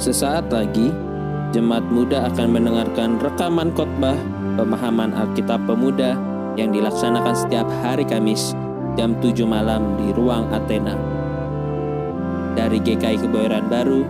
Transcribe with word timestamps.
Sesaat 0.00 0.48
lagi, 0.48 0.88
jemaat 1.52 1.84
muda 1.92 2.24
akan 2.32 2.56
mendengarkan 2.56 3.20
rekaman 3.20 3.68
khotbah 3.76 4.16
pemahaman 4.56 5.12
Alkitab 5.12 5.60
Pemuda 5.68 6.16
yang 6.56 6.72
dilaksanakan 6.72 7.36
setiap 7.36 7.68
hari 7.84 8.08
Kamis 8.08 8.56
jam 8.96 9.12
7 9.20 9.44
malam 9.44 10.00
di 10.00 10.08
ruang 10.16 10.48
Athena. 10.56 10.96
Dari 12.56 12.80
GKI 12.80 13.28
Kebayoran 13.28 13.68
Baru, 13.68 14.08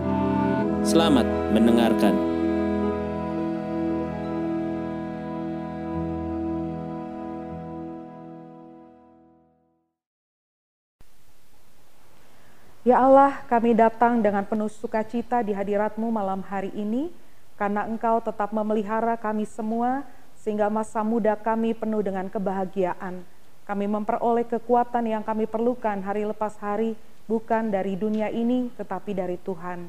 selamat 0.87 1.27
mendengarkan. 1.51 2.30
Ya 12.81 12.97
Allah, 12.97 13.45
kami 13.45 13.77
datang 13.77 14.25
dengan 14.25 14.41
penuh 14.41 14.65
sukacita 14.65 15.45
di 15.45 15.53
hadiratmu 15.53 16.09
malam 16.09 16.41
hari 16.41 16.73
ini, 16.73 17.13
karena 17.53 17.85
Engkau 17.85 18.17
tetap 18.25 18.49
memelihara 18.49 19.13
kami 19.21 19.45
semua, 19.45 20.01
sehingga 20.41 20.65
masa 20.65 21.05
muda 21.05 21.37
kami 21.37 21.77
penuh 21.77 22.01
dengan 22.01 22.25
kebahagiaan. 22.25 23.21
Kami 23.69 23.85
memperoleh 23.85 24.49
kekuatan 24.49 25.05
yang 25.05 25.21
kami 25.21 25.45
perlukan 25.45 26.01
hari 26.01 26.25
lepas 26.25 26.57
hari, 26.57 26.97
bukan 27.29 27.69
dari 27.69 27.93
dunia 27.93 28.33
ini, 28.33 28.73
tetapi 28.73 29.13
dari 29.13 29.37
Tuhan. 29.37 29.85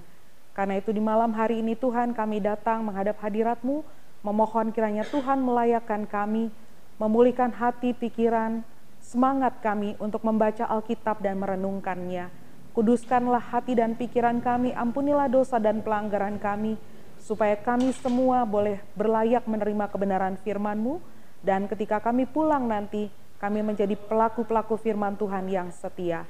Karena 0.52 0.76
itu 0.76 0.92
di 0.92 1.00
malam 1.00 1.32
hari 1.32 1.64
ini 1.64 1.72
Tuhan 1.72 2.12
kami 2.12 2.44
datang 2.44 2.84
menghadap 2.84 3.16
hadiratmu, 3.24 3.80
memohon 4.20 4.68
kiranya 4.68 5.08
Tuhan 5.08 5.40
melayakkan 5.40 6.04
kami, 6.04 6.52
memulihkan 7.00 7.56
hati, 7.56 7.96
pikiran, 7.96 8.60
semangat 9.00 9.64
kami 9.64 9.96
untuk 9.96 10.20
membaca 10.28 10.68
Alkitab 10.68 11.24
dan 11.24 11.40
merenungkannya 11.40 12.41
Kuduskanlah 12.72 13.52
hati 13.52 13.76
dan 13.76 13.92
pikiran 13.92 14.40
kami, 14.40 14.72
ampunilah 14.72 15.28
dosa 15.28 15.60
dan 15.60 15.84
pelanggaran 15.84 16.40
kami, 16.40 16.80
supaya 17.20 17.52
kami 17.52 17.92
semua 17.92 18.48
boleh 18.48 18.80
berlayak 18.96 19.44
menerima 19.44 19.92
kebenaran 19.92 20.40
firman-Mu, 20.40 20.96
dan 21.44 21.68
ketika 21.68 22.00
kami 22.00 22.24
pulang 22.24 22.64
nanti, 22.64 23.12
kami 23.36 23.60
menjadi 23.60 23.92
pelaku-pelaku 24.08 24.80
firman 24.80 25.20
Tuhan 25.20 25.52
yang 25.52 25.68
setia. 25.68 26.24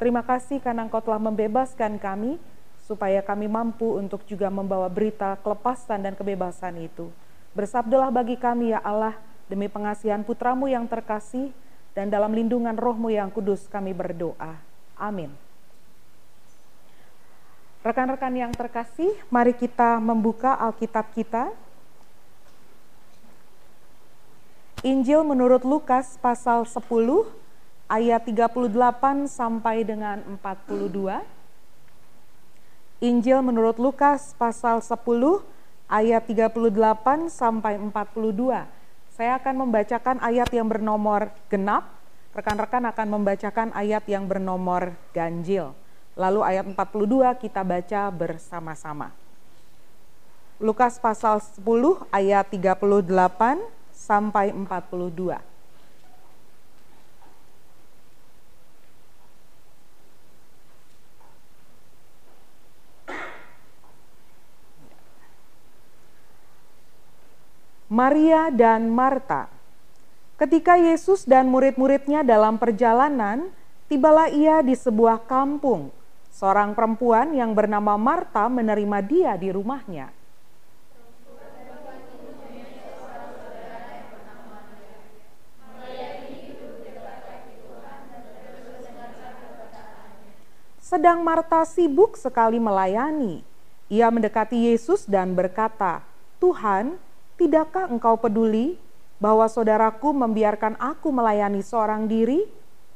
Terima 0.00 0.24
kasih 0.24 0.64
karena 0.64 0.88
Engkau 0.88 1.04
telah 1.04 1.20
membebaskan 1.20 2.00
kami, 2.00 2.40
supaya 2.88 3.20
kami 3.20 3.52
mampu 3.52 4.00
untuk 4.00 4.24
juga 4.24 4.48
membawa 4.48 4.88
berita 4.88 5.36
kelepasan 5.44 6.08
dan 6.08 6.16
kebebasan 6.16 6.72
itu. 6.80 7.12
Bersabdalah 7.52 8.08
bagi 8.08 8.40
kami 8.40 8.72
ya 8.72 8.80
Allah, 8.80 9.12
demi 9.44 9.68
pengasihan 9.68 10.24
putramu 10.24 10.72
yang 10.72 10.88
terkasih, 10.88 11.52
dan 11.92 12.08
dalam 12.08 12.32
lindungan 12.32 12.80
rohmu 12.80 13.12
yang 13.12 13.28
kudus 13.28 13.68
kami 13.68 13.92
berdoa. 13.92 14.56
Amin. 14.96 15.41
Rekan-rekan 17.82 18.30
yang 18.30 18.54
terkasih, 18.54 19.10
mari 19.26 19.50
kita 19.58 19.98
membuka 19.98 20.54
Alkitab 20.54 21.10
kita. 21.18 21.50
Injil 24.86 25.26
menurut 25.26 25.66
Lukas 25.66 26.14
pasal 26.22 26.62
10 26.62 26.78
ayat 27.90 28.22
38 28.22 29.26
sampai 29.26 29.82
dengan 29.82 30.22
42. 30.38 31.26
Injil 33.02 33.42
menurut 33.42 33.82
Lukas 33.82 34.30
pasal 34.38 34.78
10 34.78 35.42
ayat 35.90 36.22
38 36.22 37.34
sampai 37.34 37.82
42. 37.82 38.62
Saya 39.10 39.42
akan 39.42 39.54
membacakan 39.58 40.22
ayat 40.22 40.54
yang 40.54 40.70
bernomor 40.70 41.34
genap, 41.50 41.98
rekan-rekan 42.30 42.86
akan 42.94 43.06
membacakan 43.10 43.74
ayat 43.74 44.06
yang 44.06 44.30
bernomor 44.30 44.94
ganjil. 45.10 45.81
Lalu 46.12 46.44
ayat 46.44 46.68
42 46.68 47.40
kita 47.40 47.64
baca 47.64 48.02
bersama-sama. 48.12 49.08
Lukas 50.60 51.00
pasal 51.00 51.40
10 51.40 51.64
ayat 52.12 52.44
38 52.52 52.84
sampai 53.96 54.52
42. 54.52 55.40
Maria 67.92 68.48
dan 68.52 68.88
Marta. 68.88 69.48
Ketika 70.40 70.80
Yesus 70.80 71.28
dan 71.28 71.48
murid-muridnya 71.48 72.24
dalam 72.24 72.56
perjalanan, 72.56 73.52
tibalah 73.88 74.32
ia 74.32 74.64
di 74.64 74.72
sebuah 74.72 75.20
kampung 75.28 76.01
Seorang 76.32 76.72
perempuan 76.72 77.36
yang 77.36 77.52
bernama 77.52 78.00
Marta 78.00 78.48
menerima 78.48 78.98
dia 79.04 79.36
di 79.36 79.52
rumahnya. 79.52 80.08
Sedang 90.80 91.24
Marta 91.24 91.64
sibuk 91.64 92.20
sekali 92.20 92.60
melayani. 92.60 93.40
Ia 93.88 94.12
mendekati 94.12 94.72
Yesus 94.72 95.08
dan 95.08 95.32
berkata, 95.32 96.04
"Tuhan, 96.36 97.00
tidakkah 97.40 97.88
Engkau 97.88 98.16
peduli 98.20 98.76
bahwa 99.16 99.48
saudaraku 99.48 100.12
membiarkan 100.12 100.76
aku 100.76 101.08
melayani 101.08 101.64
seorang 101.64 102.08
diri? 102.08 102.44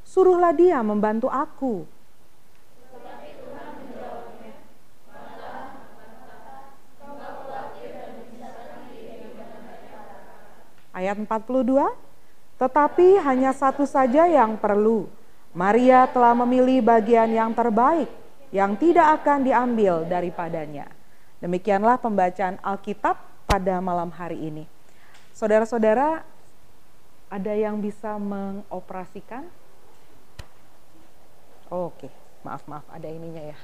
Suruhlah 0.05 0.53
dia 0.53 0.81
membantu 0.85 1.33
aku." 1.33 1.96
Ayat 10.97 11.21
42, 11.21 11.93
tetapi 12.57 13.21
hanya 13.21 13.53
satu 13.53 13.85
saja 13.85 14.25
yang 14.25 14.57
perlu. 14.57 15.05
Maria 15.53 16.09
telah 16.09 16.33
memilih 16.33 16.81
bagian 16.81 17.29
yang 17.29 17.53
terbaik 17.53 18.09
yang 18.49 18.73
tidak 18.81 19.21
akan 19.21 19.45
diambil 19.45 20.09
daripadanya. 20.09 20.89
Demikianlah 21.45 22.01
pembacaan 22.01 22.57
Alkitab 22.65 23.21
pada 23.45 23.77
malam 23.85 24.09
hari 24.09 24.41
ini. 24.41 24.65
Saudara-saudara, 25.37 26.25
ada 27.29 27.53
yang 27.53 27.77
bisa 27.77 28.17
mengoperasikan? 28.17 29.45
Oh, 31.69 31.93
Oke, 31.93 32.09
okay. 32.09 32.13
maaf 32.41 32.65
maaf 32.65 32.87
ada 32.89 33.05
ininya 33.11 33.43
ya. 33.53 33.59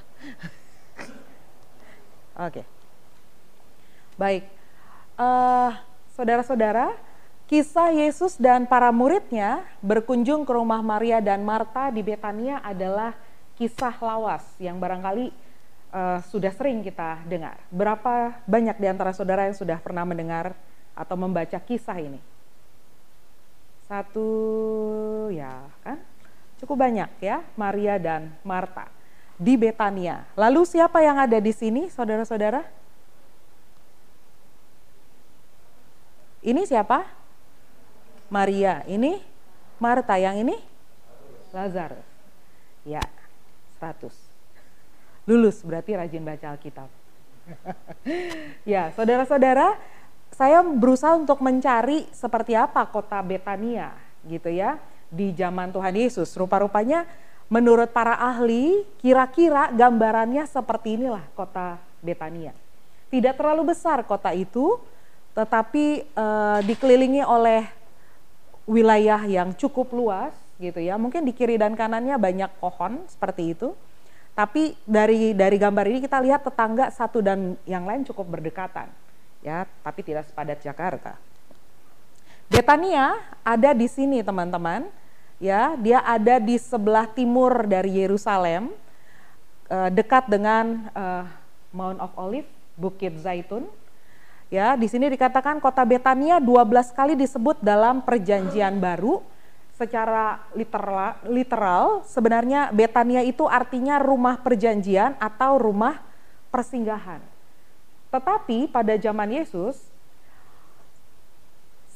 Oke, 2.45 2.61
okay. 2.61 2.65
baik, 4.21 4.43
uh, 5.17 5.71
saudara-saudara 6.13 6.93
Kisah 7.53 7.93
Yesus 7.93 8.33
dan 8.41 8.65
para 8.65 8.89
muridnya 8.89 9.61
berkunjung 9.77 10.41
ke 10.41 10.57
rumah 10.57 10.81
Maria 10.81 11.21
dan 11.21 11.45
Marta 11.45 11.93
di 11.93 12.01
Betania 12.01 12.57
adalah 12.65 13.13
kisah 13.53 13.93
lawas 14.01 14.41
yang 14.57 14.81
barangkali 14.81 15.29
uh, 15.93 16.17
sudah 16.33 16.49
sering 16.49 16.81
kita 16.81 17.21
dengar. 17.29 17.61
Berapa 17.69 18.41
banyak 18.49 18.73
di 18.81 18.89
antara 18.89 19.13
saudara 19.13 19.45
yang 19.45 19.53
sudah 19.53 19.77
pernah 19.77 20.01
mendengar 20.01 20.57
atau 20.97 21.13
membaca 21.13 21.61
kisah 21.61 21.93
ini? 22.01 22.17
Satu 23.85 24.25
ya 25.29 25.69
kan? 25.85 26.01
Cukup 26.57 26.73
banyak 26.73 27.21
ya, 27.21 27.45
Maria 27.53 28.01
dan 28.01 28.33
Marta 28.41 28.89
di 29.37 29.53
Betania. 29.61 30.25
Lalu 30.33 30.65
siapa 30.65 31.05
yang 31.05 31.21
ada 31.21 31.37
di 31.37 31.53
sini, 31.53 31.85
saudara-saudara? 31.93 32.65
Ini 36.41 36.65
siapa? 36.65 37.21
Maria. 38.33 38.81
Ini 38.89 39.21
Marta, 39.77 40.17
yang 40.17 40.41
ini 40.41 40.57
Lazarus. 41.53 42.01
Ya, 42.81 43.05
100. 43.77 44.09
Lulus 45.29 45.61
berarti 45.61 45.93
rajin 45.93 46.25
baca 46.25 46.57
Alkitab. 46.57 46.89
ya, 48.73 48.89
saudara-saudara, 48.97 49.77
saya 50.33 50.65
berusaha 50.65 51.13
untuk 51.13 51.45
mencari 51.45 52.09
seperti 52.09 52.57
apa 52.57 52.89
kota 52.89 53.21
Betania 53.21 53.93
gitu 54.25 54.49
ya 54.49 54.81
di 55.13 55.29
zaman 55.37 55.69
Tuhan 55.69 55.93
Yesus. 55.93 56.33
Rupa-rupanya 56.33 57.05
menurut 57.53 57.93
para 57.93 58.17
ahli 58.17 58.81
kira-kira 58.97 59.69
gambarannya 59.69 60.49
seperti 60.49 60.97
inilah 60.97 61.21
kota 61.37 61.77
Betania. 62.01 62.57
Tidak 63.13 63.37
terlalu 63.37 63.77
besar 63.77 64.01
kota 64.09 64.33
itu, 64.33 64.81
tetapi 65.37 66.09
uh, 66.17 66.59
dikelilingi 66.65 67.21
oleh 67.21 67.82
wilayah 68.63 69.19
yang 69.27 69.51
cukup 69.55 69.91
luas 69.91 70.33
gitu 70.59 70.79
ya. 70.79 70.95
Mungkin 70.95 71.27
di 71.27 71.33
kiri 71.35 71.59
dan 71.59 71.75
kanannya 71.75 72.15
banyak 72.15 72.51
pohon 72.59 73.03
seperti 73.11 73.55
itu. 73.55 73.75
Tapi 74.33 74.73
dari 74.81 75.37
dari 75.37 75.61
gambar 75.61 75.85
ini 75.85 75.99
kita 76.01 76.17
lihat 76.17 76.41
tetangga 76.41 76.89
satu 76.89 77.21
dan 77.21 77.53
yang 77.69 77.85
lain 77.85 78.01
cukup 78.01 78.39
berdekatan. 78.39 78.89
Ya, 79.43 79.67
tapi 79.83 80.01
tidak 80.01 80.25
sepadat 80.25 80.63
Jakarta. 80.63 81.19
Betania 82.47 83.19
ada 83.43 83.75
di 83.75 83.85
sini 83.85 84.23
teman-teman. 84.23 84.87
Ya, 85.37 85.75
dia 85.75 85.99
ada 85.99 86.39
di 86.39 86.55
sebelah 86.55 87.03
timur 87.03 87.67
dari 87.67 87.99
Yerusalem, 87.99 88.71
eh, 89.67 89.89
dekat 89.91 90.31
dengan 90.31 90.87
eh, 90.95 91.25
Mount 91.75 91.99
of 91.99 92.15
Olive, 92.15 92.47
Bukit 92.79 93.19
Zaitun. 93.19 93.67
Ya, 94.53 94.77
di 94.77 94.85
sini 94.85 95.09
dikatakan 95.09 95.57
kota 95.57 95.81
Betania 95.81 96.37
12 96.37 96.93
kali 96.93 97.17
disebut 97.17 97.57
dalam 97.57 98.05
perjanjian 98.05 98.77
baru 98.77 99.25
secara 99.73 100.45
literal, 100.53 101.17
literal 101.25 102.05
sebenarnya 102.05 102.69
Betania 102.69 103.25
itu 103.25 103.49
artinya 103.49 103.97
rumah 103.97 104.37
perjanjian 104.37 105.17
atau 105.17 105.57
rumah 105.57 105.97
persinggahan. 106.53 107.17
Tetapi 108.13 108.69
pada 108.69 108.93
zaman 108.93 109.33
Yesus 109.33 109.81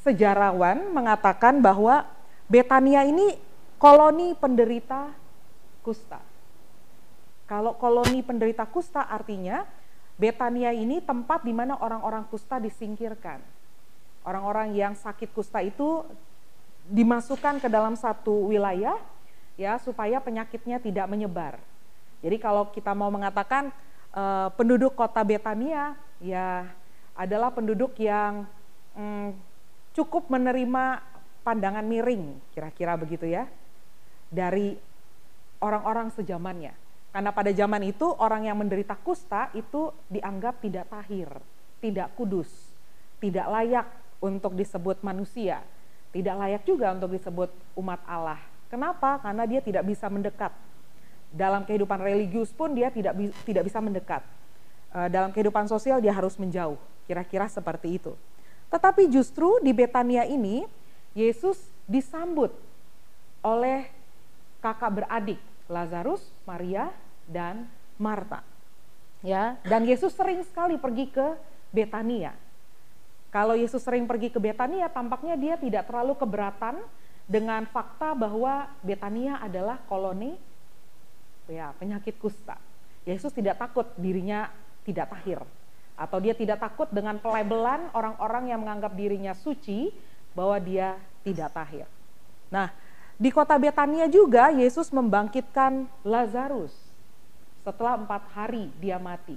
sejarawan 0.02 0.82
mengatakan 0.90 1.62
bahwa 1.62 2.10
Betania 2.50 3.06
ini 3.06 3.38
koloni 3.78 4.34
penderita 4.34 5.14
kusta. 5.86 6.18
Kalau 7.46 7.78
koloni 7.78 8.26
penderita 8.26 8.66
kusta 8.66 9.06
artinya 9.06 9.77
Betania 10.18 10.74
ini 10.74 10.98
tempat 10.98 11.46
di 11.46 11.54
mana 11.54 11.78
orang-orang 11.78 12.26
kusta 12.26 12.58
disingkirkan. 12.58 13.38
Orang-orang 14.26 14.74
yang 14.74 14.98
sakit 14.98 15.30
kusta 15.32 15.62
itu 15.62 16.04
dimasukkan 16.90 17.62
ke 17.62 17.70
dalam 17.70 17.94
satu 17.94 18.50
wilayah 18.50 18.98
ya 19.56 19.78
supaya 19.78 20.18
penyakitnya 20.18 20.82
tidak 20.82 21.06
menyebar. 21.06 21.62
Jadi 22.26 22.38
kalau 22.42 22.74
kita 22.74 22.98
mau 22.98 23.14
mengatakan 23.14 23.70
uh, 24.18 24.50
penduduk 24.58 24.98
kota 24.98 25.22
Betania 25.22 25.94
ya 26.18 26.66
adalah 27.14 27.54
penduduk 27.54 27.94
yang 28.02 28.50
um, 28.98 29.34
cukup 29.94 30.30
menerima 30.34 31.02
pandangan 31.46 31.86
miring 31.86 32.38
kira-kira 32.58 32.98
begitu 32.98 33.30
ya 33.30 33.46
dari 34.34 34.78
orang-orang 35.62 36.10
sejamannya. 36.14 36.87
Karena 37.12 37.32
pada 37.34 37.50
zaman 37.50 37.82
itu 37.88 38.08
orang 38.20 38.46
yang 38.46 38.58
menderita 38.60 38.94
kusta 39.00 39.50
itu 39.56 39.90
dianggap 40.12 40.60
tidak 40.62 40.86
tahir, 40.92 41.30
tidak 41.80 42.14
kudus, 42.14 42.50
tidak 43.18 43.48
layak 43.48 43.88
untuk 44.22 44.54
disebut 44.54 45.02
manusia, 45.02 45.64
tidak 46.12 46.36
layak 46.38 46.62
juga 46.68 46.94
untuk 46.94 47.16
disebut 47.16 47.50
umat 47.80 48.02
Allah. 48.06 48.42
Kenapa? 48.68 49.18
Karena 49.24 49.48
dia 49.48 49.64
tidak 49.64 49.88
bisa 49.88 50.12
mendekat. 50.12 50.52
Dalam 51.32 51.64
kehidupan 51.64 52.00
religius 52.00 52.52
pun 52.52 52.76
dia 52.76 52.92
tidak 52.92 53.16
tidak 53.44 53.64
bisa 53.68 53.80
mendekat. 53.80 54.22
Eh, 54.96 55.08
dalam 55.12 55.32
kehidupan 55.32 55.68
sosial 55.68 56.04
dia 56.04 56.12
harus 56.12 56.36
menjauh. 56.36 56.80
Kira-kira 57.08 57.48
seperti 57.48 58.00
itu. 58.00 58.14
Tetapi 58.68 59.08
justru 59.08 59.64
di 59.64 59.72
Betania 59.72 60.28
ini 60.28 60.68
Yesus 61.16 61.72
disambut 61.88 62.52
oleh 63.40 63.88
kakak 64.60 64.92
beradik 65.02 65.40
Lazarus, 65.68 66.24
Maria, 66.44 66.92
dan 67.28 67.68
Marta. 68.00 68.44
Ya, 69.22 69.58
dan 69.66 69.84
Yesus 69.84 70.14
sering 70.14 70.44
sekali 70.46 70.78
pergi 70.80 71.10
ke 71.10 71.36
Betania. 71.74 72.36
Kalau 73.34 73.58
Yesus 73.58 73.84
sering 73.84 74.08
pergi 74.08 74.32
ke 74.32 74.40
Betania, 74.40 74.88
tampaknya 74.88 75.36
dia 75.36 75.56
tidak 75.60 75.92
terlalu 75.92 76.16
keberatan 76.16 76.80
dengan 77.28 77.68
fakta 77.68 78.16
bahwa 78.16 78.72
Betania 78.80 79.44
adalah 79.44 79.84
koloni 79.92 80.40
ya, 81.52 81.76
penyakit 81.76 82.16
kusta. 82.16 82.56
Yesus 83.04 83.36
tidak 83.36 83.60
takut 83.60 83.88
dirinya 84.00 84.48
tidak 84.88 85.12
tahir 85.12 85.44
atau 85.98 86.22
dia 86.22 86.38
tidak 86.38 86.62
takut 86.62 86.86
dengan 86.94 87.18
pelabelan 87.18 87.90
orang-orang 87.92 88.54
yang 88.54 88.62
menganggap 88.62 88.94
dirinya 88.94 89.34
suci 89.34 89.90
bahwa 90.38 90.62
dia 90.62 90.94
tidak 91.26 91.50
tahir. 91.52 91.90
Nah, 92.54 92.70
di 93.18 93.34
kota 93.34 93.58
Betania 93.58 94.06
juga 94.06 94.54
Yesus 94.54 94.94
membangkitkan 94.94 95.90
Lazarus 96.06 96.74
setelah 97.66 97.98
empat 97.98 98.24
hari 98.38 98.70
dia 98.78 99.02
mati. 99.02 99.36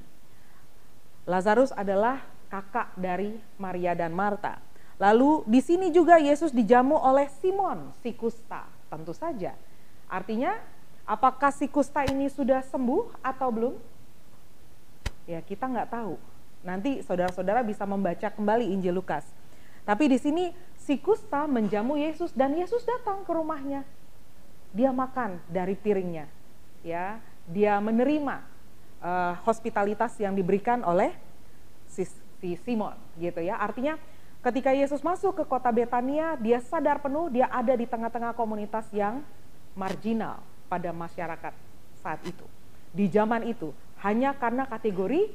Lazarus 1.25 1.73
adalah 1.73 2.21
kakak 2.53 2.93
dari 2.95 3.41
Maria 3.57 3.97
dan 3.97 4.13
Marta. 4.13 4.61
Lalu 5.01 5.49
di 5.49 5.65
sini 5.65 5.89
juga 5.89 6.21
Yesus 6.21 6.53
dijamu 6.53 6.93
oleh 6.93 7.33
Simon 7.41 7.97
si 8.05 8.13
kusta, 8.13 8.69
tentu 8.93 9.17
saja. 9.17 9.57
Artinya, 10.13 10.61
apakah 11.09 11.49
si 11.49 11.65
kusta 11.65 12.05
ini 12.05 12.29
sudah 12.29 12.61
sembuh 12.61 13.25
atau 13.25 13.49
belum? 13.49 13.75
Ya 15.25 15.41
kita 15.41 15.65
nggak 15.65 15.89
tahu. 15.89 16.21
Nanti 16.61 17.01
saudara-saudara 17.01 17.65
bisa 17.65 17.89
membaca 17.89 18.29
kembali 18.29 18.69
Injil 18.77 18.93
Lukas. 18.93 19.25
Tapi 19.89 20.13
di 20.13 20.19
sini 20.21 20.53
si 20.91 20.99
kusta 20.99 21.47
menjamu 21.47 21.95
Yesus 21.95 22.35
dan 22.35 22.51
Yesus 22.51 22.83
datang 22.83 23.23
ke 23.23 23.31
rumahnya. 23.31 23.87
Dia 24.75 24.91
makan 24.91 25.39
dari 25.47 25.79
piringnya. 25.79 26.27
Ya, 26.83 27.23
dia 27.47 27.79
menerima 27.79 28.43
uh, 28.99 29.39
hospitalitas 29.47 30.19
yang 30.19 30.35
diberikan 30.35 30.83
oleh 30.83 31.15
si, 31.87 32.03
si 32.43 32.59
Simon 32.67 32.99
gitu 33.23 33.39
ya. 33.39 33.63
Artinya 33.63 34.03
ketika 34.43 34.75
Yesus 34.75 34.99
masuk 35.07 35.39
ke 35.39 35.45
kota 35.47 35.71
Betania, 35.71 36.35
dia 36.43 36.59
sadar 36.59 36.99
penuh 36.99 37.31
dia 37.31 37.47
ada 37.55 37.79
di 37.79 37.87
tengah-tengah 37.87 38.35
komunitas 38.35 38.91
yang 38.91 39.23
marginal 39.79 40.43
pada 40.67 40.91
masyarakat 40.91 41.55
saat 42.03 42.19
itu. 42.27 42.47
Di 42.91 43.07
zaman 43.07 43.47
itu, 43.47 43.71
hanya 44.03 44.35
karena 44.35 44.67
kategori 44.67 45.31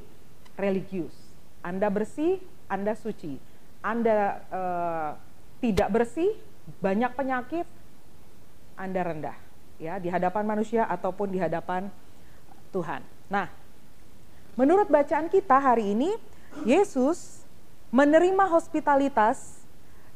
religius. 0.60 1.16
Anda 1.64 1.88
bersih, 1.88 2.44
Anda 2.68 2.92
suci. 3.00 3.40
Anda 3.80 4.44
uh, 4.52 5.25
tidak 5.66 5.90
bersih, 5.90 6.30
banyak 6.78 7.10
penyakit, 7.18 7.66
Anda 8.78 9.02
rendah 9.02 9.38
ya 9.82 9.98
di 9.98 10.14
hadapan 10.14 10.46
manusia 10.46 10.86
ataupun 10.86 11.34
di 11.34 11.42
hadapan 11.42 11.90
Tuhan. 12.70 13.02
Nah, 13.26 13.50
menurut 14.54 14.86
bacaan 14.86 15.26
kita 15.26 15.58
hari 15.58 15.98
ini 15.98 16.14
Yesus 16.70 17.42
menerima 17.90 18.46
hospitalitas 18.46 19.66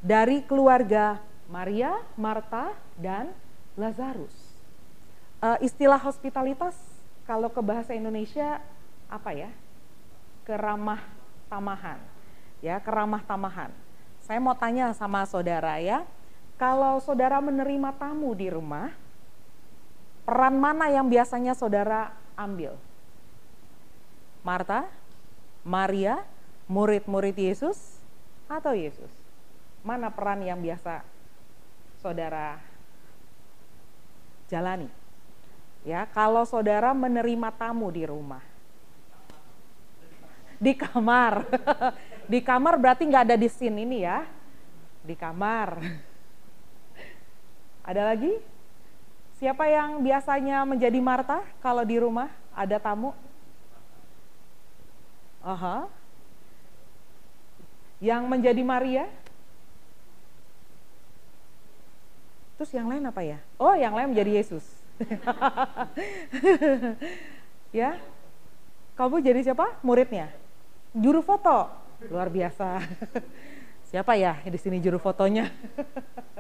dari 0.06 0.46
keluarga 0.46 1.18
Maria, 1.50 1.98
Marta, 2.14 2.78
dan 2.94 3.34
Lazarus. 3.74 4.32
Uh, 5.40 5.58
istilah 5.64 5.98
hospitalitas 5.98 6.78
kalau 7.26 7.50
ke 7.50 7.60
bahasa 7.64 7.98
Indonesia 7.98 8.62
apa 9.10 9.34
ya? 9.34 9.50
Keramah 10.46 11.02
tamahan. 11.50 12.00
Ya, 12.60 12.76
keramah 12.78 13.24
tamahan. 13.24 13.72
Saya 14.30 14.38
mau 14.38 14.54
tanya 14.54 14.94
sama 14.94 15.26
saudara 15.26 15.82
ya, 15.82 16.06
kalau 16.54 17.02
saudara 17.02 17.42
menerima 17.42 17.90
tamu 17.98 18.38
di 18.38 18.46
rumah, 18.46 18.94
peran 20.22 20.54
mana 20.54 20.86
yang 20.86 21.10
biasanya 21.10 21.58
saudara 21.58 22.14
ambil? 22.38 22.78
Marta, 24.46 24.86
Maria, 25.66 26.22
murid-murid 26.70 27.34
Yesus, 27.42 27.98
atau 28.46 28.78
Yesus? 28.78 29.10
Mana 29.82 30.14
peran 30.14 30.46
yang 30.46 30.62
biasa 30.62 31.02
saudara 31.98 32.62
jalani? 34.46 34.94
Ya, 35.82 36.06
kalau 36.06 36.46
saudara 36.46 36.94
menerima 36.94 37.50
tamu 37.58 37.90
di 37.90 38.06
rumah, 38.06 38.46
di 40.60 40.76
kamar, 40.76 41.48
Di 42.30 42.46
kamar 42.46 42.78
berarti 42.78 43.10
nggak 43.10 43.26
ada 43.26 43.38
di 43.42 43.50
scene 43.50 43.82
ini 43.82 44.06
ya. 44.06 44.22
Di 45.02 45.18
kamar. 45.18 45.82
Ada 47.90 48.14
lagi? 48.14 48.38
Siapa 49.42 49.66
yang 49.66 50.06
biasanya 50.06 50.62
menjadi 50.62 51.02
Marta 51.02 51.42
kalau 51.58 51.82
di 51.82 51.98
rumah 51.98 52.30
ada 52.54 52.78
tamu? 52.78 53.18
Aha. 55.42 55.90
Yang 57.98 58.24
menjadi 58.30 58.62
Maria? 58.62 59.10
Terus 62.62 62.70
yang 62.78 62.94
lain 62.94 63.10
apa 63.10 63.26
ya? 63.26 63.42
Oh, 63.58 63.74
yang 63.74 63.98
lain 63.98 64.14
menjadi 64.14 64.38
Yesus. 64.38 64.68
ya. 67.82 67.98
Kamu 68.94 69.18
jadi 69.18 69.42
siapa? 69.42 69.82
Muridnya? 69.82 70.30
Juru 70.96 71.22
foto 71.22 71.70
luar 72.08 72.32
biasa. 72.32 72.82
Siapa 73.90 74.14
ya 74.14 74.38
di 74.46 74.58
sini 74.62 74.78
juru 74.78 75.02
fotonya? 75.02 75.50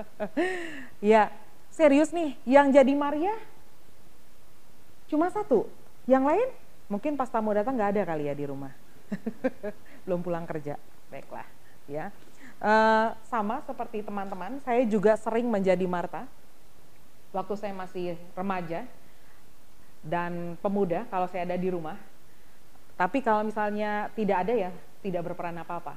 ya, 1.01 1.34
serius 1.74 2.13
nih, 2.13 2.38
yang 2.46 2.70
jadi 2.70 2.94
Maria 2.94 3.34
cuma 5.10 5.34
satu. 5.34 5.65
Yang 6.06 6.24
lain 6.29 6.50
mungkin 6.86 7.18
pas 7.18 7.25
tamu 7.25 7.50
datang 7.50 7.74
nggak 7.74 7.98
ada 7.98 8.01
kali 8.13 8.29
ya 8.29 8.38
di 8.38 8.46
rumah. 8.46 8.70
Belum 10.06 10.22
pulang 10.22 10.46
kerja. 10.46 10.77
Baiklah, 11.10 11.46
ya. 11.89 12.13
Uh, 12.62 13.18
sama 13.34 13.65
seperti 13.65 14.06
teman-teman, 14.06 14.62
saya 14.62 14.86
juga 14.86 15.18
sering 15.18 15.50
menjadi 15.50 15.89
Marta 15.89 16.29
waktu 17.34 17.53
saya 17.58 17.74
masih 17.74 18.13
remaja 18.38 18.86
dan 20.06 20.53
pemuda 20.62 21.10
kalau 21.10 21.25
saya 21.25 21.50
ada 21.50 21.58
di 21.58 21.74
rumah. 21.74 21.98
Tapi 23.00 23.24
kalau 23.24 23.48
misalnya 23.48 24.12
tidak 24.12 24.44
ada 24.44 24.53
ya 24.68 24.72
tidak 25.00 25.32
berperan 25.32 25.56
apa-apa 25.56 25.96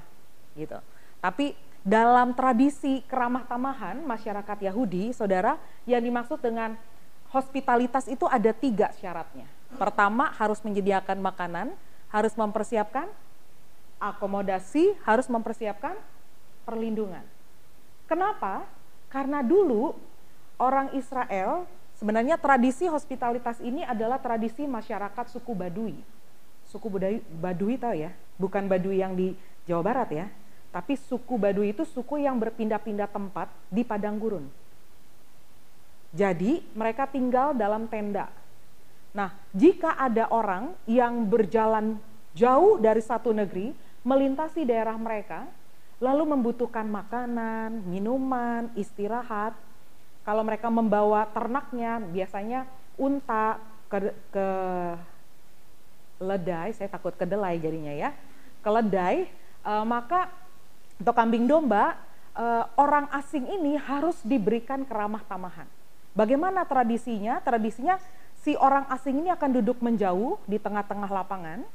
gitu. 0.55 0.79
Tapi 1.19 1.59
dalam 1.83 2.31
tradisi 2.39 3.03
keramah 3.11 3.43
tamahan 3.43 3.99
masyarakat 4.07 4.71
Yahudi, 4.71 5.11
saudara, 5.11 5.59
yang 5.83 5.99
dimaksud 5.99 6.39
dengan 6.39 6.79
hospitalitas 7.35 8.07
itu 8.07 8.23
ada 8.31 8.55
tiga 8.55 8.95
syaratnya. 8.95 9.51
Pertama 9.75 10.31
harus 10.39 10.63
menyediakan 10.63 11.19
makanan, 11.19 11.75
harus 12.15 12.39
mempersiapkan 12.39 13.11
akomodasi, 13.99 14.95
harus 15.03 15.27
mempersiapkan 15.27 15.99
perlindungan. 16.63 17.27
Kenapa? 18.07 18.63
Karena 19.11 19.43
dulu 19.43 19.97
orang 20.61 20.95
Israel 20.95 21.67
sebenarnya 21.99 22.39
tradisi 22.39 22.87
hospitalitas 22.87 23.59
ini 23.59 23.83
adalah 23.83 24.23
tradisi 24.23 24.71
masyarakat 24.71 25.35
suku 25.35 25.51
Badui. 25.51 26.22
Suku 26.73 26.89
Badui, 26.89 27.21
Badui 27.21 27.77
tahu 27.77 27.95
ya, 28.01 28.17
bukan 28.41 28.65
Badui 28.65 29.05
yang 29.05 29.13
di 29.13 29.37
Jawa 29.69 29.85
Barat 29.85 30.09
ya, 30.09 30.27
tapi 30.73 30.97
suku 30.97 31.37
Badui 31.37 31.77
itu 31.77 31.85
suku 31.85 32.25
yang 32.25 32.41
berpindah-pindah 32.41 33.13
tempat 33.13 33.53
di 33.69 33.85
padang 33.85 34.17
gurun. 34.17 34.49
Jadi 36.17 36.65
mereka 36.73 37.05
tinggal 37.05 37.53
dalam 37.53 37.85
tenda. 37.93 38.33
Nah, 39.13 39.37
jika 39.53 40.01
ada 40.01 40.33
orang 40.33 40.73
yang 40.89 41.29
berjalan 41.29 42.01
jauh 42.33 42.81
dari 42.81 43.05
satu 43.05 43.37
negeri, 43.37 43.77
melintasi 44.01 44.65
daerah 44.65 44.97
mereka, 44.97 45.45
lalu 46.01 46.33
membutuhkan 46.33 46.89
makanan, 46.89 47.85
minuman, 47.85 48.73
istirahat. 48.73 49.53
Kalau 50.25 50.41
mereka 50.41 50.73
membawa 50.73 51.29
ternaknya, 51.29 52.01
biasanya 52.01 52.65
unta 52.97 53.61
ke, 53.93 54.17
ke 54.33 54.47
ledai, 56.23 56.71
saya 56.73 56.87
takut 56.87 57.13
kedelai 57.19 57.59
jadinya 57.59 57.91
ya, 57.91 58.15
keledai, 58.63 59.27
e, 59.67 59.73
maka 59.83 60.31
untuk 61.03 61.15
kambing 61.19 61.51
domba, 61.51 61.99
e, 62.33 62.45
orang 62.79 63.11
asing 63.11 63.51
ini 63.51 63.75
harus 63.75 64.23
diberikan 64.23 64.87
keramah 64.87 65.27
tamahan. 65.27 65.67
Bagaimana 66.15 66.63
tradisinya? 66.63 67.43
Tradisinya 67.43 67.99
si 68.41 68.55
orang 68.55 68.87
asing 68.95 69.27
ini 69.27 69.35
akan 69.35 69.51
duduk 69.59 69.83
menjauh 69.83 70.39
di 70.47 70.63
tengah-tengah 70.63 71.11
lapangan, 71.11 71.67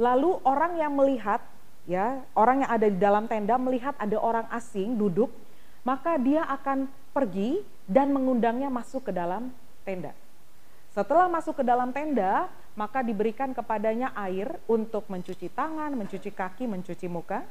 lalu 0.00 0.40
orang 0.48 0.80
yang 0.80 0.96
melihat 0.96 1.44
ya 1.88 2.22
orang 2.38 2.64
yang 2.64 2.70
ada 2.70 2.86
di 2.86 2.98
dalam 3.00 3.24
tenda 3.26 3.56
melihat 3.56 3.96
ada 4.00 4.16
orang 4.16 4.46
asing 4.54 4.96
duduk, 4.96 5.28
maka 5.82 6.16
dia 6.16 6.44
akan 6.46 6.86
pergi 7.10 7.64
dan 7.90 8.14
mengundangnya 8.14 8.70
masuk 8.70 9.10
ke 9.10 9.12
dalam 9.12 9.50
tenda. 9.82 10.14
Setelah 10.90 11.30
masuk 11.30 11.62
ke 11.62 11.64
dalam 11.66 11.94
tenda, 11.94 12.50
maka 12.80 13.04
diberikan 13.04 13.52
kepadanya 13.52 14.16
air 14.16 14.56
untuk 14.64 15.04
mencuci 15.12 15.52
tangan, 15.52 15.92
mencuci 15.92 16.32
kaki, 16.32 16.64
mencuci 16.64 17.12
muka, 17.12 17.44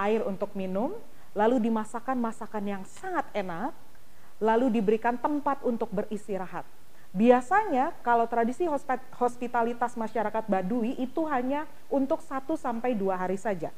air 0.00 0.24
untuk 0.24 0.56
minum, 0.56 0.96
lalu 1.36 1.60
dimasakkan 1.60 2.16
masakan 2.16 2.64
yang 2.64 2.82
sangat 2.88 3.28
enak, 3.36 3.76
lalu 4.40 4.72
diberikan 4.72 5.20
tempat 5.20 5.60
untuk 5.60 5.92
beristirahat. 5.92 6.64
Biasanya 7.12 7.92
kalau 8.00 8.24
tradisi 8.24 8.64
hospitalitas 9.20 9.92
masyarakat 9.92 10.48
Badui 10.48 10.96
itu 10.96 11.28
hanya 11.28 11.68
untuk 11.92 12.24
satu 12.24 12.56
sampai 12.56 12.96
dua 12.96 13.20
hari 13.20 13.36
saja. 13.36 13.68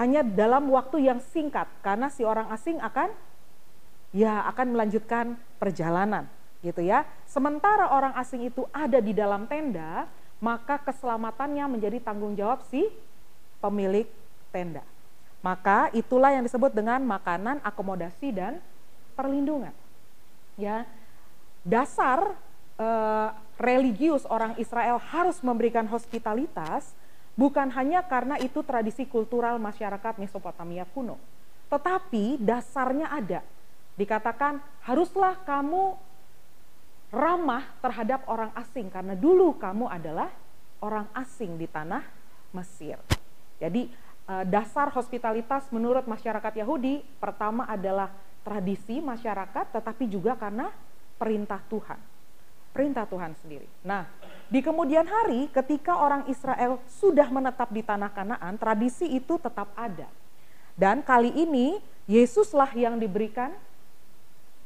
Hanya 0.00 0.24
dalam 0.24 0.72
waktu 0.72 1.04
yang 1.12 1.20
singkat 1.20 1.68
karena 1.84 2.08
si 2.08 2.24
orang 2.24 2.48
asing 2.48 2.80
akan 2.80 3.12
ya 4.16 4.48
akan 4.48 4.72
melanjutkan 4.72 5.36
perjalanan 5.60 6.24
gitu 6.60 6.80
ya. 6.84 7.08
Sementara 7.24 7.92
orang 7.92 8.16
asing 8.16 8.48
itu 8.48 8.68
ada 8.72 9.00
di 9.00 9.16
dalam 9.16 9.48
tenda, 9.48 10.08
maka 10.40 10.80
keselamatannya 10.80 11.64
menjadi 11.68 12.00
tanggung 12.00 12.36
jawab 12.36 12.64
si 12.68 12.88
pemilik 13.60 14.08
tenda. 14.52 14.84
Maka 15.40 15.88
itulah 15.96 16.32
yang 16.32 16.44
disebut 16.44 16.72
dengan 16.72 17.00
makanan, 17.04 17.64
akomodasi 17.64 18.28
dan 18.32 18.60
perlindungan. 19.16 19.72
Ya, 20.60 20.84
dasar 21.64 22.36
uh, 22.76 23.28
religius 23.56 24.28
orang 24.28 24.56
Israel 24.60 25.00
harus 25.00 25.40
memberikan 25.40 25.88
hospitalitas 25.88 26.92
bukan 27.36 27.72
hanya 27.72 28.04
karena 28.04 28.36
itu 28.36 28.60
tradisi 28.60 29.08
kultural 29.08 29.56
masyarakat 29.56 30.20
Mesopotamia 30.20 30.84
kuno, 30.92 31.16
tetapi 31.72 32.36
dasarnya 32.36 33.08
ada. 33.08 33.40
Dikatakan 33.96 34.60
haruslah 34.84 35.40
kamu 35.44 35.96
ramah 37.10 37.66
terhadap 37.82 38.22
orang 38.30 38.54
asing 38.54 38.86
karena 38.88 39.18
dulu 39.18 39.58
kamu 39.58 39.90
adalah 39.90 40.30
orang 40.80 41.10
asing 41.14 41.58
di 41.58 41.66
tanah 41.66 42.02
Mesir. 42.50 42.98
Jadi 43.62 43.90
eh, 44.26 44.44
dasar 44.46 44.90
hospitalitas 44.90 45.70
menurut 45.70 46.06
masyarakat 46.06 46.62
Yahudi 46.64 47.02
pertama 47.18 47.66
adalah 47.66 48.10
tradisi 48.42 48.98
masyarakat 48.98 49.76
tetapi 49.76 50.08
juga 50.08 50.34
karena 50.34 50.72
perintah 51.20 51.60
Tuhan. 51.68 52.00
Perintah 52.70 53.02
Tuhan 53.02 53.34
sendiri. 53.42 53.66
Nah, 53.82 54.06
di 54.46 54.62
kemudian 54.62 55.02
hari 55.02 55.50
ketika 55.50 55.98
orang 55.98 56.30
Israel 56.30 56.78
sudah 56.86 57.26
menetap 57.26 57.66
di 57.74 57.82
tanah 57.82 58.14
Kanaan, 58.14 58.54
tradisi 58.62 59.10
itu 59.10 59.42
tetap 59.42 59.74
ada. 59.74 60.06
Dan 60.78 61.02
kali 61.02 61.34
ini 61.34 61.82
Yesuslah 62.06 62.70
yang 62.74 62.98
diberikan 62.98 63.50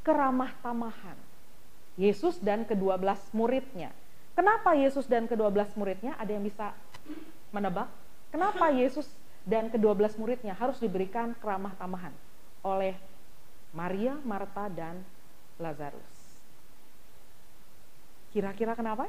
keramah 0.05 0.53
tamahan. 0.61 1.24
Yesus 1.95 2.43
dan 2.43 2.67
kedua 2.67 2.99
belas 2.99 3.23
muridnya. 3.31 3.95
Kenapa 4.35 4.75
Yesus 4.75 5.07
dan 5.07 5.31
kedua 5.31 5.51
belas 5.55 5.71
muridnya? 5.79 6.19
Ada 6.19 6.35
yang 6.35 6.43
bisa 6.43 6.75
menebak? 7.55 7.87
Kenapa 8.35 8.67
Yesus 8.75 9.07
dan 9.47 9.71
kedua 9.71 9.95
belas 9.95 10.19
muridnya 10.19 10.59
harus 10.59 10.83
diberikan 10.83 11.39
keramah 11.39 11.71
tamahan 11.79 12.11
oleh 12.67 12.99
Maria, 13.71 14.19
Marta, 14.27 14.67
dan 14.67 15.07
Lazarus? 15.63 16.43
Kira-kira 18.35 18.75
kenapa? 18.75 19.07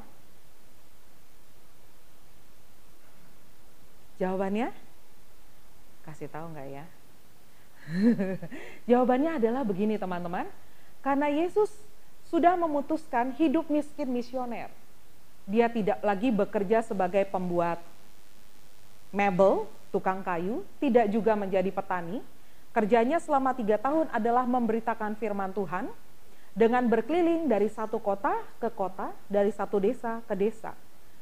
Jawabannya? 4.22 4.70
Kasih 6.06 6.30
tahu 6.30 6.54
nggak 6.54 6.70
ya? 6.70 6.86
Jawabannya 8.90 9.42
adalah 9.42 9.66
begini 9.66 9.98
teman-teman. 9.98 10.46
Karena 11.02 11.34
Yesus 11.34 11.74
sudah 12.36 12.60
memutuskan 12.60 13.32
hidup 13.40 13.72
miskin 13.72 14.12
misioner. 14.12 14.68
Dia 15.48 15.72
tidak 15.72 16.04
lagi 16.04 16.36
bekerja 16.36 16.84
sebagai 16.84 17.24
pembuat 17.32 17.80
mebel, 19.16 19.64
tukang 19.96 20.20
kayu, 20.20 20.68
tidak 20.84 21.08
juga 21.16 21.32
menjadi 21.40 21.72
petani. 21.72 22.20
Kerjanya 22.76 23.24
selama 23.24 23.56
tiga 23.56 23.80
tahun 23.80 24.12
adalah 24.12 24.44
memberitakan 24.44 25.16
firman 25.16 25.56
Tuhan, 25.56 25.88
dengan 26.52 26.84
berkeliling 26.92 27.48
dari 27.48 27.72
satu 27.72 28.04
kota 28.04 28.36
ke 28.60 28.68
kota, 28.68 29.16
dari 29.32 29.56
satu 29.56 29.80
desa 29.80 30.20
ke 30.28 30.36
desa. 30.36 30.76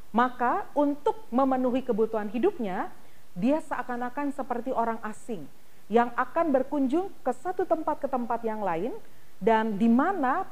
Maka 0.09 0.65
untuk 0.73 1.29
memenuhi 1.29 1.85
kebutuhan 1.85 2.33
hidupnya, 2.33 2.89
dia 3.37 3.61
seakan-akan 3.61 4.33
seperti 4.33 4.73
orang 4.73 4.97
asing 5.05 5.45
yang 5.93 6.09
akan 6.17 6.49
berkunjung 6.49 7.13
ke 7.21 7.29
satu 7.37 7.69
tempat 7.69 8.01
ke 8.01 8.09
tempat 8.09 8.41
yang 8.41 8.65
lain 8.65 8.97
dan 9.37 9.77
di 9.77 9.89
mana 9.91 10.47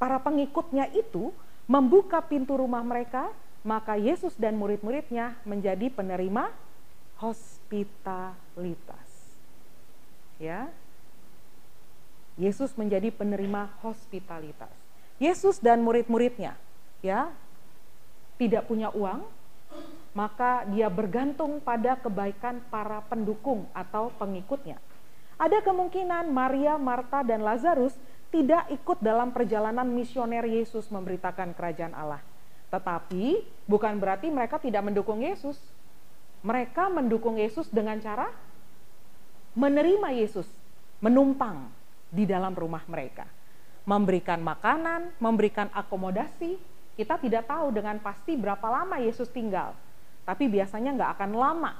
para 0.00 0.16
pengikutnya 0.16 0.88
itu 0.96 1.28
membuka 1.68 2.24
pintu 2.24 2.56
rumah 2.56 2.80
mereka, 2.80 3.28
maka 3.60 4.00
Yesus 4.00 4.32
dan 4.40 4.56
murid-muridnya 4.56 5.36
menjadi 5.44 5.92
penerima 5.92 6.48
hospitalitas. 7.20 9.08
Ya, 10.40 10.72
Yesus 12.40 12.72
menjadi 12.80 13.12
penerima 13.12 13.68
hospitalitas. 13.84 14.72
Yesus 15.20 15.60
dan 15.60 15.84
murid-muridnya 15.84 16.56
ya 17.04 17.28
tidak 18.40 18.64
punya 18.64 18.88
uang, 18.96 19.20
maka 20.16 20.64
dia 20.72 20.88
bergantung 20.88 21.60
pada 21.60 22.00
kebaikan 22.00 22.64
para 22.72 23.04
pendukung 23.04 23.68
atau 23.76 24.08
pengikutnya. 24.16 24.80
Ada 25.36 25.60
kemungkinan 25.60 26.32
Maria, 26.32 26.80
Marta, 26.80 27.20
dan 27.20 27.44
Lazarus 27.44 27.92
tidak 28.30 28.70
ikut 28.70 28.98
dalam 29.02 29.34
perjalanan 29.34 29.86
misioner 29.90 30.46
Yesus 30.46 30.86
memberitakan 30.88 31.50
kerajaan 31.54 31.94
Allah. 31.94 32.22
Tetapi 32.70 33.42
bukan 33.66 33.98
berarti 33.98 34.30
mereka 34.30 34.62
tidak 34.62 34.86
mendukung 34.86 35.18
Yesus. 35.20 35.58
Mereka 36.40 36.88
mendukung 36.88 37.36
Yesus 37.36 37.68
dengan 37.68 38.00
cara 38.00 38.30
menerima 39.52 40.14
Yesus, 40.14 40.46
menumpang 41.02 41.68
di 42.08 42.24
dalam 42.24 42.54
rumah 42.54 42.86
mereka. 42.86 43.26
Memberikan 43.84 44.38
makanan, 44.40 45.18
memberikan 45.18 45.68
akomodasi, 45.74 46.56
kita 46.94 47.18
tidak 47.18 47.50
tahu 47.50 47.74
dengan 47.74 47.98
pasti 47.98 48.38
berapa 48.38 48.62
lama 48.70 49.02
Yesus 49.02 49.26
tinggal. 49.28 49.74
Tapi 50.22 50.46
biasanya 50.46 50.94
nggak 50.94 51.10
akan 51.18 51.30
lama. 51.34 51.72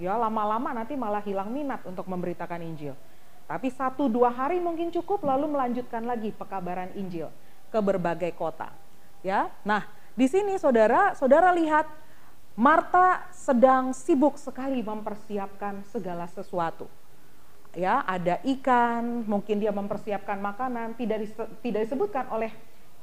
Ya 0.00 0.16
lama-lama 0.16 0.72
nanti 0.72 0.96
malah 0.96 1.20
hilang 1.20 1.52
minat 1.52 1.84
untuk 1.84 2.08
memberitakan 2.08 2.64
Injil. 2.64 2.96
Tapi 3.52 3.68
satu 3.68 4.08
dua 4.08 4.32
hari 4.32 4.56
mungkin 4.64 4.88
cukup 4.88 5.20
lalu 5.28 5.52
melanjutkan 5.52 6.08
lagi 6.08 6.32
pekabaran 6.32 6.88
Injil 6.96 7.28
ke 7.68 7.76
berbagai 7.84 8.32
kota. 8.32 8.72
Ya, 9.20 9.52
nah 9.60 9.84
di 10.16 10.24
sini 10.24 10.56
saudara, 10.56 11.12
saudara 11.12 11.52
lihat 11.52 11.84
Marta 12.56 13.28
sedang 13.32 13.92
sibuk 13.92 14.40
sekali 14.40 14.80
mempersiapkan 14.80 15.84
segala 15.88 16.24
sesuatu 16.32 16.88
ya 17.72 18.04
ada 18.04 18.40
ikan, 18.44 19.24
mungkin 19.24 19.60
dia 19.60 19.72
mempersiapkan 19.72 20.38
makanan, 20.38 20.94
tidak 20.96 21.24
tidak 21.64 21.80
disebutkan 21.88 22.28
oleh 22.28 22.52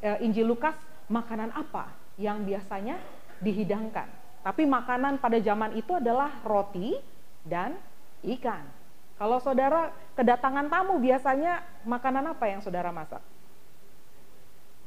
e, 0.02 0.10
Injil 0.26 0.46
Lukas 0.46 0.78
makanan 1.10 1.50
apa 1.54 1.90
yang 2.22 2.46
biasanya 2.46 3.02
dihidangkan. 3.42 4.08
Tapi 4.46 4.64
makanan 4.64 5.20
pada 5.20 5.38
zaman 5.42 5.76
itu 5.76 5.92
adalah 5.98 6.32
roti 6.46 6.96
dan 7.44 7.76
ikan. 8.24 8.64
Kalau 9.20 9.44
saudara 9.44 9.92
kedatangan 10.16 10.72
tamu 10.72 10.96
biasanya 10.96 11.60
makanan 11.84 12.32
apa 12.32 12.48
yang 12.48 12.64
saudara 12.64 12.88
masak? 12.88 13.20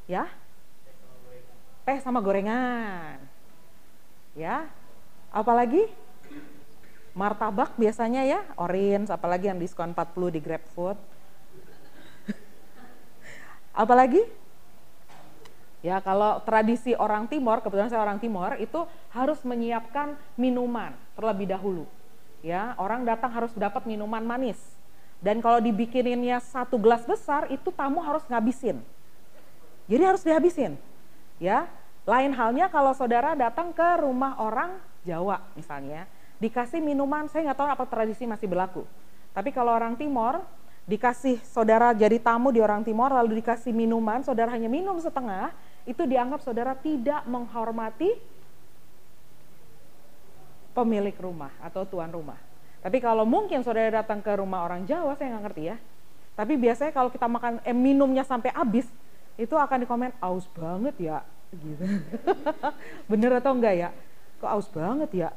Ya? 0.08 0.24
Teh 1.84 2.00
sama 2.00 2.24
gorengan. 2.24 3.20
Ya? 4.32 4.72
Apalagi? 5.28 5.84
Martabak 7.12 7.76
biasanya 7.76 8.24
ya, 8.24 8.40
orange, 8.56 9.12
apalagi 9.12 9.52
yang 9.52 9.60
diskon 9.60 9.92
40 9.92 10.32
di 10.32 10.40
GrabFood. 10.40 10.96
apalagi? 13.84 14.24
Ya, 15.84 16.00
kalau 16.00 16.40
tradisi 16.40 16.96
orang 16.96 17.28
Timor, 17.28 17.60
kebetulan 17.60 17.92
saya 17.92 18.00
orang 18.00 18.16
Timor, 18.16 18.56
itu 18.56 18.88
harus 19.12 19.44
menyiapkan 19.44 20.16
minuman 20.40 20.96
terlebih 21.12 21.52
dahulu 21.52 21.84
ya 22.42 22.74
orang 22.76 23.06
datang 23.06 23.30
harus 23.32 23.54
dapat 23.54 23.86
minuman 23.88 24.20
manis. 24.20 24.58
Dan 25.22 25.38
kalau 25.38 25.62
dibikininnya 25.62 26.42
satu 26.42 26.74
gelas 26.76 27.06
besar 27.06 27.46
itu 27.48 27.70
tamu 27.70 28.02
harus 28.02 28.26
ngabisin. 28.26 28.82
Jadi 29.86 30.02
harus 30.02 30.22
dihabisin. 30.26 30.74
Ya 31.38 31.70
lain 32.02 32.34
halnya 32.34 32.66
kalau 32.66 32.90
saudara 32.92 33.38
datang 33.38 33.70
ke 33.70 33.88
rumah 34.02 34.34
orang 34.42 34.82
Jawa 35.06 35.42
misalnya 35.54 36.06
dikasih 36.42 36.82
minuman 36.82 37.30
saya 37.30 37.50
nggak 37.50 37.58
tahu 37.58 37.68
apa 37.70 37.84
tradisi 37.86 38.26
masih 38.26 38.50
berlaku. 38.50 38.82
Tapi 39.30 39.54
kalau 39.54 39.70
orang 39.70 39.94
Timor 39.94 40.42
dikasih 40.90 41.38
saudara 41.46 41.94
jadi 41.94 42.18
tamu 42.18 42.50
di 42.50 42.58
orang 42.58 42.82
Timor 42.82 43.14
lalu 43.14 43.38
dikasih 43.38 43.70
minuman 43.70 44.26
saudara 44.26 44.50
hanya 44.50 44.66
minum 44.66 44.98
setengah 44.98 45.54
itu 45.86 46.02
dianggap 46.02 46.42
saudara 46.42 46.74
tidak 46.74 47.22
menghormati 47.30 48.18
pemilik 50.72 51.14
rumah 51.20 51.52
atau 51.60 51.84
tuan 51.84 52.08
rumah. 52.08 52.36
Tapi 52.82 52.98
kalau 52.98 53.22
mungkin 53.22 53.62
saudara 53.62 54.02
datang 54.02 54.18
ke 54.18 54.32
rumah 54.34 54.66
orang 54.66 54.82
Jawa, 54.82 55.14
saya 55.14 55.38
nggak 55.38 55.44
ngerti 55.46 55.62
ya. 55.70 55.76
Tapi 56.34 56.58
biasanya 56.58 56.90
kalau 56.90 57.12
kita 57.12 57.30
makan 57.30 57.62
eh, 57.62 57.76
minumnya 57.76 58.26
sampai 58.26 58.50
habis, 58.50 58.88
itu 59.38 59.54
akan 59.54 59.86
dikomen 59.86 60.10
aus 60.18 60.48
banget 60.50 60.96
ya, 60.98 61.18
gitu. 61.54 61.84
Bener 63.10 63.38
atau 63.38 63.54
enggak 63.54 63.74
ya? 63.78 63.88
Kok 64.42 64.50
aus 64.50 64.68
banget 64.72 65.10
ya, 65.14 65.30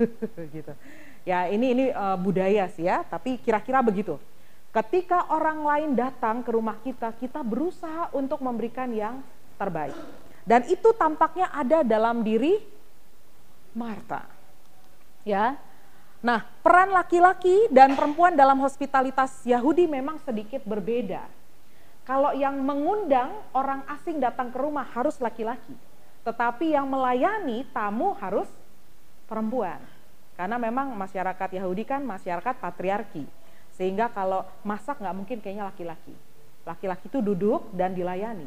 gitu. 0.54 0.72
Ya 1.24 1.48
ini 1.48 1.72
ini 1.72 1.84
uh, 1.94 2.20
budaya 2.20 2.68
sih 2.68 2.84
ya, 2.84 3.00
tapi 3.08 3.40
kira-kira 3.40 3.80
begitu. 3.80 4.20
Ketika 4.70 5.26
orang 5.32 5.64
lain 5.66 5.90
datang 5.96 6.44
ke 6.44 6.50
rumah 6.52 6.78
kita, 6.84 7.16
kita 7.16 7.40
berusaha 7.40 8.12
untuk 8.14 8.38
memberikan 8.44 8.86
yang 8.92 9.18
terbaik. 9.58 9.96
Dan 10.44 10.68
itu 10.68 10.94
tampaknya 10.94 11.50
ada 11.50 11.82
dalam 11.82 12.22
diri 12.22 12.60
Marta 13.74 14.39
ya. 15.24 15.56
Nah, 16.20 16.44
peran 16.60 16.92
laki-laki 16.92 17.72
dan 17.72 17.96
perempuan 17.96 18.36
dalam 18.36 18.60
hospitalitas 18.60 19.40
Yahudi 19.48 19.88
memang 19.88 20.20
sedikit 20.20 20.60
berbeda. 20.68 21.24
Kalau 22.04 22.36
yang 22.36 22.60
mengundang 22.60 23.32
orang 23.56 23.80
asing 23.88 24.20
datang 24.20 24.52
ke 24.52 24.58
rumah 24.60 24.84
harus 24.92 25.16
laki-laki, 25.16 25.72
tetapi 26.26 26.76
yang 26.76 26.84
melayani 26.84 27.64
tamu 27.72 28.12
harus 28.20 28.48
perempuan. 29.24 29.80
Karena 30.36 30.60
memang 30.60 30.92
masyarakat 30.92 31.48
Yahudi 31.56 31.88
kan 31.88 32.04
masyarakat 32.04 32.56
patriarki, 32.60 33.24
sehingga 33.76 34.12
kalau 34.12 34.44
masak 34.60 35.00
nggak 35.00 35.16
mungkin 35.16 35.38
kayaknya 35.40 35.68
laki-laki. 35.68 36.12
Laki-laki 36.68 37.08
itu 37.08 37.24
duduk 37.24 37.72
dan 37.72 37.96
dilayani, 37.96 38.44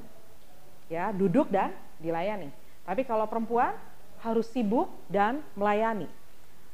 ya 0.93 1.09
duduk 1.09 1.49
dan 1.49 1.73
dilayani. 1.97 2.53
Tapi 2.85 3.01
kalau 3.01 3.25
perempuan 3.25 3.73
harus 4.21 4.45
sibuk 4.53 4.91
dan 5.09 5.41
melayani. 5.57 6.05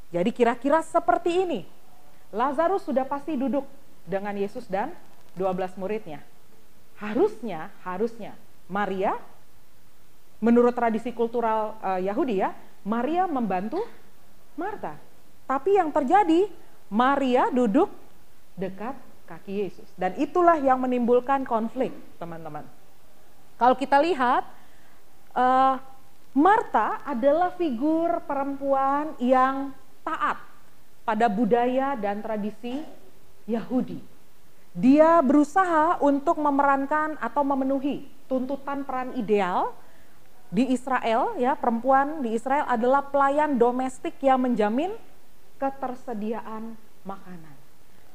Jadi 0.10 0.30
kira-kira 0.34 0.82
seperti 0.82 1.46
ini. 1.46 1.62
Lazarus 2.30 2.86
sudah 2.86 3.06
pasti 3.06 3.34
duduk 3.38 3.66
dengan 4.06 4.34
Yesus 4.38 4.66
dan 4.70 4.94
12 5.38 5.78
muridnya. 5.78 6.22
Harusnya, 6.98 7.74
harusnya 7.86 8.38
Maria 8.70 9.18
menurut 10.40 10.74
tradisi 10.74 11.10
kultural 11.14 11.78
uh, 11.82 12.00
Yahudi 12.02 12.42
ya, 12.42 12.54
Maria 12.86 13.26
membantu 13.26 13.82
Marta. 14.58 14.98
Tapi 15.50 15.78
yang 15.78 15.90
terjadi 15.90 16.50
Maria 16.90 17.50
duduk 17.50 17.90
dekat 18.60 18.94
kaki 19.30 19.70
Yesus 19.70 19.90
dan 19.94 20.18
itulah 20.18 20.58
yang 20.58 20.82
menimbulkan 20.82 21.46
konflik, 21.46 21.94
teman-teman. 22.18 22.66
Kalau 23.62 23.76
kita 23.78 24.02
lihat 24.02 24.46
uh, 25.38 25.78
Marta 26.34 27.02
adalah 27.06 27.54
figur 27.58 28.22
perempuan 28.26 29.18
yang 29.18 29.74
taat 30.10 30.38
pada 31.06 31.30
budaya 31.30 31.94
dan 31.94 32.26
tradisi 32.26 32.82
Yahudi. 33.46 34.02
Dia 34.74 35.22
berusaha 35.22 36.02
untuk 36.02 36.42
memerankan 36.42 37.18
atau 37.22 37.46
memenuhi 37.46 38.10
tuntutan 38.30 38.86
peran 38.86 39.14
ideal 39.18 39.74
di 40.50 40.74
Israel 40.74 41.38
ya 41.38 41.54
perempuan 41.54 42.26
di 42.26 42.34
Israel 42.34 42.66
adalah 42.66 43.06
pelayan 43.06 43.58
domestik 43.58 44.18
yang 44.22 44.42
menjamin 44.42 44.94
ketersediaan 45.62 46.74
makanan. 47.06 47.56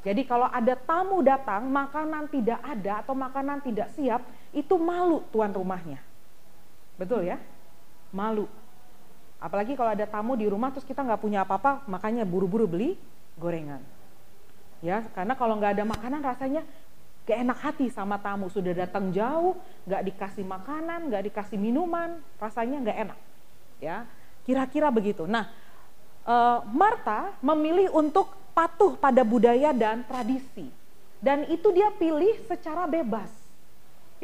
Jadi 0.04 0.22
kalau 0.28 0.44
ada 0.52 0.76
tamu 0.76 1.24
datang, 1.24 1.64
makanan 1.64 2.28
tidak 2.28 2.60
ada 2.60 3.00
atau 3.00 3.16
makanan 3.16 3.64
tidak 3.64 3.88
siap, 3.96 4.20
itu 4.52 4.76
malu 4.76 5.24
tuan 5.32 5.48
rumahnya. 5.48 5.96
Betul 7.00 7.24
ya? 7.24 7.40
Malu. 8.12 8.44
Apalagi 9.44 9.76
kalau 9.76 9.92
ada 9.92 10.08
tamu 10.08 10.40
di 10.40 10.48
rumah 10.48 10.72
terus 10.72 10.88
kita 10.88 11.04
nggak 11.04 11.20
punya 11.20 11.44
apa-apa, 11.44 11.84
makanya 11.84 12.24
buru-buru 12.24 12.64
beli 12.64 12.96
gorengan. 13.36 13.84
Ya, 14.80 15.04
karena 15.12 15.36
kalau 15.36 15.60
nggak 15.60 15.76
ada 15.76 15.84
makanan 15.84 16.24
rasanya 16.24 16.64
gak 17.28 17.38
enak 17.44 17.58
hati 17.60 17.92
sama 17.92 18.16
tamu. 18.16 18.48
Sudah 18.48 18.72
datang 18.72 19.12
jauh, 19.12 19.60
nggak 19.84 20.02
dikasih 20.12 20.48
makanan, 20.48 21.12
nggak 21.12 21.28
dikasih 21.28 21.60
minuman, 21.60 22.24
rasanya 22.40 22.80
nggak 22.88 22.98
enak. 23.04 23.18
Ya, 23.84 24.08
kira-kira 24.48 24.88
begitu. 24.88 25.28
Nah, 25.28 25.52
e, 26.24 26.36
Marta 26.72 27.36
memilih 27.44 27.92
untuk 27.92 28.32
patuh 28.56 28.96
pada 28.96 29.20
budaya 29.24 29.76
dan 29.76 30.08
tradisi. 30.08 30.72
Dan 31.20 31.48
itu 31.52 31.68
dia 31.72 31.92
pilih 31.92 32.44
secara 32.48 32.88
bebas. 32.88 33.28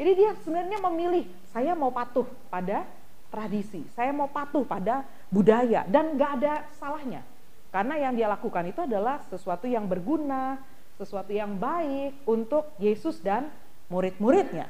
Jadi 0.01 0.11
dia 0.17 0.33
sebenarnya 0.41 0.81
memilih, 0.81 1.29
saya 1.53 1.77
mau 1.77 1.93
patuh 1.93 2.25
pada 2.49 2.85
tradisi, 3.31 3.87
saya 3.95 4.11
mau 4.11 4.27
patuh 4.27 4.67
pada 4.67 5.07
budaya 5.31 5.87
dan 5.87 6.19
nggak 6.19 6.31
ada 6.43 6.53
salahnya. 6.75 7.23
Karena 7.71 7.95
yang 7.95 8.13
dia 8.19 8.27
lakukan 8.27 8.67
itu 8.67 8.83
adalah 8.83 9.23
sesuatu 9.31 9.63
yang 9.63 9.87
berguna, 9.87 10.59
sesuatu 10.99 11.31
yang 11.31 11.55
baik 11.55 12.27
untuk 12.27 12.67
Yesus 12.75 13.23
dan 13.23 13.47
murid-muridnya. 13.87 14.67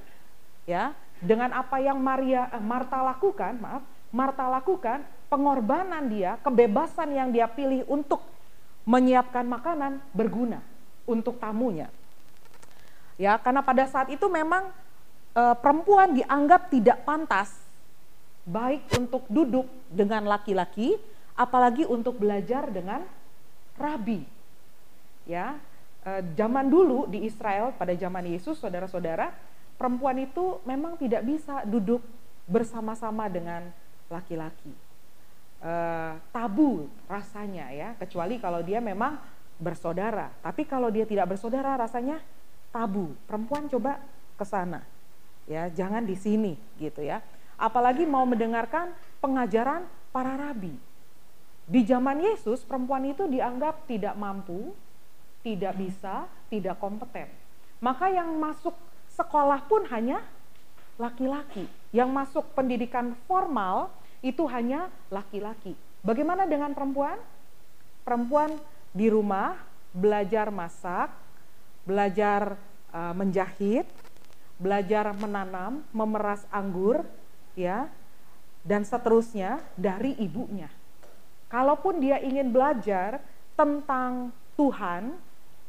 Ya, 0.70 0.94
dengan 1.18 1.50
apa 1.58 1.82
yang 1.82 1.98
Maria 1.98 2.48
eh, 2.54 2.62
Marta 2.62 3.02
lakukan, 3.02 3.58
maaf, 3.58 3.84
Marta 4.14 4.46
lakukan, 4.46 5.02
pengorbanan 5.34 6.06
dia, 6.06 6.38
kebebasan 6.46 7.18
yang 7.18 7.34
dia 7.34 7.50
pilih 7.50 7.82
untuk 7.90 8.22
menyiapkan 8.86 9.46
makanan 9.46 10.02
berguna 10.14 10.62
untuk 11.10 11.42
tamunya. 11.42 11.90
Ya, 13.16 13.38
karena 13.38 13.62
pada 13.62 13.86
saat 13.86 14.10
itu 14.10 14.26
memang 14.26 14.74
e, 15.32 15.44
perempuan 15.62 16.18
dianggap 16.18 16.74
tidak 16.74 17.06
pantas 17.06 17.54
baik 18.46 18.90
untuk 18.98 19.24
duduk 19.30 19.68
dengan 19.90 20.26
laki-laki, 20.26 20.98
apalagi 21.38 21.86
untuk 21.86 22.18
belajar 22.18 22.70
dengan 22.74 23.06
rabi. 23.78 24.26
Ya, 25.30 25.62
e, 26.02 26.26
zaman 26.34 26.68
dulu 26.68 27.06
di 27.06 27.30
Israel 27.30 27.74
pada 27.78 27.94
zaman 27.94 28.26
Yesus, 28.26 28.58
saudara-saudara, 28.58 29.30
perempuan 29.78 30.18
itu 30.18 30.58
memang 30.66 30.98
tidak 30.98 31.22
bisa 31.22 31.62
duduk 31.66 32.02
bersama-sama 32.50 33.30
dengan 33.30 33.70
laki-laki. 34.10 34.74
E, 35.62 35.74
tabu 36.34 36.90
rasanya 37.06 37.70
ya, 37.70 37.90
kecuali 38.02 38.42
kalau 38.42 38.66
dia 38.66 38.82
memang 38.82 39.22
bersaudara. 39.62 40.34
Tapi 40.42 40.66
kalau 40.66 40.90
dia 40.90 41.06
tidak 41.06 41.38
bersaudara 41.38 41.78
rasanya 41.78 42.18
tabu. 42.74 43.14
Perempuan 43.30 43.70
coba 43.70 44.02
ke 44.34 44.46
sana. 44.50 44.82
Ya, 45.46 45.70
jangan 45.70 46.02
di 46.02 46.18
sini 46.18 46.54
gitu 46.82 47.06
ya 47.06 47.22
apalagi 47.62 48.10
mau 48.10 48.26
mendengarkan 48.26 48.90
pengajaran 49.22 49.86
para 50.10 50.34
rabi. 50.34 50.74
Di 51.70 51.86
zaman 51.86 52.18
Yesus, 52.18 52.66
perempuan 52.66 53.06
itu 53.06 53.30
dianggap 53.30 53.86
tidak 53.86 54.18
mampu, 54.18 54.74
tidak 55.46 55.78
bisa, 55.78 56.26
tidak 56.50 56.82
kompeten. 56.82 57.30
Maka 57.78 58.10
yang 58.10 58.34
masuk 58.42 58.74
sekolah 59.14 59.62
pun 59.70 59.86
hanya 59.94 60.26
laki-laki. 60.98 61.70
Yang 61.94 62.10
masuk 62.10 62.46
pendidikan 62.58 63.14
formal 63.30 63.94
itu 64.26 64.42
hanya 64.50 64.90
laki-laki. 65.14 65.78
Bagaimana 66.02 66.50
dengan 66.50 66.74
perempuan? 66.74 67.22
Perempuan 68.02 68.58
di 68.92 69.08
rumah 69.08 69.56
belajar 69.94 70.50
masak, 70.50 71.14
belajar 71.86 72.58
uh, 72.90 73.14
menjahit, 73.14 73.86
belajar 74.58 75.14
menanam, 75.14 75.86
memeras 75.94 76.46
anggur, 76.50 77.06
ya 77.56 77.92
dan 78.62 78.86
seterusnya 78.86 79.60
dari 79.74 80.14
ibunya 80.22 80.70
Kalaupun 81.52 82.00
dia 82.00 82.16
ingin 82.24 82.48
belajar 82.48 83.20
tentang 83.60 84.32
Tuhan, 84.56 85.20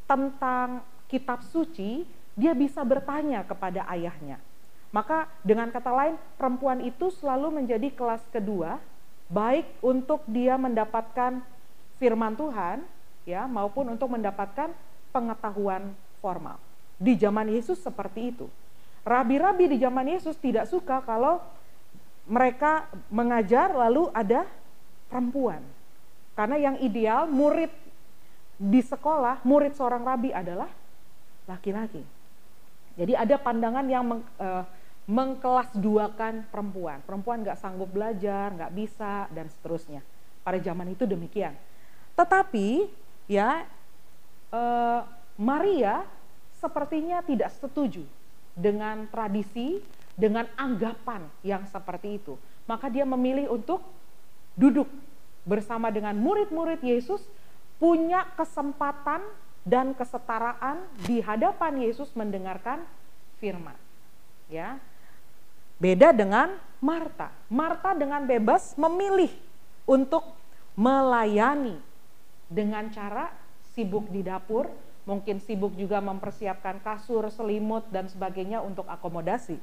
tentang 0.06 0.86
kitab 1.10 1.42
suci, 1.42 2.06
dia 2.38 2.54
bisa 2.54 2.86
bertanya 2.86 3.42
kepada 3.42 3.82
ayahnya. 3.90 4.38
Maka 4.94 5.26
dengan 5.42 5.74
kata 5.74 5.90
lain, 5.90 6.14
perempuan 6.38 6.86
itu 6.86 7.10
selalu 7.10 7.58
menjadi 7.58 7.90
kelas 7.90 8.22
kedua, 8.30 8.78
baik 9.26 9.66
untuk 9.82 10.22
dia 10.30 10.54
mendapatkan 10.54 11.42
firman 11.98 12.38
Tuhan, 12.38 12.86
ya, 13.26 13.50
maupun 13.50 13.90
untuk 13.90 14.06
mendapatkan 14.06 14.70
pengetahuan 15.10 15.90
formal. 16.22 16.62
Di 16.94 17.18
zaman 17.18 17.50
Yesus 17.50 17.82
seperti 17.82 18.30
itu. 18.30 18.46
Rabi-rabi 19.02 19.66
di 19.66 19.82
zaman 19.82 20.14
Yesus 20.14 20.38
tidak 20.38 20.70
suka 20.70 21.02
kalau 21.02 21.42
mereka 22.26 22.86
mengajar 23.10 23.74
lalu 23.74 24.08
ada 24.14 24.46
perempuan. 25.10 25.60
Karena 26.32 26.56
yang 26.56 26.76
ideal 26.80 27.28
murid 27.28 27.70
di 28.56 28.80
sekolah, 28.80 29.42
murid 29.44 29.74
seorang 29.74 30.06
rabi 30.06 30.30
adalah 30.30 30.70
laki-laki. 31.50 32.00
Jadi 32.96 33.12
ada 33.16 33.36
pandangan 33.40 33.84
yang 33.88 34.04
meng, 34.04 34.22
uh, 34.38 34.64
mengkelasduakan 35.08 36.46
perempuan. 36.48 37.02
Perempuan 37.02 37.42
nggak 37.42 37.58
sanggup 37.58 37.90
belajar, 37.90 38.54
nggak 38.54 38.72
bisa, 38.72 39.26
dan 39.34 39.50
seterusnya. 39.50 40.00
Pada 40.46 40.62
zaman 40.62 40.94
itu 40.94 41.04
demikian. 41.04 41.52
Tetapi 42.14 42.86
ya 43.26 43.66
uh, 44.54 45.00
Maria 45.40 46.06
sepertinya 46.62 47.24
tidak 47.26 47.50
setuju 47.58 48.06
dengan 48.54 49.08
tradisi, 49.10 49.80
dengan 50.16 50.48
anggapan 50.54 51.24
yang 51.40 51.64
seperti 51.68 52.20
itu. 52.20 52.36
Maka 52.68 52.92
dia 52.92 53.02
memilih 53.02 53.50
untuk 53.50 53.82
duduk 54.54 54.86
bersama 55.42 55.90
dengan 55.90 56.14
murid-murid 56.14 56.84
Yesus 56.84 57.24
punya 57.82 58.22
kesempatan 58.38 59.24
dan 59.66 59.94
kesetaraan 59.94 60.82
di 61.06 61.18
hadapan 61.22 61.82
Yesus 61.82 62.10
mendengarkan 62.14 62.82
firman. 63.42 63.74
Ya. 64.46 64.78
Beda 65.82 66.14
dengan 66.14 66.54
Marta. 66.78 67.34
Marta 67.50 67.94
dengan 67.94 68.22
bebas 68.22 68.78
memilih 68.78 69.30
untuk 69.82 70.22
melayani 70.78 71.78
dengan 72.46 72.86
cara 72.94 73.34
sibuk 73.74 74.06
di 74.12 74.22
dapur, 74.22 74.70
mungkin 75.08 75.42
sibuk 75.42 75.74
juga 75.74 75.98
mempersiapkan 75.98 76.78
kasur, 76.84 77.26
selimut 77.34 77.82
dan 77.90 78.06
sebagainya 78.06 78.62
untuk 78.62 78.86
akomodasi. 78.86 79.58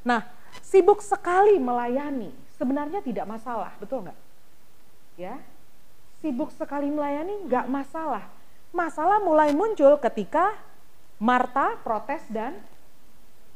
Nah, 0.00 0.24
sibuk 0.64 1.04
sekali 1.04 1.60
melayani 1.60 2.32
sebenarnya 2.56 3.00
tidak 3.00 3.26
masalah, 3.28 3.72
betul 3.80 4.04
nggak? 4.04 4.18
ya 5.20 5.36
sibuk 6.24 6.48
sekali 6.56 6.88
melayani 6.88 7.48
nggak 7.48 7.66
masalah. 7.68 8.24
Masalah 8.70 9.18
mulai 9.20 9.50
muncul 9.50 9.98
ketika 10.00 10.56
Marta 11.20 11.76
protes 11.84 12.24
dan 12.32 12.56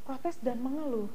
protes 0.04 0.37
dan 0.44 0.61
mengeluh. 0.61 1.09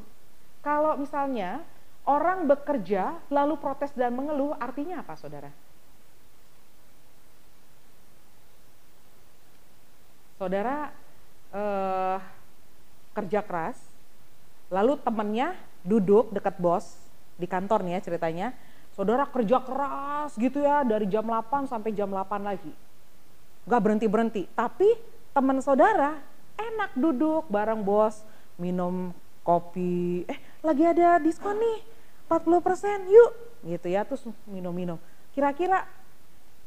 Kalau 0.65 0.98
misalnya 0.98 1.62
orang 2.10 2.50
bekerja 2.50 3.18
lalu 3.30 3.54
protes 3.60 3.94
dan 3.94 4.15
mengeluh, 4.15 4.58
artinya 4.58 5.06
apa, 5.06 5.13
saudara? 5.13 5.52
Saudara 10.39 10.89
eh, 11.54 12.18
kerja 13.13 13.44
keras, 13.44 13.78
lalu 14.70 14.98
temennya 15.02 15.58
duduk 15.82 16.30
dekat 16.34 16.58
bos 16.62 16.98
di 17.36 17.46
kantor 17.50 17.82
nih 17.84 17.98
ya 17.98 18.02
ceritanya, 18.06 18.48
Saudara 19.00 19.24
kerja 19.32 19.64
keras 19.64 20.36
gitu 20.36 20.60
ya 20.60 20.84
dari 20.84 21.08
jam 21.08 21.24
8 21.24 21.72
sampai 21.72 21.96
jam 21.96 22.12
8 22.12 22.44
lagi. 22.44 22.68
Gak 23.64 23.80
berhenti-berhenti. 23.80 24.52
Tapi 24.52 24.92
teman 25.32 25.64
saudara 25.64 26.20
enak 26.60 27.00
duduk 27.00 27.48
bareng 27.48 27.80
bos 27.80 28.20
minum 28.60 29.16
kopi. 29.48 30.28
Eh 30.28 30.36
lagi 30.60 30.84
ada 30.84 31.16
diskon 31.16 31.56
nih 31.64 31.80
40% 32.28 33.08
yuk 33.08 33.32
gitu 33.72 33.88
ya 33.88 34.04
terus 34.04 34.28
minum-minum. 34.44 35.00
Kira-kira 35.32 35.88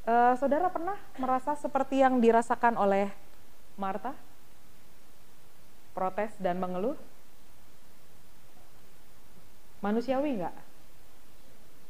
uh, 0.08 0.32
saudara 0.40 0.72
pernah 0.72 0.96
merasa 1.20 1.52
seperti 1.52 2.00
yang 2.00 2.16
dirasakan 2.16 2.80
oleh 2.80 3.12
Marta? 3.76 4.16
Protes 5.92 6.32
dan 6.40 6.56
mengeluh? 6.56 6.96
Manusiawi 9.82 10.38
nggak? 10.38 10.56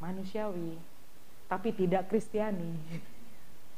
manusiawi, 0.02 0.74
tapi 1.46 1.70
tidak 1.70 2.10
kristiani. 2.10 2.74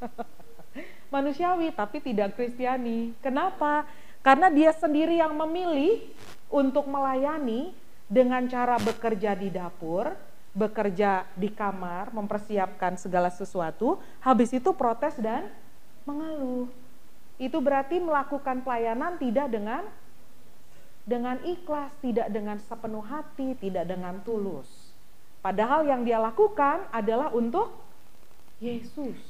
manusiawi 1.13 1.69
tapi 1.77 2.01
tidak 2.01 2.33
kristiani. 2.33 3.13
Kenapa? 3.21 3.85
Karena 4.25 4.49
dia 4.49 4.73
sendiri 4.73 5.21
yang 5.21 5.37
memilih 5.37 6.01
untuk 6.49 6.89
melayani 6.89 7.77
dengan 8.09 8.49
cara 8.49 8.81
bekerja 8.81 9.37
di 9.37 9.53
dapur, 9.53 10.17
bekerja 10.57 11.29
di 11.37 11.53
kamar, 11.53 12.09
mempersiapkan 12.17 12.97
segala 12.97 13.29
sesuatu, 13.29 14.01
habis 14.25 14.49
itu 14.57 14.73
protes 14.73 15.21
dan 15.21 15.53
mengeluh. 16.09 16.73
Itu 17.37 17.61
berarti 17.61 18.01
melakukan 18.01 18.65
pelayanan 18.65 19.21
tidak 19.21 19.53
dengan 19.53 19.85
dengan 21.05 21.37
ikhlas, 21.45 21.93
tidak 22.01 22.33
dengan 22.33 22.57
sepenuh 22.57 23.05
hati, 23.05 23.53
tidak 23.61 23.85
dengan 23.85 24.25
tulus. 24.25 24.67
Padahal 25.45 25.85
yang 25.85 26.09
dia 26.09 26.17
lakukan 26.17 26.89
adalah 26.89 27.29
untuk 27.29 27.69
Yesus, 28.57 29.21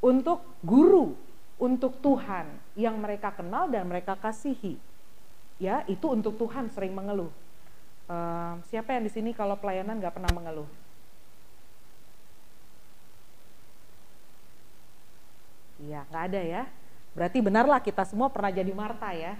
untuk 0.00 0.40
guru, 0.64 1.12
untuk 1.60 2.00
Tuhan 2.00 2.48
yang 2.72 2.96
mereka 2.96 3.32
kenal 3.36 3.68
dan 3.68 3.84
mereka 3.84 4.16
kasihi. 4.16 4.80
Ya, 5.60 5.84
itu 5.88 6.08
untuk 6.08 6.40
Tuhan 6.40 6.72
sering 6.72 6.96
mengeluh. 6.96 7.32
Uh, 8.08 8.56
siapa 8.72 8.96
yang 8.96 9.04
di 9.04 9.12
sini 9.12 9.36
kalau 9.36 9.60
pelayanan 9.60 10.00
nggak 10.00 10.16
pernah 10.16 10.32
mengeluh? 10.32 10.68
Iya, 15.84 16.08
nggak 16.08 16.24
ada 16.32 16.40
ya. 16.40 16.62
Berarti 17.12 17.38
benarlah 17.44 17.80
kita 17.84 18.04
semua 18.08 18.32
pernah 18.32 18.48
jadi 18.48 18.72
Marta 18.72 19.12
ya. 19.12 19.36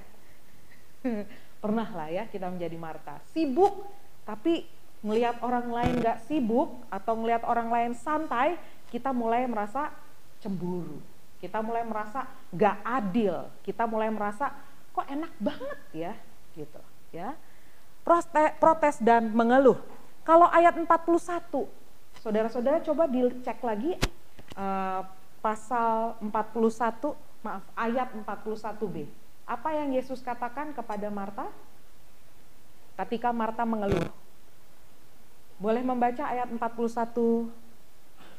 pernah 1.67 1.91
lah 1.91 2.07
ya 2.07 2.31
kita 2.31 2.47
menjadi 2.47 2.79
Marta. 2.79 3.19
Sibuk, 3.35 3.83
tapi 4.23 4.63
melihat 5.03 5.43
orang 5.43 5.67
lain 5.67 5.99
gak 5.99 6.23
sibuk 6.31 6.79
atau 6.87 7.19
melihat 7.19 7.43
orang 7.43 7.67
lain 7.75 7.93
santai, 7.99 8.55
kita 8.95 9.11
mulai 9.11 9.51
merasa 9.51 9.91
cemburu. 10.39 11.03
Kita 11.43 11.59
mulai 11.67 11.83
merasa 11.83 12.31
gak 12.55 12.79
adil. 12.87 13.51
Kita 13.67 13.83
mulai 13.91 14.15
merasa 14.15 14.55
kok 14.95 15.11
enak 15.11 15.35
banget 15.43 15.79
ya, 15.91 16.13
gitu 16.55 16.79
ya. 17.11 17.35
Protes, 18.07 18.55
protes 18.63 18.97
dan 19.03 19.35
mengeluh. 19.35 19.83
Kalau 20.23 20.47
ayat 20.47 20.79
41, 20.79 20.87
saudara-saudara 22.23 22.79
coba 22.87 23.11
dicek 23.11 23.59
lagi 23.67 23.99
uh, 24.55 25.03
pasal 25.43 26.15
41, 26.23 26.31
maaf 27.43 27.67
ayat 27.75 28.15
41b. 28.15 29.26
Apa 29.47 29.71
yang 29.79 29.95
Yesus 29.95 30.19
katakan 30.27 30.75
kepada 30.75 31.07
Marta? 31.07 31.47
Ketika 32.99 33.31
Marta 33.31 33.63
mengeluh, 33.63 34.11
boleh 35.63 35.87
membaca 35.87 36.27
ayat 36.27 36.51
41 36.51 37.47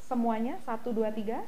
semuanya? 0.04 0.60
1, 0.68 0.92
2, 0.92 1.08
3. 1.08 1.48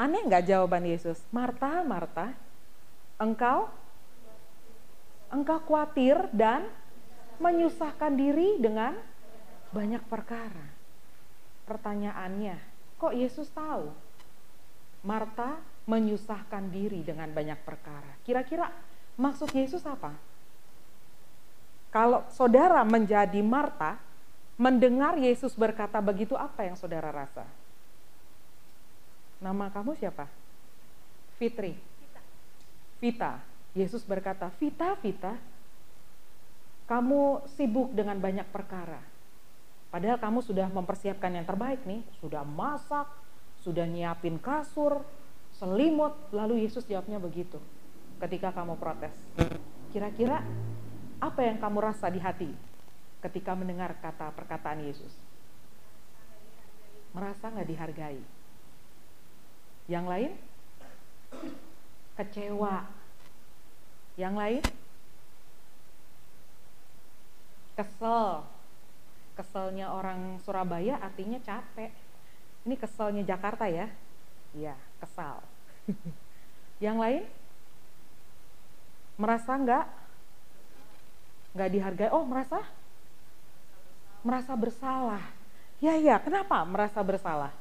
Aneh 0.00 0.24
nggak 0.24 0.48
jawaban 0.48 0.88
Yesus? 0.88 1.20
Marta, 1.28 1.84
Marta, 1.84 2.32
engkau 3.20 3.68
engkau 5.28 5.60
khawatir 5.68 6.16
dan 6.32 6.64
menyusahkan 7.36 8.16
diri 8.16 8.56
dengan 8.56 8.96
banyak 9.70 10.02
perkara. 10.06 10.66
Pertanyaannya, 11.66 12.58
kok 12.98 13.14
Yesus 13.14 13.46
tahu? 13.54 13.90
Marta 15.00 15.56
menyusahkan 15.88 16.68
diri 16.68 17.00
dengan 17.00 17.30
banyak 17.32 17.56
perkara. 17.64 18.12
Kira-kira 18.26 18.68
maksud 19.16 19.48
Yesus 19.54 19.80
apa? 19.88 20.12
Kalau 21.90 22.22
saudara 22.30 22.84
menjadi 22.86 23.40
Marta, 23.42 23.98
mendengar 24.60 25.18
Yesus 25.18 25.56
berkata 25.56 25.98
begitu, 25.98 26.38
apa 26.38 26.62
yang 26.68 26.76
saudara 26.78 27.10
rasa? 27.10 27.42
Nama 29.40 29.72
kamu 29.72 29.96
siapa? 29.96 30.28
Fitri. 31.40 31.74
Vita. 33.00 33.40
Yesus 33.72 34.04
berkata, 34.04 34.52
Vita, 34.60 34.94
Vita, 35.00 35.34
kamu 36.86 37.48
sibuk 37.56 37.90
dengan 37.96 38.20
banyak 38.20 38.46
perkara. 38.52 39.09
Padahal 39.90 40.22
kamu 40.22 40.38
sudah 40.46 40.70
mempersiapkan 40.70 41.34
yang 41.34 41.42
terbaik 41.42 41.82
nih, 41.82 42.06
sudah 42.22 42.46
masak, 42.46 43.10
sudah 43.58 43.82
nyiapin 43.90 44.38
kasur, 44.38 45.02
selimut. 45.50 46.14
Lalu 46.30 46.62
Yesus 46.62 46.86
jawabnya 46.86 47.18
begitu 47.18 47.58
ketika 48.22 48.54
kamu 48.54 48.78
protes. 48.78 49.10
Kira-kira 49.90 50.46
apa 51.18 51.40
yang 51.42 51.58
kamu 51.58 51.78
rasa 51.82 52.06
di 52.06 52.22
hati 52.22 52.54
ketika 53.26 53.58
mendengar 53.58 53.98
kata 53.98 54.30
perkataan 54.30 54.86
Yesus? 54.86 55.10
Merasa 57.10 57.50
nggak 57.50 57.68
dihargai. 57.68 58.22
Yang 59.90 60.06
lain? 60.06 60.32
Kecewa. 62.14 62.86
Yang 64.14 64.34
lain? 64.38 64.62
Kesel. 67.74 68.59
Keselnya 69.40 69.88
orang 69.88 70.36
Surabaya 70.44 71.00
artinya 71.00 71.40
capek. 71.40 71.88
Ini 72.68 72.76
keselnya 72.76 73.24
Jakarta 73.24 73.64
ya? 73.72 73.88
Iya, 74.52 74.76
kesal. 75.00 75.40
Yang 76.84 76.96
lain? 77.00 77.24
Merasa 79.16 79.56
nggak 79.56 79.84
nggak 81.56 81.70
dihargai. 81.72 82.12
Oh, 82.12 82.28
merasa 82.28 82.60
merasa 84.20 84.52
bersalah. 84.52 85.24
Ya, 85.80 85.96
ya. 85.96 86.20
Kenapa 86.20 86.60
merasa 86.68 87.00
bersalah? 87.00 87.56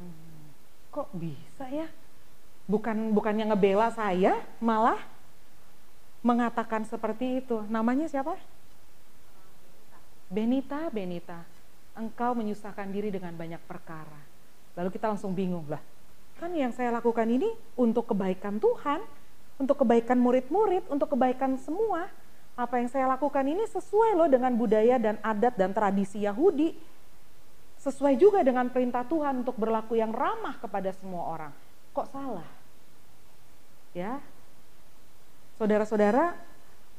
Hmm, 0.00 0.48
kok 0.88 1.12
bisa 1.12 1.68
ya? 1.68 1.92
Bukan 2.66 3.14
bukannya 3.14 3.46
ngebela 3.54 3.94
saya, 3.94 4.42
malah 4.58 4.98
mengatakan 6.26 6.82
seperti 6.82 7.38
itu. 7.38 7.62
Namanya 7.70 8.10
siapa? 8.10 8.34
Benita, 10.26 10.90
Benita, 10.90 11.46
engkau 11.94 12.34
menyusahkan 12.34 12.90
diri 12.90 13.14
dengan 13.14 13.30
banyak 13.38 13.62
perkara. 13.62 14.18
Lalu 14.74 14.90
kita 14.90 15.06
langsung 15.14 15.30
bingung 15.30 15.70
lah. 15.70 15.78
Kan 16.42 16.52
yang 16.52 16.74
saya 16.74 16.90
lakukan 16.90 17.24
ini 17.30 17.46
untuk 17.78 18.10
kebaikan 18.10 18.58
Tuhan, 18.58 19.00
untuk 19.56 19.86
kebaikan 19.86 20.18
murid-murid, 20.18 20.90
untuk 20.90 21.14
kebaikan 21.14 21.56
semua. 21.62 22.10
Apa 22.58 22.82
yang 22.82 22.90
saya 22.90 23.06
lakukan 23.06 23.44
ini 23.46 23.62
sesuai 23.68 24.18
loh 24.18 24.28
dengan 24.28 24.50
budaya 24.56 24.98
dan 24.98 25.22
adat 25.22 25.54
dan 25.54 25.70
tradisi 25.70 26.26
Yahudi. 26.26 26.74
Sesuai 27.80 28.18
juga 28.18 28.42
dengan 28.42 28.66
perintah 28.72 29.06
Tuhan 29.06 29.46
untuk 29.46 29.54
berlaku 29.54 29.94
yang 29.94 30.10
ramah 30.10 30.58
kepada 30.58 30.90
semua 30.96 31.22
orang. 31.22 31.52
Kok 31.94 32.08
salah? 32.10 32.48
Ya. 33.96 34.20
Saudara-saudara, 35.56 36.36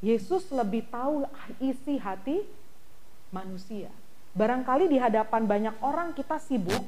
Yesus 0.02 0.50
lebih 0.50 0.90
tahu 0.90 1.22
isi 1.62 1.94
hati 1.94 2.42
manusia. 3.30 3.86
Barangkali 4.34 4.90
di 4.90 4.98
hadapan 4.98 5.46
banyak 5.46 5.78
orang 5.78 6.10
kita 6.10 6.42
sibuk, 6.42 6.82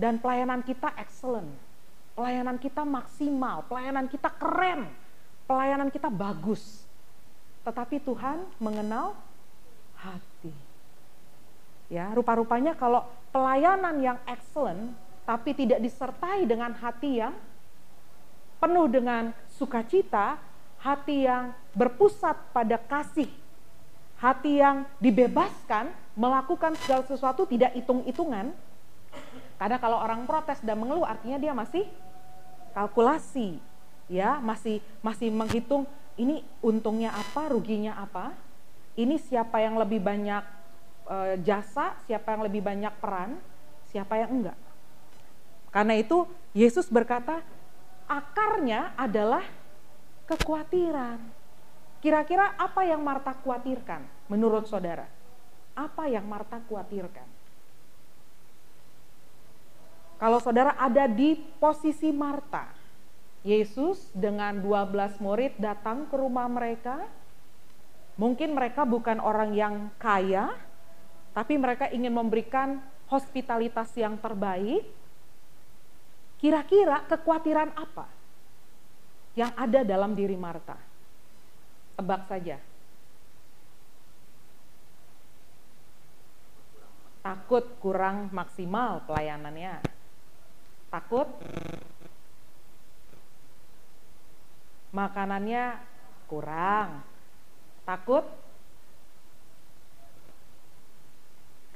dan 0.00 0.16
pelayanan 0.16 0.64
kita 0.64 0.88
excellent. 0.96 1.52
Pelayanan 2.16 2.56
kita 2.56 2.80
maksimal, 2.88 3.68
pelayanan 3.68 4.08
kita 4.08 4.32
keren, 4.32 4.88
pelayanan 5.44 5.92
kita 5.92 6.08
bagus. 6.08 6.88
Tetapi 7.68 8.00
Tuhan 8.00 8.40
mengenal 8.56 9.12
hati. 10.00 10.52
Ya, 11.92 12.08
rupa-rupanya 12.16 12.72
kalau 12.72 13.04
pelayanan 13.28 14.00
yang 14.00 14.18
excellent 14.24 14.96
tapi 15.28 15.52
tidak 15.52 15.84
disertai 15.84 16.48
dengan 16.48 16.72
hati 16.72 17.20
yang 17.20 17.36
penuh 18.60 18.86
dengan 18.86 19.32
sukacita, 19.56 20.36
hati 20.78 21.24
yang 21.24 21.56
berpusat 21.72 22.36
pada 22.52 22.76
kasih, 22.76 23.28
hati 24.20 24.60
yang 24.60 24.84
dibebaskan 25.00 25.88
melakukan 26.12 26.76
segala 26.84 27.02
sesuatu 27.08 27.48
tidak 27.48 27.72
hitung-hitungan, 27.72 28.52
karena 29.56 29.76
kalau 29.80 30.00
orang 30.00 30.24
protes 30.28 30.60
dan 30.60 30.76
mengeluh 30.76 31.04
artinya 31.04 31.40
dia 31.40 31.52
masih 31.56 31.84
kalkulasi, 32.76 33.60
ya, 34.08 34.40
masih 34.40 34.84
masih 35.04 35.28
menghitung 35.28 35.84
ini 36.16 36.44
untungnya 36.60 37.12
apa, 37.16 37.48
ruginya 37.48 37.96
apa. 37.96 38.36
Ini 38.96 39.16
siapa 39.16 39.60
yang 39.64 39.80
lebih 39.80 40.00
banyak 40.00 40.44
e, 41.08 41.16
jasa, 41.44 41.96
siapa 42.04 42.36
yang 42.36 42.42
lebih 42.44 42.60
banyak 42.60 42.92
peran, 43.00 43.40
siapa 43.88 44.20
yang 44.20 44.30
enggak. 44.32 44.58
Karena 45.70 45.94
itu 45.96 46.26
Yesus 46.52 46.90
berkata 46.90 47.40
akarnya 48.10 48.98
adalah 48.98 49.46
kekhawatiran. 50.26 51.22
Kira-kira 52.02 52.58
apa 52.58 52.82
yang 52.82 52.98
Marta 53.06 53.30
khawatirkan 53.38 54.02
menurut 54.26 54.66
saudara? 54.66 55.06
Apa 55.78 56.10
yang 56.10 56.26
Marta 56.26 56.58
khawatirkan? 56.66 57.28
Kalau 60.18 60.42
saudara 60.42 60.74
ada 60.76 61.06
di 61.08 61.38
posisi 61.56 62.10
Marta, 62.12 62.68
Yesus 63.40 64.12
dengan 64.12 64.60
12 64.60 65.16
murid 65.24 65.56
datang 65.56 66.04
ke 66.10 66.16
rumah 66.18 66.44
mereka. 66.44 67.08
Mungkin 68.20 68.52
mereka 68.52 68.84
bukan 68.84 69.16
orang 69.16 69.56
yang 69.56 69.88
kaya, 69.96 70.52
tapi 71.32 71.56
mereka 71.56 71.88
ingin 71.88 72.12
memberikan 72.12 72.84
hospitalitas 73.08 73.96
yang 73.96 74.20
terbaik. 74.20 74.84
Kira-kira 76.40 77.04
kekhawatiran 77.04 77.76
apa 77.76 78.08
yang 79.36 79.52
ada 79.54 79.84
dalam 79.84 80.16
diri 80.16 80.34
Marta? 80.40 80.74
Tebak 82.00 82.24
saja. 82.26 82.56
Takut 87.20 87.68
kurang 87.84 88.32
maksimal 88.32 89.04
pelayanannya 89.04 90.00
Takut? 90.90 91.30
Makanannya 94.90 95.78
kurang. 96.26 97.06
Takut? 97.86 98.26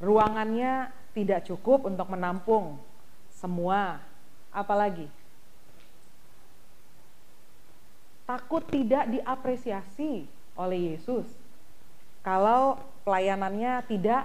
Ruangannya 0.03 0.91
tidak 1.15 1.47
cukup 1.47 1.87
untuk 1.87 2.11
menampung 2.11 2.83
semua. 3.31 4.03
Apalagi? 4.55 5.11
Takut 8.25 8.65
tidak 8.71 9.11
diapresiasi 9.11 10.25
oleh 10.55 10.95
Yesus. 10.95 11.27
Kalau 12.25 12.81
pelayanannya 13.05 13.85
tidak 13.85 14.25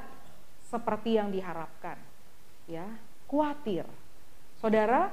seperti 0.69 1.19
yang 1.19 1.33
diharapkan. 1.33 1.99
Ya, 2.69 2.85
khawatir 3.25 3.83
Saudara, 4.59 5.07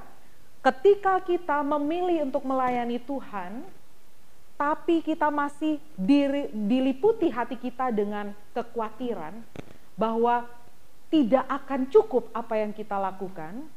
ketika 0.59 1.23
kita 1.23 1.63
memilih 1.63 2.27
untuk 2.27 2.43
melayani 2.43 2.99
Tuhan, 2.99 3.63
tapi 4.59 5.07
kita 5.07 5.31
masih 5.31 5.79
diri, 5.95 6.51
diliputi 6.51 7.31
hati 7.31 7.55
kita 7.55 7.95
dengan 7.95 8.35
kekhawatiran 8.51 9.39
bahwa 9.95 10.51
tidak 11.07 11.47
akan 11.47 11.87
cukup 11.95 12.27
apa 12.35 12.59
yang 12.59 12.75
kita 12.75 12.99
lakukan, 12.99 13.71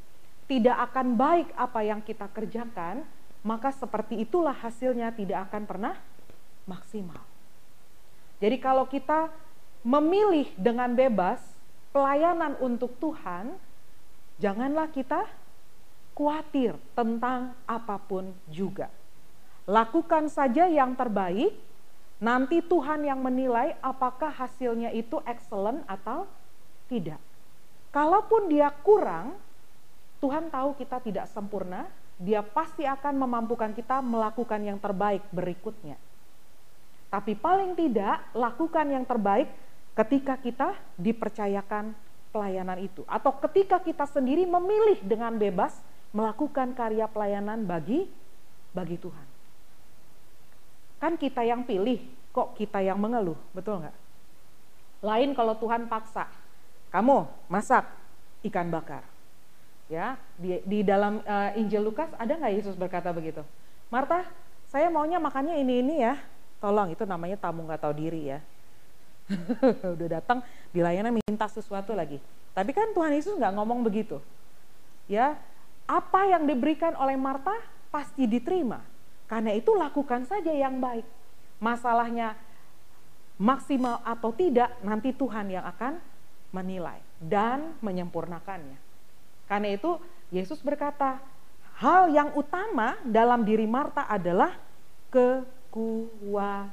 tidak 0.50 0.90
akan 0.90 1.14
baik 1.14 1.54
apa 1.54 1.80
yang 1.86 2.02
kita 2.02 2.26
kerjakan, 2.34 3.06
maka 3.46 3.70
seperti 3.70 4.26
itulah 4.26 4.58
hasilnya 4.58 5.14
tidak 5.14 5.46
akan 5.48 5.64
pernah 5.70 5.96
maksimal. 6.66 7.22
Jadi 8.42 8.58
kalau 8.58 8.90
kita 8.90 9.30
memilih 9.86 10.50
dengan 10.58 10.90
bebas 10.98 11.38
pelayanan 11.94 12.58
untuk 12.60 12.98
Tuhan, 12.98 13.54
janganlah 14.42 14.90
kita 14.90 15.30
khawatir 16.18 16.76
tentang 16.98 17.56
apa 17.64 17.96
pun 18.02 18.34
juga. 18.50 18.92
Lakukan 19.70 20.28
saja 20.28 20.66
yang 20.66 20.98
terbaik, 20.98 21.54
nanti 22.18 22.60
Tuhan 22.60 23.06
yang 23.06 23.22
menilai 23.22 23.78
apakah 23.80 24.34
hasilnya 24.34 24.92
itu 24.98 25.22
excellent 25.24 25.86
atau 25.86 26.26
tidak. 26.92 27.22
Kalaupun 27.94 28.52
dia 28.52 28.74
kurang, 28.84 29.38
Tuhan 30.20 30.52
tahu 30.52 30.76
kita 30.76 31.00
tidak 31.00 31.32
sempurna, 31.32 31.88
dia 32.20 32.44
pasti 32.44 32.84
akan 32.84 33.16
memampukan 33.16 33.72
kita 33.72 34.04
melakukan 34.04 34.60
yang 34.60 34.76
terbaik 34.76 35.24
berikutnya. 35.32 35.96
Tapi 37.10 37.34
paling 37.40 37.74
tidak, 37.74 38.22
lakukan 38.36 38.86
yang 38.92 39.08
terbaik 39.08 39.48
ketika 39.96 40.36
kita 40.38 40.76
dipercayakan 41.00 41.96
pelayanan 42.30 42.78
itu. 42.84 43.02
Atau 43.10 43.34
ketika 43.40 43.82
kita 43.82 44.06
sendiri 44.06 44.46
memilih 44.46 45.02
dengan 45.02 45.34
bebas 45.40 45.74
melakukan 46.12 46.76
karya 46.76 47.08
pelayanan 47.10 47.66
bagi 47.66 48.06
bagi 48.76 49.00
Tuhan. 49.00 49.28
Kan 51.00 51.16
kita 51.16 51.42
yang 51.48 51.64
pilih, 51.64 52.04
kok 52.36 52.60
kita 52.60 52.84
yang 52.84 53.00
mengeluh, 53.00 53.40
betul 53.56 53.82
nggak? 53.82 53.96
Lain 55.00 55.32
kalau 55.32 55.56
Tuhan 55.56 55.88
paksa, 55.88 56.28
kamu 56.92 57.24
masak 57.48 57.88
ikan 58.44 58.68
bakar. 58.68 59.02
Ya, 59.90 60.22
di, 60.38 60.62
di 60.70 60.80
dalam 60.86 61.26
uh, 61.26 61.52
Injil 61.58 61.82
Lukas 61.82 62.14
ada 62.22 62.38
nggak 62.38 62.54
Yesus 62.62 62.78
berkata 62.78 63.10
begitu? 63.10 63.42
Marta, 63.90 64.22
saya 64.70 64.86
maunya 64.94 65.18
makannya 65.18 65.58
ini 65.58 65.82
ini 65.82 65.96
ya. 66.06 66.14
Tolong 66.62 66.94
itu 66.94 67.10
namanya 67.10 67.42
tamu 67.42 67.66
nggak 67.66 67.82
tahu 67.82 67.94
diri 67.98 68.38
ya. 68.38 68.40
Udah 69.98 70.22
datang 70.22 70.46
di 70.70 70.86
layanan 70.86 71.18
minta 71.18 71.50
sesuatu 71.50 71.98
lagi. 71.98 72.22
Tapi 72.54 72.70
kan 72.70 72.94
Tuhan 72.94 73.18
Yesus 73.18 73.34
nggak 73.34 73.58
ngomong 73.58 73.82
begitu. 73.82 74.22
Ya, 75.10 75.42
apa 75.90 76.22
yang 76.30 76.46
diberikan 76.46 76.94
oleh 76.94 77.18
Marta 77.18 77.58
pasti 77.90 78.30
diterima. 78.30 78.86
Karena 79.26 79.58
itu 79.58 79.74
lakukan 79.74 80.30
saja 80.30 80.54
yang 80.54 80.78
baik. 80.78 81.06
Masalahnya 81.58 82.38
maksimal 83.42 84.06
atau 84.06 84.30
tidak 84.38 84.70
nanti 84.86 85.18
Tuhan 85.18 85.50
yang 85.50 85.66
akan 85.66 85.98
menilai 86.54 87.02
dan 87.18 87.74
menyempurnakannya. 87.82 88.89
Karena 89.50 89.74
itu 89.74 89.98
Yesus 90.30 90.62
berkata, 90.62 91.18
hal 91.82 92.14
yang 92.14 92.38
utama 92.38 93.02
dalam 93.02 93.42
diri 93.42 93.66
Marta 93.66 94.06
adalah 94.06 94.54
kekhawatiran. 95.10 96.70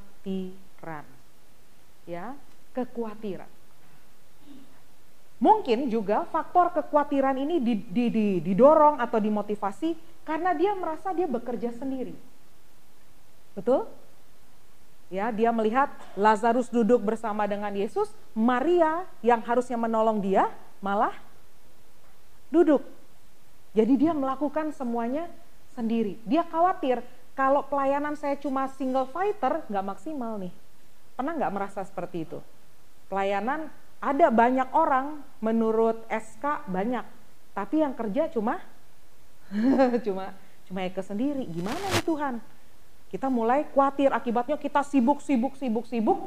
Ya, 2.04 2.36
kekhawatiran. 2.76 3.48
Mungkin 5.36 5.88
juga 5.92 6.28
faktor 6.28 6.72
kekhawatiran 6.76 7.36
ini 7.40 7.60
didorong 8.40 9.00
atau 9.00 9.20
dimotivasi 9.20 9.96
karena 10.24 10.52
dia 10.52 10.72
merasa 10.76 11.12
dia 11.16 11.28
bekerja 11.28 11.72
sendiri. 11.76 12.16
Betul? 13.56 13.88
Ya, 15.12 15.30
dia 15.32 15.54
melihat 15.54 15.88
Lazarus 16.18 16.66
duduk 16.68 16.98
bersama 17.04 17.46
dengan 17.46 17.70
Yesus, 17.72 18.10
Maria 18.34 19.06
yang 19.22 19.38
harusnya 19.44 19.78
menolong 19.78 20.18
dia 20.20 20.50
malah 20.82 21.14
duduk. 22.50 22.82
Jadi 23.76 23.92
dia 24.00 24.12
melakukan 24.16 24.72
semuanya 24.72 25.28
sendiri. 25.76 26.16
Dia 26.24 26.46
khawatir 26.48 27.04
kalau 27.36 27.60
pelayanan 27.68 28.16
saya 28.16 28.40
cuma 28.40 28.64
single 28.72 29.04
fighter 29.12 29.60
nggak 29.68 29.84
maksimal 29.84 30.40
nih. 30.40 30.52
Pernah 31.12 31.32
nggak 31.36 31.52
merasa 31.52 31.84
seperti 31.84 32.24
itu? 32.24 32.38
Pelayanan 33.12 33.68
ada 34.00 34.28
banyak 34.32 34.72
orang 34.72 35.20
menurut 35.44 36.04
SK 36.08 36.68
banyak, 36.68 37.04
tapi 37.52 37.84
yang 37.84 37.92
kerja 37.92 38.28
cuma 38.32 38.60
cuma 40.06 40.32
cuma 40.68 40.80
Eka 40.84 41.04
sendiri. 41.04 41.44
Gimana 41.48 41.76
nih 41.76 42.04
Tuhan? 42.04 42.34
Kita 43.12 43.30
mulai 43.30 43.68
khawatir 43.70 44.10
akibatnya 44.12 44.56
kita 44.58 44.82
sibuk 44.82 45.20
sibuk 45.20 45.54
sibuk 45.56 45.84
sibuk, 45.88 46.18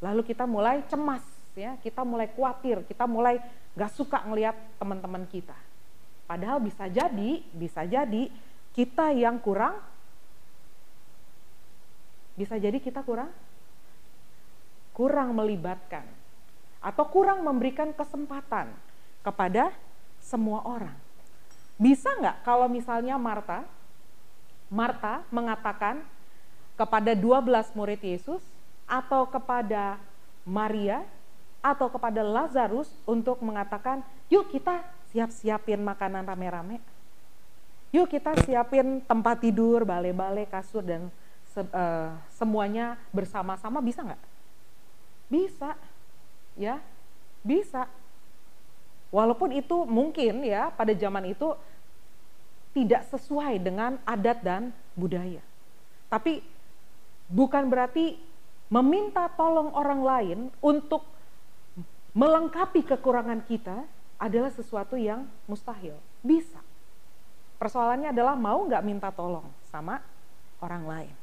lalu 0.00 0.24
kita 0.26 0.48
mulai 0.48 0.84
cemas 0.88 1.22
ya, 1.56 1.76
kita 1.80 2.02
mulai 2.02 2.28
khawatir, 2.32 2.84
kita 2.88 3.04
mulai 3.04 3.40
gak 3.76 3.92
suka 3.92 4.24
ngelihat 4.24 4.56
teman-teman 4.80 5.24
kita. 5.28 5.56
Padahal 6.24 6.62
bisa 6.64 6.88
jadi, 6.88 7.44
bisa 7.52 7.84
jadi 7.84 8.32
kita 8.72 9.12
yang 9.12 9.36
kurang, 9.36 9.76
bisa 12.32 12.56
jadi 12.56 12.80
kita 12.80 13.04
kurang, 13.04 13.28
kurang 14.96 15.36
melibatkan 15.36 16.08
atau 16.80 17.04
kurang 17.06 17.44
memberikan 17.44 17.92
kesempatan 17.92 18.72
kepada 19.20 19.70
semua 20.18 20.64
orang. 20.64 20.96
Bisa 21.76 22.08
nggak 22.16 22.46
kalau 22.46 22.66
misalnya 22.66 23.20
Marta, 23.20 23.64
Marta 24.72 25.20
mengatakan 25.28 26.00
kepada 26.80 27.12
12 27.12 27.76
murid 27.76 28.00
Yesus 28.00 28.40
atau 28.88 29.28
kepada 29.28 30.00
Maria 30.42 31.04
atau 31.62 31.86
kepada 31.86 32.26
Lazarus 32.26 32.90
untuk 33.06 33.38
mengatakan, 33.38 34.02
yuk 34.26 34.50
kita 34.50 34.82
siap-siapin 35.14 35.78
makanan 35.78 36.26
rame-rame. 36.26 36.82
Yuk 37.94 38.10
kita 38.10 38.34
siapin 38.42 39.04
tempat 39.06 39.38
tidur, 39.38 39.86
balai-balai, 39.86 40.50
kasur, 40.50 40.82
dan 40.82 41.06
se 41.52 41.60
uh, 41.60 42.16
semuanya 42.34 42.96
bersama-sama 43.14 43.78
bisa 43.78 44.02
nggak? 44.02 44.22
Bisa 45.30 45.76
ya 46.58 46.80
bisa. 47.44 47.86
Walaupun 49.12 49.52
itu 49.52 49.84
mungkin 49.84 50.40
ya 50.40 50.72
pada 50.72 50.96
zaman 50.96 51.30
itu 51.30 51.52
tidak 52.72 53.04
sesuai 53.12 53.60
dengan 53.60 54.00
adat 54.08 54.40
dan 54.40 54.72
budaya. 54.96 55.44
Tapi 56.08 56.40
bukan 57.28 57.68
berarti 57.68 58.16
meminta 58.72 59.28
tolong 59.36 59.68
orang 59.76 60.00
lain 60.00 60.38
untuk 60.64 61.04
melengkapi 62.12 62.84
kekurangan 62.84 63.40
kita 63.44 63.84
adalah 64.20 64.52
sesuatu 64.52 64.94
yang 64.94 65.26
mustahil. 65.48 65.96
Bisa. 66.22 66.60
Persoalannya 67.58 68.14
adalah 68.14 68.38
mau 68.38 68.62
nggak 68.62 68.84
minta 68.84 69.08
tolong 69.10 69.46
sama 69.70 69.98
orang 70.62 70.84
lain. 70.86 71.14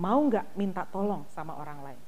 Mau 0.00 0.20
nggak 0.26 0.56
minta 0.56 0.82
tolong 0.88 1.28
sama 1.32 1.56
orang 1.56 1.80
lain. 1.84 2.02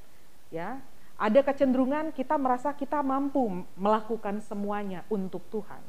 Ya, 0.49 0.81
ada 1.17 1.41
kecenderungan 1.41 2.13
kita 2.13 2.37
merasa 2.37 2.69
kita 2.73 3.01
mampu 3.01 3.65
melakukan 3.73 4.37
semuanya 4.45 5.01
untuk 5.09 5.41
Tuhan. 5.49 5.81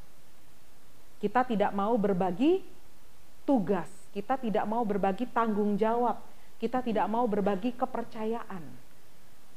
Kita 1.21 1.45
tidak 1.45 1.75
mau 1.77 1.93
berbagi 2.01 2.65
tugas, 3.45 3.89
kita 4.17 4.41
tidak 4.41 4.65
mau 4.65 4.85
berbagi 4.89 5.29
tanggung 5.29 5.77
jawab, 5.77 6.21
kita 6.57 6.81
tidak 6.81 7.07
mau 7.11 7.29
berbagi 7.29 7.77
kepercayaan. 7.77 8.65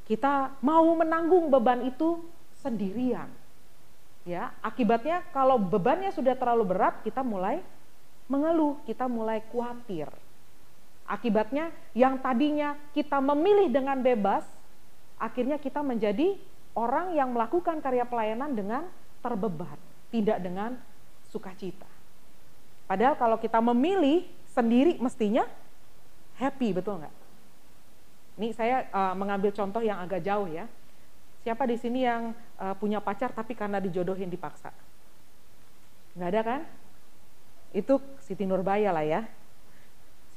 Kita 0.04 0.60
mau 0.60 0.84
menanggung 0.92 1.48
beban 1.48 1.88
itu 1.88 2.20
sendirian. 2.62 3.28
Ya, 4.22 4.54
akibatnya 4.62 5.26
kalau 5.34 5.58
bebannya 5.58 6.14
sudah 6.14 6.38
terlalu 6.38 6.70
berat, 6.70 7.02
kita 7.02 7.26
mulai 7.26 7.66
mengeluh, 8.30 8.78
kita 8.86 9.10
mulai 9.10 9.42
khawatir. 9.50 10.08
Akibatnya 11.10 11.74
yang 11.98 12.22
tadinya 12.22 12.78
kita 12.94 13.18
memilih 13.18 13.74
dengan 13.74 13.98
bebas, 14.00 14.46
akhirnya 15.18 15.58
kita 15.58 15.82
menjadi 15.82 16.38
orang 16.78 17.18
yang 17.18 17.34
melakukan 17.34 17.82
karya 17.84 18.06
pelayanan 18.06 18.54
dengan 18.56 18.86
terbeban, 19.20 19.76
tidak 20.14 20.40
dengan 20.40 20.78
sukacita. 21.28 21.90
Padahal 22.86 23.16
kalau 23.18 23.38
kita 23.42 23.60
memilih 23.60 24.28
sendiri 24.52 25.00
mestinya 25.00 25.44
happy, 26.40 26.76
betul 26.76 27.00
nggak? 27.02 27.16
Ini 28.40 28.48
saya 28.56 28.88
uh, 28.92 29.14
mengambil 29.16 29.52
contoh 29.52 29.84
yang 29.84 30.00
agak 30.00 30.24
jauh 30.24 30.48
ya. 30.48 30.68
Siapa 31.42 31.66
di 31.66 31.78
sini 31.78 32.06
yang 32.06 32.38
uh, 32.62 32.76
punya 32.78 33.02
pacar 33.02 33.34
tapi 33.34 33.58
karena 33.58 33.82
dijodohin 33.82 34.30
dipaksa? 34.30 34.70
Nggak 36.14 36.30
ada 36.30 36.42
kan? 36.46 36.62
Itu 37.74 37.98
Siti 38.22 38.46
Nurbaya 38.46 38.94
lah 38.94 39.06
ya. 39.06 39.22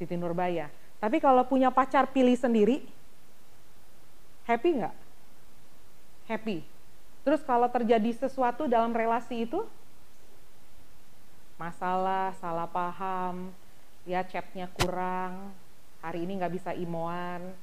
Siti 0.00 0.16
Nurbaya. 0.16 0.72
Tapi 0.98 1.20
kalau 1.20 1.44
punya 1.44 1.68
pacar 1.68 2.08
pilih 2.08 2.38
sendiri, 2.38 2.80
Happy 4.44 4.76
nggak? 4.76 4.96
Happy. 6.28 6.60
Terus 7.24 7.40
kalau 7.48 7.64
terjadi 7.72 8.12
sesuatu 8.12 8.68
dalam 8.68 8.92
relasi 8.92 9.48
itu, 9.48 9.64
masalah, 11.56 12.36
salah 12.36 12.68
paham, 12.68 13.48
ya 14.04 14.20
chatnya 14.20 14.68
kurang, 14.76 15.48
hari 16.04 16.28
ini 16.28 16.36
nggak 16.36 16.52
bisa 16.60 16.70
imoan, 16.76 17.56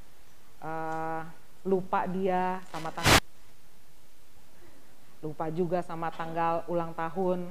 uh, 0.66 1.22
lupa 1.62 2.10
dia 2.10 2.58
sama 2.74 2.90
tanggal, 2.90 3.21
lupa 5.22 5.48
juga 5.54 5.86
sama 5.86 6.10
tanggal 6.10 6.66
ulang 6.66 6.92
tahun, 6.98 7.46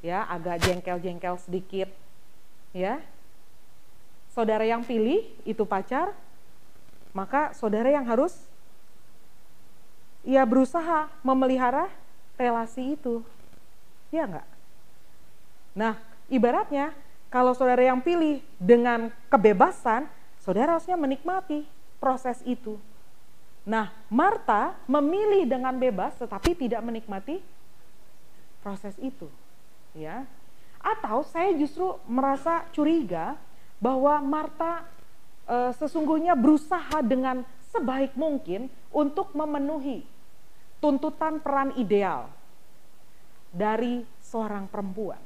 ya 0.00 0.24
agak 0.24 0.64
jengkel-jengkel 0.64 1.36
sedikit, 1.40 1.88
ya. 2.72 3.00
Saudara 4.32 4.64
yang 4.64 4.84
pilih 4.84 5.28
itu 5.44 5.62
pacar, 5.68 6.16
maka 7.12 7.52
saudara 7.56 7.92
yang 7.92 8.04
harus 8.08 8.36
ya 10.24 10.44
berusaha 10.44 11.08
memelihara 11.24 11.88
relasi 12.36 12.96
itu. 12.96 13.20
Ya 14.08 14.24
enggak? 14.24 14.48
Nah, 15.76 15.94
ibaratnya 16.32 16.96
kalau 17.28 17.52
saudara 17.52 17.84
yang 17.84 18.00
pilih 18.00 18.40
dengan 18.56 19.12
kebebasan, 19.28 20.08
saudara 20.40 20.76
harusnya 20.76 20.96
menikmati 20.96 21.68
proses 22.00 22.40
itu. 22.48 22.80
Nah, 23.68 23.92
Marta 24.08 24.80
memilih 24.88 25.44
dengan 25.44 25.76
bebas 25.76 26.16
tetapi 26.16 26.56
tidak 26.56 26.80
menikmati 26.80 27.44
proses 28.64 28.96
itu. 28.96 29.28
Ya. 29.92 30.24
Atau 30.80 31.20
saya 31.28 31.52
justru 31.52 32.00
merasa 32.08 32.64
curiga 32.72 33.36
bahwa 33.76 34.24
Marta 34.24 34.88
e, 35.44 35.76
sesungguhnya 35.76 36.32
berusaha 36.32 37.04
dengan 37.04 37.44
sebaik 37.68 38.16
mungkin 38.16 38.72
untuk 38.88 39.36
memenuhi 39.36 40.00
tuntutan 40.80 41.36
peran 41.36 41.76
ideal 41.76 42.32
dari 43.52 44.00
seorang 44.24 44.64
perempuan 44.64 45.20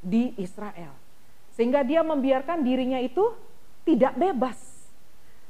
di 0.00 0.32
Israel. 0.40 0.94
Sehingga 1.52 1.84
dia 1.84 2.00
membiarkan 2.00 2.64
dirinya 2.64 3.02
itu 3.02 3.34
tidak 3.82 4.14
bebas. 4.14 4.77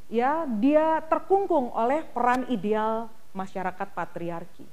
Ya, 0.09 0.49
dia 0.49 1.05
terkungkung 1.05 1.69
oleh 1.77 2.01
peran 2.01 2.49
ideal 2.49 3.13
masyarakat 3.37 3.89
patriarki. 3.93 4.65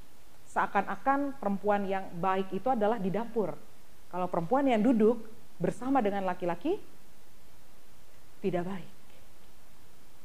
Seakan-akan 0.48 1.36
perempuan 1.36 1.84
yang 1.84 2.08
baik 2.16 2.48
itu 2.56 2.72
adalah 2.72 2.96
di 2.96 3.12
dapur. 3.12 3.52
Kalau 4.08 4.32
perempuan 4.32 4.64
yang 4.64 4.80
duduk 4.80 5.20
bersama 5.60 6.00
dengan 6.00 6.24
laki-laki 6.24 6.80
tidak 8.40 8.64
baik. 8.64 8.92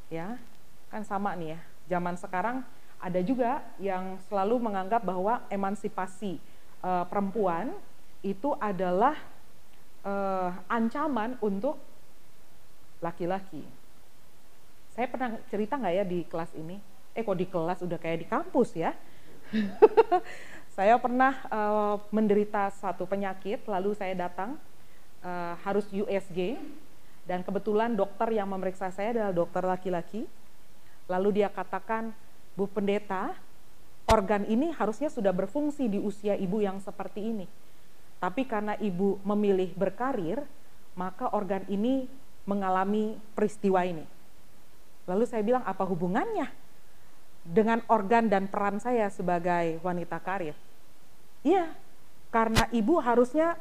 Ya, 0.07 0.39
kan 0.87 1.03
sama 1.03 1.35
nih 1.35 1.55
ya. 1.55 1.59
Zaman 1.91 2.15
sekarang 2.15 2.63
ada 3.03 3.19
juga 3.19 3.59
yang 3.83 4.15
selalu 4.31 4.63
menganggap 4.63 5.03
bahwa 5.03 5.43
emansipasi 5.51 6.39
uh, 6.79 7.03
perempuan 7.11 7.75
itu 8.23 8.55
adalah 8.63 9.19
uh, 10.07 10.55
ancaman 10.71 11.35
untuk 11.43 11.75
laki-laki. 13.03 13.80
Saya 15.01 15.09
pernah 15.17 15.33
cerita 15.49 15.81
nggak 15.81 15.95
ya 15.97 16.05
di 16.05 16.21
kelas 16.29 16.53
ini? 16.53 16.77
Eh 17.17 17.25
kok 17.25 17.33
di 17.33 17.49
kelas 17.49 17.81
udah 17.81 17.97
kayak 17.97 18.21
di 18.21 18.27
kampus 18.29 18.77
ya? 18.77 18.93
saya 20.77 20.93
pernah 21.01 21.41
uh, 21.49 21.97
menderita 22.13 22.69
satu 22.69 23.09
penyakit, 23.09 23.65
lalu 23.65 23.97
saya 23.97 24.13
datang 24.13 24.61
uh, 25.25 25.57
harus 25.65 25.89
USG 25.89 26.53
dan 27.25 27.41
kebetulan 27.41 27.97
dokter 27.97 28.29
yang 28.29 28.45
memeriksa 28.53 28.93
saya 28.93 29.17
adalah 29.17 29.33
dokter 29.33 29.65
laki-laki. 29.65 30.29
Lalu 31.09 31.41
dia 31.41 31.49
katakan 31.49 32.13
Bu 32.53 32.69
Pendeta, 32.69 33.33
organ 34.05 34.45
ini 34.45 34.69
harusnya 34.69 35.09
sudah 35.09 35.33
berfungsi 35.33 35.89
di 35.89 35.97
usia 35.97 36.37
ibu 36.37 36.61
yang 36.61 36.77
seperti 36.77 37.25
ini. 37.25 37.49
Tapi 38.21 38.45
karena 38.45 38.77
ibu 38.77 39.17
memilih 39.25 39.73
berkarir, 39.73 40.45
maka 40.93 41.33
organ 41.33 41.65
ini 41.73 42.05
mengalami 42.45 43.17
peristiwa 43.33 43.81
ini. 43.81 44.20
Lalu 45.11 45.27
saya 45.27 45.43
bilang, 45.43 45.59
apa 45.67 45.83
hubungannya 45.83 46.47
dengan 47.43 47.83
organ 47.91 48.31
dan 48.31 48.47
peran 48.47 48.79
saya 48.79 49.11
sebagai 49.11 49.83
wanita 49.83 50.23
karir? 50.23 50.55
Iya, 51.43 51.67
karena 52.31 52.63
ibu 52.71 52.95
harusnya 53.03 53.59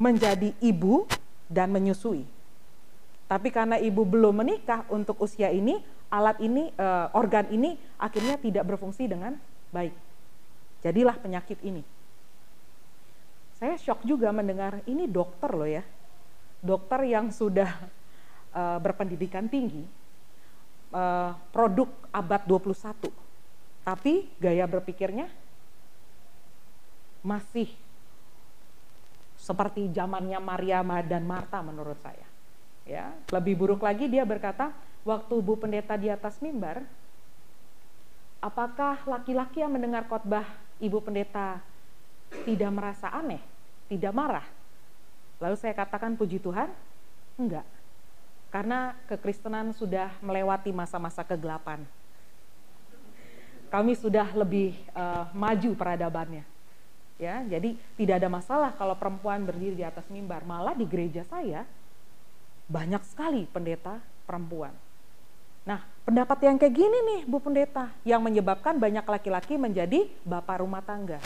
menjadi 0.00 0.56
ibu 0.64 1.04
dan 1.44 1.68
menyusui. 1.68 2.24
Tapi 3.28 3.52
karena 3.52 3.76
ibu 3.76 4.08
belum 4.08 4.40
menikah 4.40 4.88
untuk 4.88 5.20
usia 5.20 5.52
ini, 5.52 5.76
alat 6.08 6.40
ini, 6.40 6.72
uh, 6.80 7.12
organ 7.12 7.44
ini 7.52 7.76
akhirnya 8.00 8.40
tidak 8.40 8.64
berfungsi 8.64 9.04
dengan 9.04 9.36
baik. 9.68 9.92
Jadilah 10.80 11.20
penyakit 11.20 11.60
ini. 11.60 11.84
Saya 13.60 13.76
shock 13.76 14.08
juga 14.08 14.32
mendengar 14.32 14.80
ini 14.88 15.04
dokter 15.04 15.52
loh 15.52 15.68
ya. 15.68 15.84
Dokter 16.64 17.04
yang 17.04 17.28
sudah 17.28 17.68
uh, 18.56 18.78
berpendidikan 18.80 19.50
tinggi, 19.50 19.84
uh, 20.92 21.32
produk 21.52 21.88
abad 22.12 22.42
21. 22.46 23.08
Tapi 23.84 24.28
gaya 24.36 24.68
berpikirnya 24.68 25.32
masih 27.24 27.72
seperti 29.38 29.88
zamannya 29.94 30.36
Maria 30.42 30.84
dan 31.06 31.24
Marta 31.24 31.64
menurut 31.64 31.96
saya. 32.04 32.26
Ya, 32.88 33.12
lebih 33.32 33.56
buruk 33.56 33.84
lagi 33.84 34.08
dia 34.08 34.24
berkata, 34.24 34.72
waktu 35.04 35.34
Bu 35.44 35.60
Pendeta 35.60 35.96
di 35.96 36.08
atas 36.08 36.40
mimbar, 36.40 36.84
apakah 38.40 39.04
laki-laki 39.04 39.60
yang 39.60 39.72
mendengar 39.72 40.08
khotbah 40.08 40.44
Ibu 40.80 41.04
Pendeta 41.04 41.60
tidak 42.48 42.70
merasa 42.72 43.12
aneh, 43.12 43.40
tidak 43.92 44.12
marah? 44.16 44.46
Lalu 45.38 45.56
saya 45.60 45.76
katakan 45.76 46.16
puji 46.16 46.40
Tuhan, 46.40 46.72
enggak. 47.36 47.64
Karena 48.48 48.96
kekristenan 49.06 49.76
sudah 49.76 50.12
melewati 50.24 50.72
masa-masa 50.72 51.20
kegelapan. 51.20 51.84
Kami 53.68 53.92
sudah 53.92 54.32
lebih 54.32 54.72
uh, 54.96 55.28
maju 55.36 55.76
peradabannya. 55.76 56.44
Ya, 57.18 57.42
jadi 57.44 57.74
tidak 57.98 58.24
ada 58.24 58.28
masalah 58.30 58.70
kalau 58.78 58.94
perempuan 58.96 59.44
berdiri 59.44 59.76
di 59.76 59.84
atas 59.84 60.06
mimbar. 60.08 60.46
Malah 60.48 60.72
di 60.72 60.88
gereja 60.88 61.26
saya 61.28 61.68
banyak 62.70 63.02
sekali 63.04 63.44
pendeta 63.48 64.00
perempuan. 64.24 64.72
Nah, 65.68 65.84
pendapat 66.08 66.48
yang 66.48 66.56
kayak 66.56 66.72
gini 66.72 66.98
nih, 67.04 67.20
Bu 67.28 67.44
Pendeta, 67.44 67.92
yang 68.00 68.24
menyebabkan 68.24 68.80
banyak 68.80 69.04
laki-laki 69.04 69.60
menjadi 69.60 70.08
bapak 70.24 70.64
rumah 70.64 70.80
tangga. 70.80 71.20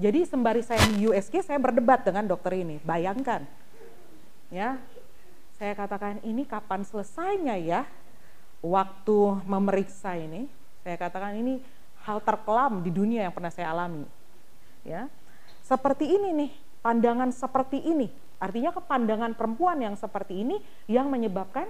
Jadi 0.00 0.24
sembari 0.24 0.64
saya 0.64 0.80
di 0.88 1.04
USG, 1.04 1.44
saya 1.44 1.60
berdebat 1.60 2.00
dengan 2.00 2.24
dokter 2.24 2.56
ini. 2.56 2.80
Bayangkan, 2.80 3.44
ya, 4.48 4.80
saya 5.60 5.76
katakan 5.76 6.24
ini 6.24 6.48
kapan 6.48 6.80
selesainya 6.88 7.60
ya? 7.60 7.84
Waktu 8.64 9.44
memeriksa 9.44 10.16
ini, 10.16 10.48
saya 10.80 10.96
katakan 10.96 11.36
ini 11.36 11.60
hal 12.08 12.24
terkelam 12.24 12.80
di 12.80 12.88
dunia 12.88 13.28
yang 13.28 13.32
pernah 13.36 13.52
saya 13.52 13.68
alami. 13.76 14.08
Ya, 14.84 15.12
seperti 15.60 16.08
ini 16.08 16.32
nih, 16.32 16.50
pandangan 16.80 17.28
seperti 17.28 17.76
ini. 17.76 18.08
Artinya 18.40 18.72
kepandangan 18.72 19.36
perempuan 19.36 19.84
yang 19.84 20.00
seperti 20.00 20.40
ini 20.40 20.56
yang 20.88 21.12
menyebabkan 21.12 21.68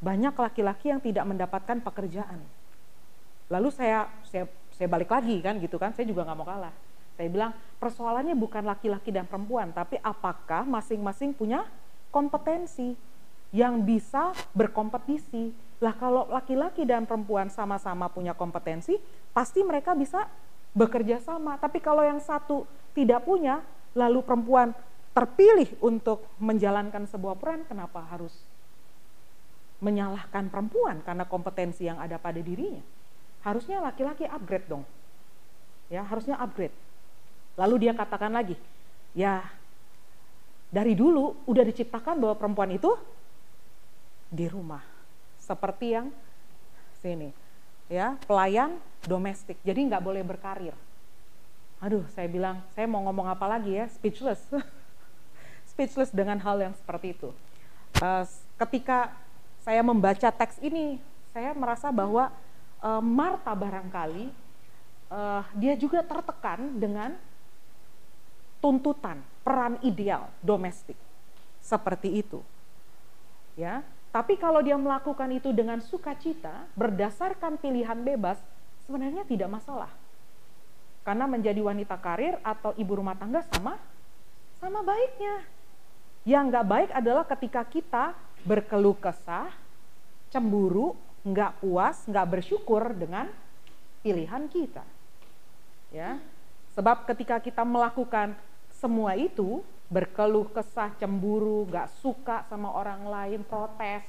banyak 0.00 0.32
laki-laki 0.32 0.88
yang 0.88 1.04
tidak 1.04 1.28
mendapatkan 1.28 1.84
pekerjaan. 1.84 2.40
Lalu 3.52 3.68
saya 3.76 4.08
saya 4.24 4.48
saya 4.72 4.88
balik 4.88 5.12
lagi 5.12 5.36
kan 5.44 5.60
gitu 5.60 5.76
kan, 5.76 5.92
saya 5.92 6.08
juga 6.08 6.24
nggak 6.24 6.38
mau 6.40 6.48
kalah. 6.48 6.72
Saya 7.12 7.28
bilang 7.28 7.52
persoalannya 7.76 8.32
bukan 8.32 8.64
laki-laki 8.64 9.12
dan 9.12 9.28
perempuan, 9.28 9.68
tapi 9.68 10.00
apakah 10.00 10.64
masing-masing 10.64 11.36
punya 11.36 11.68
kompetensi 12.12 12.94
yang 13.50 13.82
bisa 13.82 14.36
berkompetisi. 14.52 15.50
Lah 15.82 15.96
kalau 15.96 16.30
laki-laki 16.30 16.86
dan 16.86 17.08
perempuan 17.08 17.50
sama-sama 17.50 18.06
punya 18.06 18.36
kompetensi, 18.36 19.00
pasti 19.34 19.64
mereka 19.66 19.96
bisa 19.96 20.28
bekerja 20.76 21.18
sama. 21.18 21.58
Tapi 21.58 21.82
kalau 21.82 22.04
yang 22.04 22.22
satu 22.22 22.68
tidak 22.94 23.24
punya, 23.26 23.64
lalu 23.96 24.22
perempuan 24.22 24.76
terpilih 25.12 25.68
untuk 25.82 26.24
menjalankan 26.40 27.04
sebuah 27.04 27.36
peran, 27.36 27.66
kenapa 27.68 28.00
harus 28.08 28.32
menyalahkan 29.82 30.46
perempuan 30.48 31.02
karena 31.02 31.26
kompetensi 31.26 31.84
yang 31.84 31.98
ada 31.98 32.16
pada 32.16 32.38
dirinya. 32.38 32.80
Harusnya 33.42 33.82
laki-laki 33.82 34.24
upgrade 34.30 34.70
dong. 34.70 34.86
Ya, 35.90 36.06
harusnya 36.06 36.38
upgrade. 36.38 36.72
Lalu 37.58 37.84
dia 37.84 37.92
katakan 37.92 38.32
lagi, 38.32 38.56
ya 39.12 39.44
dari 40.72 40.96
dulu 40.96 41.44
udah 41.44 41.64
diciptakan 41.68 42.16
bahwa 42.16 42.34
perempuan 42.40 42.72
itu 42.72 42.96
di 44.32 44.48
rumah. 44.48 44.80
Seperti 45.36 45.92
yang 45.92 46.08
sini. 47.04 47.28
Ya, 47.92 48.16
pelayan 48.24 48.80
domestik. 49.04 49.60
Jadi 49.60 49.84
nggak 49.84 50.00
boleh 50.00 50.24
berkarir. 50.24 50.72
Aduh, 51.76 52.08
saya 52.16 52.24
bilang, 52.24 52.64
saya 52.72 52.88
mau 52.88 53.04
ngomong 53.04 53.28
apa 53.28 53.44
lagi 53.44 53.76
ya? 53.76 53.84
Speechless. 53.92 54.40
Speechless 55.76 56.08
dengan 56.08 56.40
hal 56.40 56.56
yang 56.56 56.72
seperti 56.72 57.12
itu. 57.12 57.28
Uh, 58.00 58.24
ketika 58.64 59.12
saya 59.60 59.84
membaca 59.84 60.32
teks 60.32 60.56
ini, 60.64 60.96
saya 61.36 61.52
merasa 61.52 61.92
bahwa 61.92 62.32
uh, 62.80 63.02
Marta 63.04 63.52
barangkali 63.52 64.32
uh, 65.12 65.42
dia 65.52 65.76
juga 65.76 66.00
tertekan 66.00 66.80
dengan 66.80 67.12
tuntutan 68.62 69.20
peran 69.42 69.78
ideal 69.82 70.30
domestik 70.42 70.96
seperti 71.62 72.22
itu. 72.22 72.42
Ya, 73.54 73.84
tapi 74.10 74.40
kalau 74.40 74.64
dia 74.64 74.76
melakukan 74.76 75.28
itu 75.32 75.52
dengan 75.52 75.78
sukacita 75.80 76.66
berdasarkan 76.74 77.60
pilihan 77.60 78.00
bebas, 78.00 78.40
sebenarnya 78.84 79.24
tidak 79.28 79.48
masalah. 79.48 79.92
Karena 81.02 81.26
menjadi 81.26 81.58
wanita 81.58 81.98
karir 81.98 82.38
atau 82.40 82.72
ibu 82.78 82.92
rumah 82.94 83.18
tangga 83.18 83.42
sama 83.52 83.76
sama 84.62 84.80
baiknya. 84.86 85.42
Yang 86.22 86.44
nggak 86.54 86.66
baik 86.70 86.90
adalah 86.94 87.24
ketika 87.26 87.62
kita 87.66 88.04
berkeluh 88.46 88.94
kesah, 88.94 89.50
cemburu, 90.30 90.94
nggak 91.26 91.58
puas, 91.58 92.06
nggak 92.06 92.28
bersyukur 92.38 92.94
dengan 92.94 93.26
pilihan 94.06 94.46
kita. 94.46 94.86
Ya, 95.90 96.22
sebab 96.78 97.04
ketika 97.10 97.42
kita 97.42 97.66
melakukan 97.66 98.38
semua 98.82 99.14
itu, 99.14 99.62
berkeluh 99.86 100.50
kesah, 100.50 100.90
cemburu, 100.98 101.70
nggak 101.70 102.02
suka 102.02 102.42
sama 102.50 102.74
orang 102.74 103.06
lain, 103.06 103.40
protes, 103.46 104.02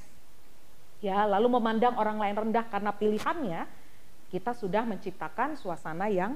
ya, 0.98 1.22
lalu 1.30 1.54
memandang 1.54 1.94
orang 1.94 2.18
lain 2.18 2.50
rendah 2.50 2.66
karena 2.66 2.90
pilihannya, 2.90 3.70
kita 4.34 4.50
sudah 4.50 4.82
menciptakan 4.82 5.54
suasana 5.54 6.10
yang 6.10 6.34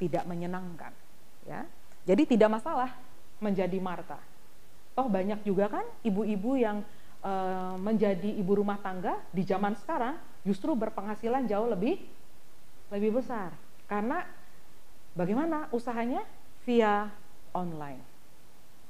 tidak 0.00 0.24
menyenangkan. 0.24 0.96
Ya, 1.44 1.68
jadi 2.08 2.24
tidak 2.24 2.56
masalah 2.56 2.96
menjadi 3.44 3.76
Marta. 3.76 4.16
Toh 4.96 5.04
banyak 5.04 5.44
juga 5.44 5.68
kan 5.68 5.84
ibu-ibu 6.00 6.56
yang 6.56 6.80
uh, 7.20 7.76
menjadi 7.76 8.28
ibu 8.40 8.56
rumah 8.56 8.80
tangga 8.80 9.20
di 9.32 9.44
zaman 9.44 9.76
sekarang 9.76 10.16
justru 10.44 10.72
berpenghasilan 10.72 11.44
jauh 11.44 11.68
lebih 11.68 12.00
lebih 12.90 13.20
besar 13.20 13.54
karena 13.86 14.24
bagaimana 15.14 15.68
usahanya 15.70 16.24
via 16.64 17.08
online. 17.56 18.02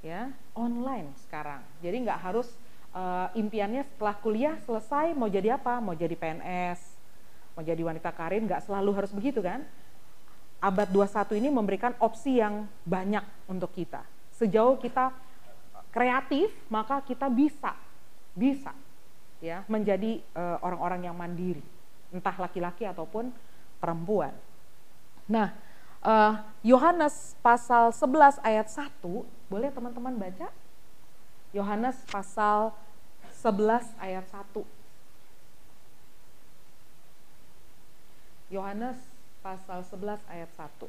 Ya 0.00 0.32
online 0.56 1.12
sekarang. 1.28 1.60
Jadi 1.84 2.08
nggak 2.08 2.20
harus 2.20 2.48
uh, 2.96 3.28
impiannya 3.36 3.84
setelah 3.84 4.16
kuliah 4.18 4.56
selesai 4.64 5.12
mau 5.12 5.28
jadi 5.28 5.60
apa? 5.60 5.78
Mau 5.78 5.92
jadi 5.92 6.16
PNS 6.16 7.00
mau 7.54 7.62
jadi 7.66 7.82
wanita 7.84 8.08
karir 8.14 8.40
nggak 8.40 8.64
selalu 8.64 8.90
harus 8.96 9.12
begitu 9.12 9.42
kan? 9.42 9.60
Abad 10.64 10.88
21 10.92 11.40
ini 11.40 11.48
memberikan 11.52 11.92
opsi 12.00 12.40
yang 12.40 12.68
banyak 12.88 13.24
untuk 13.48 13.72
kita. 13.72 14.04
Sejauh 14.36 14.80
kita 14.80 15.12
kreatif 15.92 16.48
maka 16.72 17.04
kita 17.04 17.28
bisa 17.28 17.76
bisa 18.32 18.72
ya 19.44 19.64
menjadi 19.68 20.20
eh, 20.20 20.56
orang-orang 20.64 21.04
uh, 21.04 21.06
yang 21.12 21.16
mandiri. 21.16 21.64
Entah 22.12 22.36
laki-laki 22.36 22.88
ataupun 22.88 23.28
perempuan. 23.80 24.32
Nah, 25.28 25.52
Yohanes 26.64 27.36
uh, 27.36 27.44
pasal 27.44 27.92
11 27.92 28.40
ayat 28.40 28.68
1, 28.72 29.52
boleh 29.52 29.68
teman-teman 29.68 30.16
baca? 30.16 30.48
Yohanes 31.52 32.00
pasal 32.08 32.72
11 33.44 33.84
ayat 34.00 34.24
1. 34.24 34.64
Yohanes 38.48 38.96
pasal 39.44 39.84
11 39.84 40.24
ayat 40.24 40.48
1. 40.56 40.88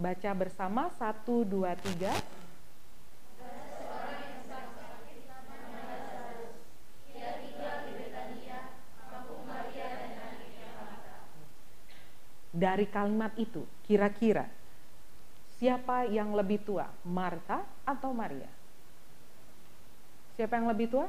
Baca 0.00 0.30
bersama, 0.32 0.88
satu, 0.96 1.44
dua, 1.44 1.76
tiga. 1.76 2.10
Dari 12.60 12.84
kalimat 12.92 13.32
itu, 13.40 13.64
kira-kira 13.88 14.44
siapa 15.56 16.04
yang 16.04 16.36
lebih 16.36 16.60
tua, 16.60 16.92
Marta 17.08 17.64
atau 17.88 18.12
Maria? 18.12 18.52
Siapa 20.36 20.60
yang 20.60 20.68
lebih 20.68 20.92
tua? 20.92 21.08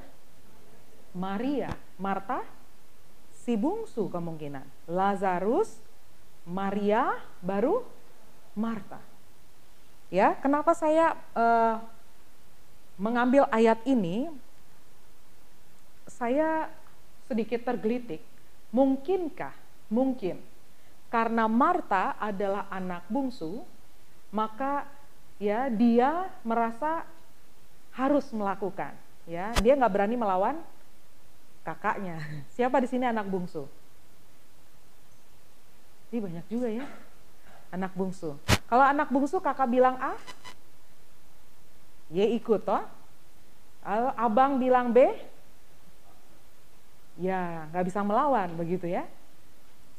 Maria. 1.11 1.75
Marta, 1.99 2.47
si 3.43 3.59
bungsu 3.59 4.07
kemungkinan. 4.07 4.63
Lazarus, 4.87 5.75
Maria, 6.47 7.19
baru 7.43 7.83
Marta. 8.55 9.03
Ya, 10.07 10.35
kenapa 10.39 10.71
saya 10.71 11.19
uh, 11.35 11.83
mengambil 12.95 13.47
ayat 13.51 13.79
ini? 13.83 14.31
Saya 16.07 16.71
sedikit 17.27 17.63
tergelitik. 17.63 18.23
Mungkinkah? 18.71 19.51
Mungkin. 19.91 20.50
Karena 21.11 21.45
Marta 21.45 22.15
adalah 22.15 22.71
anak 22.71 23.03
bungsu, 23.11 23.61
maka 24.31 24.87
ya 25.35 25.67
dia 25.67 26.31
merasa 26.47 27.03
harus 27.91 28.31
melakukan. 28.31 28.95
Ya, 29.27 29.51
dia 29.59 29.75
nggak 29.75 29.91
berani 29.91 30.15
melawan 30.15 30.55
kakaknya. 31.67 32.23
Siapa 32.55 32.79
di 32.79 32.87
sini 32.87 33.03
anak 33.03 33.27
bungsu? 33.27 33.67
Ini 36.11 36.19
banyak 36.23 36.45
juga 36.47 36.67
ya 36.71 36.87
anak 37.71 37.95
bungsu. 37.95 38.35
Kalau 38.67 38.83
anak 38.83 39.07
bungsu 39.07 39.39
kakak 39.39 39.71
bilang 39.71 39.95
A, 39.97 40.13
Y 42.11 42.35
ikut 42.35 42.67
toh. 42.67 42.83
Kalau 43.81 44.11
abang 44.19 44.59
bilang 44.59 44.91
B, 44.91 44.99
ya 47.17 47.65
nggak 47.71 47.87
bisa 47.87 48.03
melawan 48.03 48.51
begitu 48.59 48.85
ya. 48.85 49.07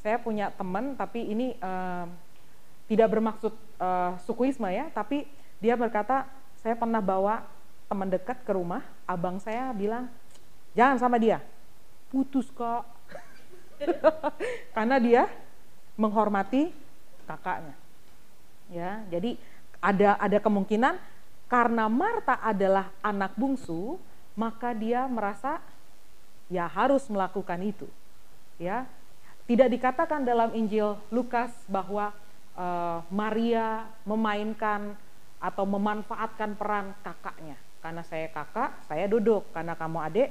Saya 0.03 0.19
punya 0.19 0.51
teman 0.51 0.99
tapi 0.99 1.23
ini 1.31 1.55
uh, 1.63 2.11
tidak 2.91 3.09
bermaksud 3.15 3.55
uh, 3.79 4.19
sukuisme 4.27 4.67
ya, 4.69 4.91
tapi 4.91 5.25
dia 5.63 5.79
berkata 5.79 6.27
saya 6.59 6.75
pernah 6.75 6.99
bawa 6.99 7.47
teman 7.87 8.11
dekat 8.11 8.43
ke 8.43 8.53
rumah, 8.53 8.83
abang 9.07 9.39
saya 9.39 9.71
bilang 9.71 10.11
jangan 10.75 10.99
sama 10.99 11.17
dia, 11.23 11.39
putus 12.11 12.51
kok, 12.51 12.83
karena 14.77 14.97
dia 14.99 15.23
menghormati 15.95 16.75
kakaknya. 17.25 17.79
Ya, 18.73 19.05
jadi 19.13 19.37
ada 19.79 20.17
ada 20.19 20.39
kemungkinan 20.41 20.97
karena 21.53 21.85
Marta 21.87 22.41
adalah 22.41 22.89
anak 23.05 23.37
bungsu, 23.37 24.01
maka 24.33 24.73
dia 24.73 25.05
merasa 25.05 25.61
ya 26.49 26.65
harus 26.65 27.05
melakukan 27.13 27.61
itu. 27.61 27.87
Ya. 28.57 28.89
Tidak 29.47 29.69
dikatakan 29.69 30.23
dalam 30.23 30.55
Injil 30.55 30.97
Lukas 31.11 31.51
bahwa 31.67 32.15
uh, 32.55 33.03
Maria 33.11 33.91
memainkan 34.07 34.95
atau 35.43 35.67
memanfaatkan 35.67 36.55
peran 36.55 36.95
kakaknya. 37.03 37.59
Karena 37.83 38.07
saya 38.07 38.31
kakak, 38.31 38.87
saya 38.87 39.11
duduk. 39.11 39.51
Karena 39.51 39.75
kamu 39.75 39.99
adik, 39.99 40.31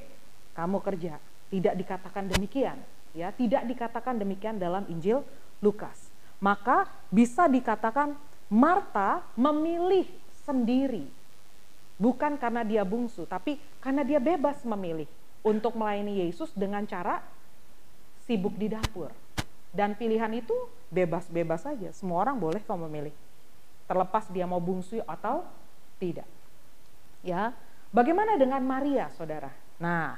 kamu 0.55 0.77
kerja. 0.79 1.19
Tidak 1.51 1.75
dikatakan 1.75 2.31
demikian. 2.31 2.79
Ya, 3.11 3.35
tidak 3.35 3.67
dikatakan 3.67 4.15
demikian 4.15 4.55
dalam 4.55 4.87
Injil 4.87 5.19
Lukas 5.59 6.11
maka 6.41 6.89
bisa 7.13 7.45
dikatakan 7.45 8.17
Marta 8.51 9.23
memilih 9.37 10.09
sendiri. 10.43 11.07
Bukan 12.01 12.35
karena 12.41 12.65
dia 12.65 12.81
bungsu, 12.81 13.29
tapi 13.29 13.61
karena 13.77 14.01
dia 14.01 14.17
bebas 14.17 14.65
memilih 14.65 15.05
untuk 15.45 15.77
melayani 15.77 16.25
Yesus 16.25 16.49
dengan 16.57 16.83
cara 16.89 17.21
sibuk 18.31 18.55
di 18.55 18.71
dapur. 18.71 19.11
Dan 19.75 19.99
pilihan 19.99 20.31
itu 20.31 20.55
bebas-bebas 20.87 21.67
saja. 21.67 21.91
Semua 21.91 22.23
orang 22.23 22.39
boleh 22.39 22.63
kok 22.63 22.79
memilih. 22.79 23.11
Terlepas 23.91 24.31
dia 24.31 24.47
mau 24.47 24.63
bungsu 24.63 25.03
atau 25.03 25.43
tidak. 25.99 26.27
Ya, 27.27 27.51
bagaimana 27.91 28.39
dengan 28.39 28.63
Maria, 28.63 29.11
Saudara? 29.19 29.51
Nah, 29.75 30.15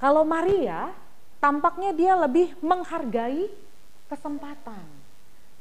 kalau 0.00 0.24
Maria 0.24 0.96
tampaknya 1.36 1.92
dia 1.92 2.16
lebih 2.16 2.56
menghargai 2.64 3.52
kesempatan 4.08 5.04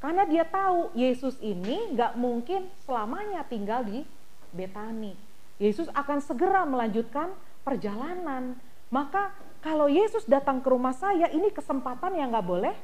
karena 0.03 0.27
dia 0.27 0.43
tahu 0.43 0.91
Yesus 0.99 1.39
ini 1.39 1.95
nggak 1.95 2.19
mungkin 2.19 2.67
selamanya 2.84 3.47
tinggal 3.47 3.88
di 3.88 4.03
Betani. 4.51 5.15
Yesus 5.63 5.88
akan 5.95 6.19
segera 6.19 6.67
melanjutkan 6.67 7.31
perjalanan. 7.63 8.59
Maka 8.91 9.31
kalau 9.64 9.88
Yesus 9.88 10.28
datang 10.28 10.59
ke 10.59 10.68
rumah 10.68 10.91
saya, 10.91 11.32
ini 11.32 11.47
kesempatan 11.49 12.20
yang 12.20 12.36
nggak 12.36 12.43
boleh 12.43 12.76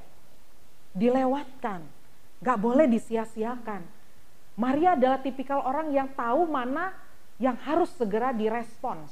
dilewatkan. 0.96 1.84
Nggak 2.40 2.60
boleh 2.64 2.88
disia-siakan. 2.88 3.84
Maria 4.56 4.96
adalah 4.96 5.20
tipikal 5.20 5.60
orang 5.68 5.92
yang 5.92 6.08
tahu 6.16 6.48
mana 6.48 6.96
yang 7.36 7.60
harus 7.68 7.92
segera 8.00 8.32
direspons. 8.32 9.12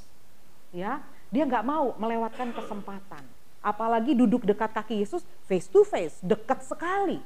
Ya, 0.72 1.04
dia 1.28 1.44
nggak 1.44 1.68
mau 1.68 1.92
melewatkan 2.00 2.56
kesempatan. 2.56 3.24
Apalagi 3.60 4.16
duduk 4.16 4.48
dekat 4.48 4.72
kaki 4.72 5.04
Yesus 5.04 5.28
face 5.44 5.68
to 5.68 5.84
face, 5.84 6.24
dekat 6.24 6.64
sekali 6.64 7.20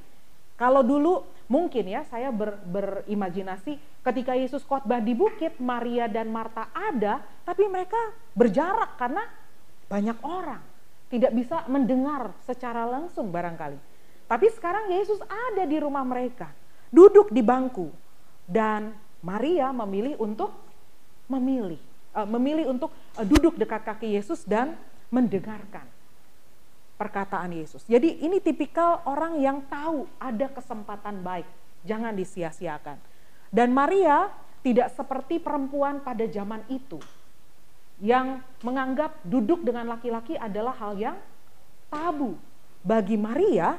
kalau 0.61 0.85
dulu 0.85 1.25
mungkin 1.49 1.89
ya 1.89 2.05
saya 2.05 2.29
ber, 2.29 2.61
berimajinasi 2.69 3.81
ketika 4.05 4.37
Yesus 4.37 4.61
khotbah 4.61 5.01
di 5.01 5.17
bukit, 5.17 5.57
Maria 5.57 6.05
dan 6.05 6.29
Marta 6.29 6.69
ada, 6.69 7.25
tapi 7.41 7.65
mereka 7.65 7.97
berjarak 8.37 8.93
karena 9.01 9.25
banyak 9.91 10.15
orang. 10.23 10.63
Tidak 11.11 11.35
bisa 11.35 11.67
mendengar 11.67 12.31
secara 12.47 12.87
langsung 12.87 13.27
barangkali. 13.35 13.75
Tapi 14.31 14.47
sekarang 14.55 14.95
Yesus 14.95 15.19
ada 15.27 15.67
di 15.67 15.75
rumah 15.75 16.07
mereka, 16.07 16.47
duduk 16.87 17.35
di 17.35 17.43
bangku. 17.43 17.91
Dan 18.47 18.95
Maria 19.19 19.75
memilih 19.75 20.15
untuk 20.23 20.55
memilih, 21.27 21.83
uh, 22.15 22.23
memilih 22.23 22.71
untuk 22.71 22.95
uh, 23.19 23.27
duduk 23.27 23.59
dekat 23.59 23.83
kaki 23.83 24.15
Yesus 24.15 24.47
dan 24.47 24.79
mendengarkan 25.11 25.83
perkataan 26.95 27.51
Yesus. 27.51 27.83
Jadi 27.91 28.23
ini 28.23 28.39
tipikal 28.39 29.03
orang 29.03 29.35
yang 29.43 29.67
tahu 29.67 30.07
ada 30.15 30.47
kesempatan 30.47 31.19
baik, 31.19 31.47
jangan 31.83 32.15
disia-siakan. 32.15 32.95
Dan 33.51 33.75
Maria 33.75 34.31
tidak 34.63 34.95
seperti 34.95 35.43
perempuan 35.43 35.99
pada 35.99 36.23
zaman 36.23 36.63
itu 36.71 37.03
yang 38.01 38.41
menganggap 38.65 39.21
duduk 39.21 39.61
dengan 39.61 39.93
laki-laki 39.93 40.33
adalah 40.35 40.73
hal 40.81 40.97
yang 40.97 41.17
tabu. 41.93 42.35
Bagi 42.81 43.13
Maria, 43.13 43.77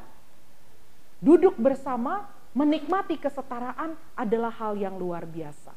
duduk 1.18 1.58
bersama 1.58 2.30
menikmati 2.54 3.18
kesetaraan 3.18 3.98
adalah 4.14 4.54
hal 4.54 4.78
yang 4.78 4.94
luar 4.94 5.26
biasa. 5.26 5.74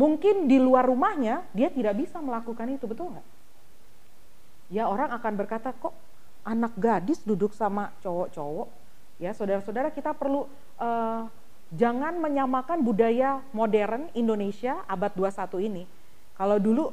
Mungkin 0.00 0.48
di 0.48 0.56
luar 0.56 0.88
rumahnya 0.88 1.44
dia 1.52 1.68
tidak 1.68 2.00
bisa 2.00 2.18
melakukan 2.18 2.66
itu, 2.72 2.88
betul 2.88 3.12
nggak? 3.12 3.28
Ya 4.72 4.88
orang 4.88 5.12
akan 5.12 5.32
berkata 5.36 5.76
kok 5.76 5.92
anak 6.48 6.72
gadis 6.80 7.20
duduk 7.24 7.52
sama 7.52 7.92
cowok-cowok 8.04 8.68
ya 9.18 9.32
saudara-saudara 9.32 9.90
kita 9.90 10.12
perlu 10.12 10.46
uh, 10.78 11.22
jangan 11.74 12.18
menyamakan 12.20 12.84
budaya 12.84 13.40
modern 13.56 14.12
Indonesia 14.12 14.84
abad 14.84 15.10
21 15.16 15.68
ini 15.70 15.84
kalau 16.36 16.60
dulu 16.60 16.90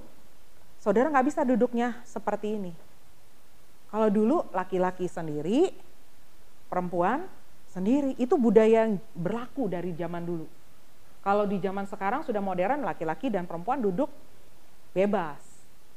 saudara 0.81 1.13
nggak 1.13 1.27
bisa 1.29 1.45
duduknya 1.45 2.01
seperti 2.03 2.57
ini. 2.57 2.73
Kalau 3.93 4.09
dulu 4.09 4.49
laki-laki 4.49 5.05
sendiri 5.05 5.69
perempuan 6.67 7.29
sendiri 7.69 8.17
itu 8.17 8.35
budaya 8.35 8.89
yang 8.89 8.97
berlaku 9.13 9.69
dari 9.69 9.93
zaman 9.93 10.25
dulu. 10.25 10.47
Kalau 11.21 11.45
di 11.45 11.61
zaman 11.61 11.85
sekarang 11.85 12.25
sudah 12.25 12.41
modern 12.41 12.81
laki-laki 12.81 13.29
dan 13.29 13.45
perempuan 13.45 13.77
duduk 13.77 14.09
bebas. 14.91 15.39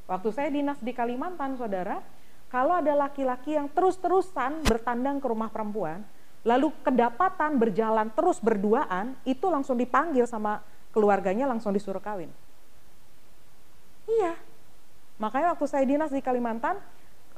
Waktu 0.05 0.29
saya 0.37 0.53
dinas 0.53 0.77
di 0.85 0.93
Kalimantan 0.93 1.57
saudara 1.57 2.05
kalau 2.53 2.77
ada 2.79 2.95
laki-laki 2.95 3.57
yang 3.57 3.67
terus-terusan 3.67 4.63
bertandang 4.63 5.19
ke 5.19 5.27
rumah 5.27 5.51
perempuan, 5.51 6.07
lalu 6.47 6.71
kedapatan 6.87 7.59
berjalan 7.59 8.15
terus 8.15 8.39
berduaan, 8.39 9.19
itu 9.27 9.43
langsung 9.51 9.75
dipanggil 9.75 10.23
sama 10.29 10.63
keluarganya 10.95 11.51
langsung 11.51 11.75
disuruh 11.75 11.99
kawin. 11.99 12.31
Iya, 14.07 14.39
Makanya 15.19 15.55
waktu 15.55 15.67
saya 15.71 15.85
dinas 15.87 16.11
di 16.11 16.19
Kalimantan, 16.19 16.79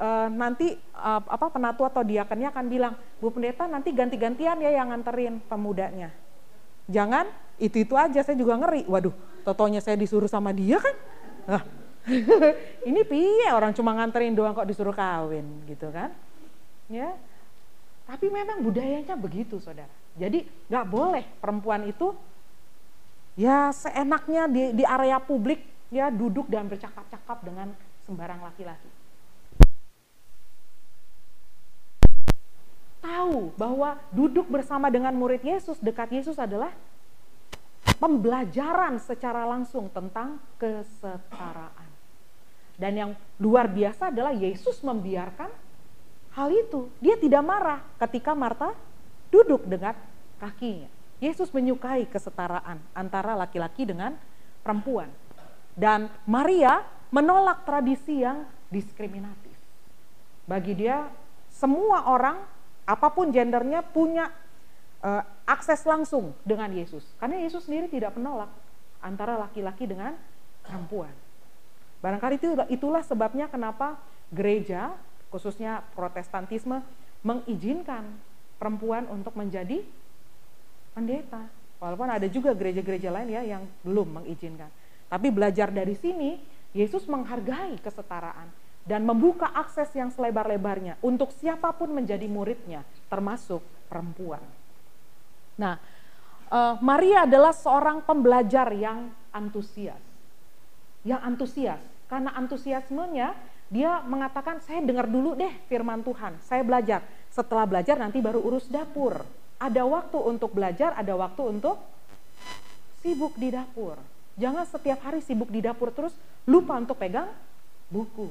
uh, 0.01 0.29
nanti 0.33 0.77
uh, 0.97 1.21
apa 1.25 1.53
penatu 1.53 1.85
atau 1.85 2.01
diakannya 2.01 2.49
akan 2.49 2.67
bilang, 2.69 2.95
Bu 3.21 3.29
Pendeta 3.33 3.69
nanti 3.69 3.93
ganti-gantian 3.93 4.57
ya 4.61 4.71
yang 4.73 4.93
nganterin 4.93 5.45
pemudanya. 5.45 6.13
Jangan 6.89 7.29
itu-itu 7.61 7.93
aja, 7.99 8.23
saya 8.23 8.37
juga 8.39 8.57
ngeri. 8.57 8.87
Waduh, 8.89 9.13
totonya 9.45 9.83
saya 9.85 9.99
disuruh 9.99 10.31
sama 10.31 10.55
dia 10.55 10.81
kan. 10.81 10.97
Nah, 11.47 11.63
ini 12.89 13.03
piye 13.03 13.51
orang 13.51 13.75
cuma 13.75 13.93
nganterin 13.93 14.33
doang 14.33 14.55
kok 14.55 14.69
disuruh 14.69 14.95
kawin 14.95 15.67
gitu 15.67 15.91
kan. 15.91 16.15
Ya, 16.87 17.19
tapi 18.07 18.31
memang 18.31 18.63
budayanya 18.63 19.19
begitu 19.19 19.59
saudara. 19.59 19.91
Jadi 20.15 20.47
nggak 20.71 20.87
boleh 20.87 21.25
perempuan 21.43 21.85
itu 21.91 22.15
ya 23.37 23.69
seenaknya 23.75 24.49
di, 24.49 24.63
di 24.81 24.85
area 24.87 25.21
publik 25.21 25.61
ya 25.91 26.11
duduk 26.11 26.51
dan 26.51 26.67
bercakap-cakap 26.67 27.43
dengan 27.47 27.73
sembarang 28.07 28.43
laki-laki. 28.43 28.91
Tahu 33.03 33.55
bahwa 33.55 34.03
duduk 34.11 34.51
bersama 34.51 34.91
dengan 34.91 35.15
murid 35.15 35.43
Yesus, 35.47 35.79
dekat 35.79 36.11
Yesus 36.11 36.35
adalah 36.43 36.75
pembelajaran 38.03 38.99
secara 38.99 39.47
langsung 39.47 39.87
tentang 39.95 40.43
kesetaraan. 40.59 41.89
Dan 42.77 42.93
yang 42.93 43.11
luar 43.41 43.71
biasa 43.71 44.13
adalah 44.13 44.37
Yesus 44.37 44.83
membiarkan 44.85 45.49
hal 46.37 46.49
itu. 46.53 46.93
Dia 47.01 47.17
tidak 47.17 47.41
marah 47.41 47.81
ketika 48.05 48.37
Marta 48.37 48.77
duduk 49.33 49.65
dengan 49.65 49.97
kakinya. 50.37 50.91
Yesus 51.17 51.49
menyukai 51.57 52.05
kesetaraan 52.05 52.77
antara 52.93 53.33
laki-laki 53.33 53.89
dengan 53.89 54.13
perempuan. 54.61 55.09
Dan 55.77 56.09
Maria 56.25 56.81
menolak 57.13 57.69
tradisi 57.69 58.25
yang 58.25 58.49
diskriminatif. 58.73 59.53
Bagi 60.49 60.73
dia, 60.73 61.05
semua 61.53 62.09
orang, 62.09 62.41
apa 62.89 63.09
pun 63.13 63.29
gendernya, 63.29 63.85
punya 63.85 64.33
uh, 65.05 65.23
akses 65.45 65.85
langsung 65.85 66.33
dengan 66.43 66.73
Yesus. 66.73 67.05
Karena 67.21 67.39
Yesus 67.45 67.69
sendiri 67.69 67.93
tidak 67.93 68.17
menolak 68.17 68.49
antara 69.05 69.37
laki-laki 69.37 69.85
dengan 69.85 70.17
perempuan. 70.65 71.13
Barangkali 72.01 72.41
itu 72.41 72.57
itulah 72.73 73.03
sebabnya 73.05 73.47
kenapa 73.47 74.01
gereja, 74.33 74.95
khususnya 75.31 75.85
protestantisme, 75.95 76.83
mengizinkan 77.23 78.07
perempuan 78.57 79.07
untuk 79.11 79.35
menjadi 79.35 79.83
pendeta. 80.95 81.47
Walaupun 81.77 82.09
ada 82.09 82.25
juga 82.31 82.57
gereja-gereja 82.57 83.13
lain 83.13 83.29
ya 83.29 83.43
yang 83.45 83.63
belum 83.85 84.23
mengizinkan. 84.23 84.71
Tapi 85.07 85.29
belajar 85.31 85.71
dari 85.71 85.95
sini, 85.95 86.39
Yesus 86.75 87.07
menghargai 87.07 87.79
kesetaraan 87.81 88.51
dan 88.87 89.03
membuka 89.03 89.51
akses 89.51 89.91
yang 89.99 90.15
selebar-lebarnya 90.15 90.99
untuk 91.03 91.35
siapa 91.35 91.75
pun 91.75 91.91
menjadi 91.91 92.27
muridnya, 92.31 92.87
termasuk 93.11 93.63
perempuan. 93.91 94.43
Nah, 95.59 95.79
uh, 96.53 96.79
Maria 96.79 97.27
adalah 97.27 97.51
seorang 97.51 98.03
pembelajar 98.07 98.71
yang 98.75 99.11
antusias. 99.35 99.99
Yang 101.03 101.21
antusias, 101.23 101.83
karena 102.07 102.31
antusiasmenya 102.35 103.35
dia 103.67 103.99
mengatakan 104.07 104.63
saya 104.63 104.79
dengar 104.83 105.11
dulu 105.11 105.35
deh 105.35 105.51
firman 105.67 106.07
Tuhan, 106.07 106.39
saya 106.47 106.63
belajar. 106.63 107.03
Setelah 107.31 107.67
belajar 107.67 107.99
nanti 107.99 108.23
baru 108.23 108.39
urus 108.43 108.71
dapur. 108.71 109.27
Ada 109.59 109.83
waktu 109.83 110.19
untuk 110.21 110.55
belajar, 110.55 110.95
ada 110.95 111.15
waktu 111.19 111.43
untuk 111.43 111.81
sibuk 113.03 113.35
di 113.35 113.51
dapur. 113.51 113.99
Jangan 114.37 114.69
setiap 114.69 115.01
hari 115.01 115.25
sibuk 115.25 115.49
di 115.49 115.65
dapur 115.65 115.89
terus 115.93 116.13
lupa 116.45 116.77
untuk 116.77 117.01
pegang 117.01 117.33
buku. 117.89 118.29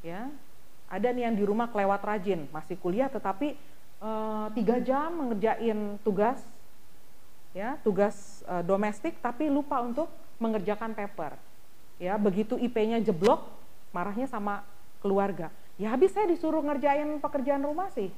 Ya, 0.00 0.32
ada 0.88 1.08
nih 1.12 1.28
yang 1.28 1.36
di 1.36 1.44
rumah 1.44 1.68
kelewat 1.68 2.00
rajin, 2.00 2.48
masih 2.48 2.80
kuliah 2.80 3.12
tetapi 3.12 3.52
eh, 4.00 4.46
tiga 4.56 4.80
jam 4.80 5.12
mengerjain 5.12 6.00
tugas, 6.00 6.40
ya 7.52 7.76
tugas 7.82 8.46
e, 8.46 8.54
domestik, 8.62 9.18
tapi 9.18 9.50
lupa 9.50 9.82
untuk 9.82 10.06
mengerjakan 10.38 10.94
paper. 10.94 11.34
Ya, 12.00 12.16
begitu 12.16 12.56
IP-nya 12.56 13.02
jeblok, 13.02 13.44
marahnya 13.92 14.24
sama 14.30 14.64
keluarga. 15.04 15.52
Ya 15.76 15.92
habis 15.92 16.12
saya 16.12 16.28
disuruh 16.28 16.64
ngerjain 16.64 17.20
pekerjaan 17.20 17.64
rumah 17.64 17.92
sih, 17.92 18.08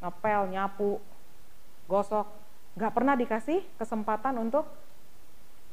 ngepel, 0.00 0.52
nyapu, 0.52 1.00
gosok, 1.88 2.28
nggak 2.76 2.92
pernah 2.92 3.14
dikasih 3.16 3.60
kesempatan 3.80 4.40
untuk 4.40 4.68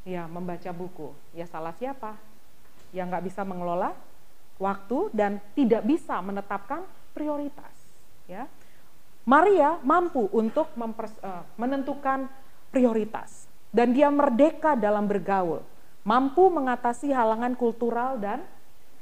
ya 0.07 0.25
membaca 0.25 0.69
buku. 0.73 1.13
Ya 1.35 1.45
salah 1.45 1.73
siapa? 1.77 2.17
Yang 2.91 3.05
nggak 3.11 3.25
bisa 3.31 3.41
mengelola 3.45 3.93
waktu 4.61 5.09
dan 5.13 5.41
tidak 5.57 5.81
bisa 5.85 6.21
menetapkan 6.21 6.85
prioritas. 7.17 7.73
Ya, 8.29 8.47
Maria 9.25 9.77
mampu 9.85 10.29
untuk 10.33 10.69
mempers, 10.77 11.13
uh, 11.21 11.45
menentukan 11.57 12.29
prioritas 12.73 13.45
dan 13.69 13.93
dia 13.93 14.07
merdeka 14.09 14.73
dalam 14.73 15.05
bergaul, 15.05 15.61
mampu 16.03 16.47
mengatasi 16.49 17.13
halangan 17.13 17.53
kultural 17.57 18.17
dan 18.17 18.41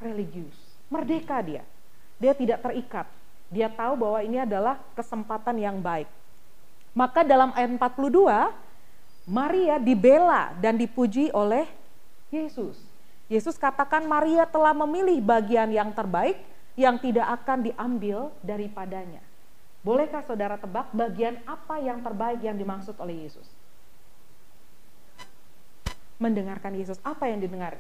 religius. 0.02 0.56
Merdeka 0.90 1.40
dia, 1.46 1.64
dia 2.18 2.34
tidak 2.34 2.66
terikat. 2.66 3.06
Dia 3.50 3.70
tahu 3.70 3.98
bahwa 3.98 4.20
ini 4.22 4.42
adalah 4.42 4.78
kesempatan 4.94 5.58
yang 5.58 5.78
baik. 5.82 6.10
Maka 6.94 7.26
dalam 7.26 7.54
ayat 7.54 7.70
42, 7.78 8.69
Maria 9.30 9.78
dibela 9.78 10.58
dan 10.58 10.74
dipuji 10.74 11.30
oleh 11.30 11.70
Yesus. 12.34 12.82
Yesus 13.30 13.62
katakan 13.62 14.10
Maria 14.10 14.50
telah 14.50 14.74
memilih 14.74 15.22
bagian 15.22 15.70
yang 15.70 15.94
terbaik 15.94 16.42
yang 16.74 16.98
tidak 16.98 17.30
akan 17.38 17.70
diambil 17.70 18.34
daripadanya. 18.42 19.22
Bolehkah 19.86 20.26
saudara 20.26 20.58
tebak 20.58 20.90
bagian 20.92 21.38
apa 21.46 21.78
yang 21.78 22.02
terbaik 22.02 22.42
yang 22.42 22.58
dimaksud 22.58 22.98
oleh 22.98 23.30
Yesus? 23.30 23.46
Mendengarkan 26.18 26.74
Yesus. 26.74 26.98
Apa 27.06 27.30
yang 27.30 27.38
didengar? 27.40 27.78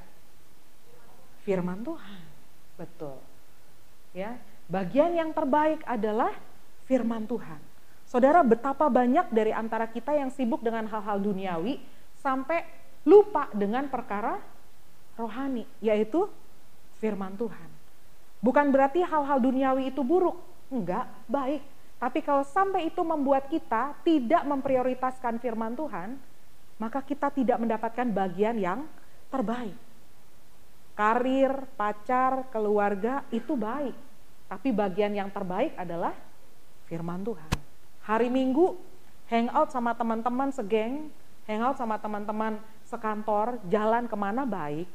Firman 1.43 1.81
Tuhan. 1.81 2.21
Betul. 2.77 3.17
Ya, 4.13 4.37
bagian 4.69 5.17
yang 5.17 5.33
terbaik 5.33 5.81
adalah 5.89 6.31
firman 6.85 7.25
Tuhan. 7.25 7.68
Saudara, 8.09 8.41
betapa 8.41 8.89
banyak 8.89 9.29
dari 9.29 9.53
antara 9.53 9.85
kita 9.85 10.17
yang 10.17 10.33
sibuk 10.33 10.65
dengan 10.65 10.89
hal-hal 10.89 11.21
duniawi 11.21 11.77
sampai 12.17 12.65
lupa 13.05 13.45
dengan 13.53 13.85
perkara 13.85 14.41
rohani, 15.13 15.69
yaitu 15.77 16.25
firman 16.97 17.37
Tuhan. 17.37 17.69
Bukan 18.41 18.73
berarti 18.73 19.05
hal-hal 19.05 19.37
duniawi 19.37 19.93
itu 19.93 20.01
buruk, 20.01 20.41
enggak, 20.73 21.05
baik. 21.29 21.61
Tapi 22.01 22.19
kalau 22.25 22.41
sampai 22.41 22.89
itu 22.89 23.05
membuat 23.05 23.45
kita 23.45 23.93
tidak 24.01 24.41
memprioritaskan 24.41 25.37
firman 25.37 25.77
Tuhan, 25.77 26.17
maka 26.81 27.05
kita 27.05 27.29
tidak 27.29 27.61
mendapatkan 27.61 28.09
bagian 28.09 28.57
yang 28.57 28.89
terbaik. 29.29 29.77
Karir, 30.97 31.67
pacar, 31.77 32.49
keluarga 32.49 33.21
itu 33.29 33.53
baik, 33.53 33.93
tapi 34.49 34.73
bagian 34.73 35.13
yang 35.13 35.29
terbaik 35.29 35.77
adalah 35.77 36.15
firman 36.89 37.21
Tuhan. 37.21 37.58
Hari 38.09 38.33
Minggu 38.33 38.73
hangout 39.29 39.69
sama 39.69 39.93
teman-teman 39.93 40.49
segeng, 40.49 41.13
hangout 41.45 41.77
sama 41.77 42.01
teman-teman 42.01 42.57
sekantor, 42.89 43.61
jalan 43.69 44.09
ke 44.09 44.17
mana 44.17 44.49
baik. 44.49 44.89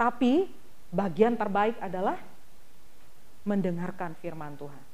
Tapi 0.00 0.48
bagian 0.88 1.36
terbaik 1.36 1.76
adalah 1.84 2.16
mendengarkan 3.44 4.16
firman 4.24 4.56
Tuhan. 4.56 4.84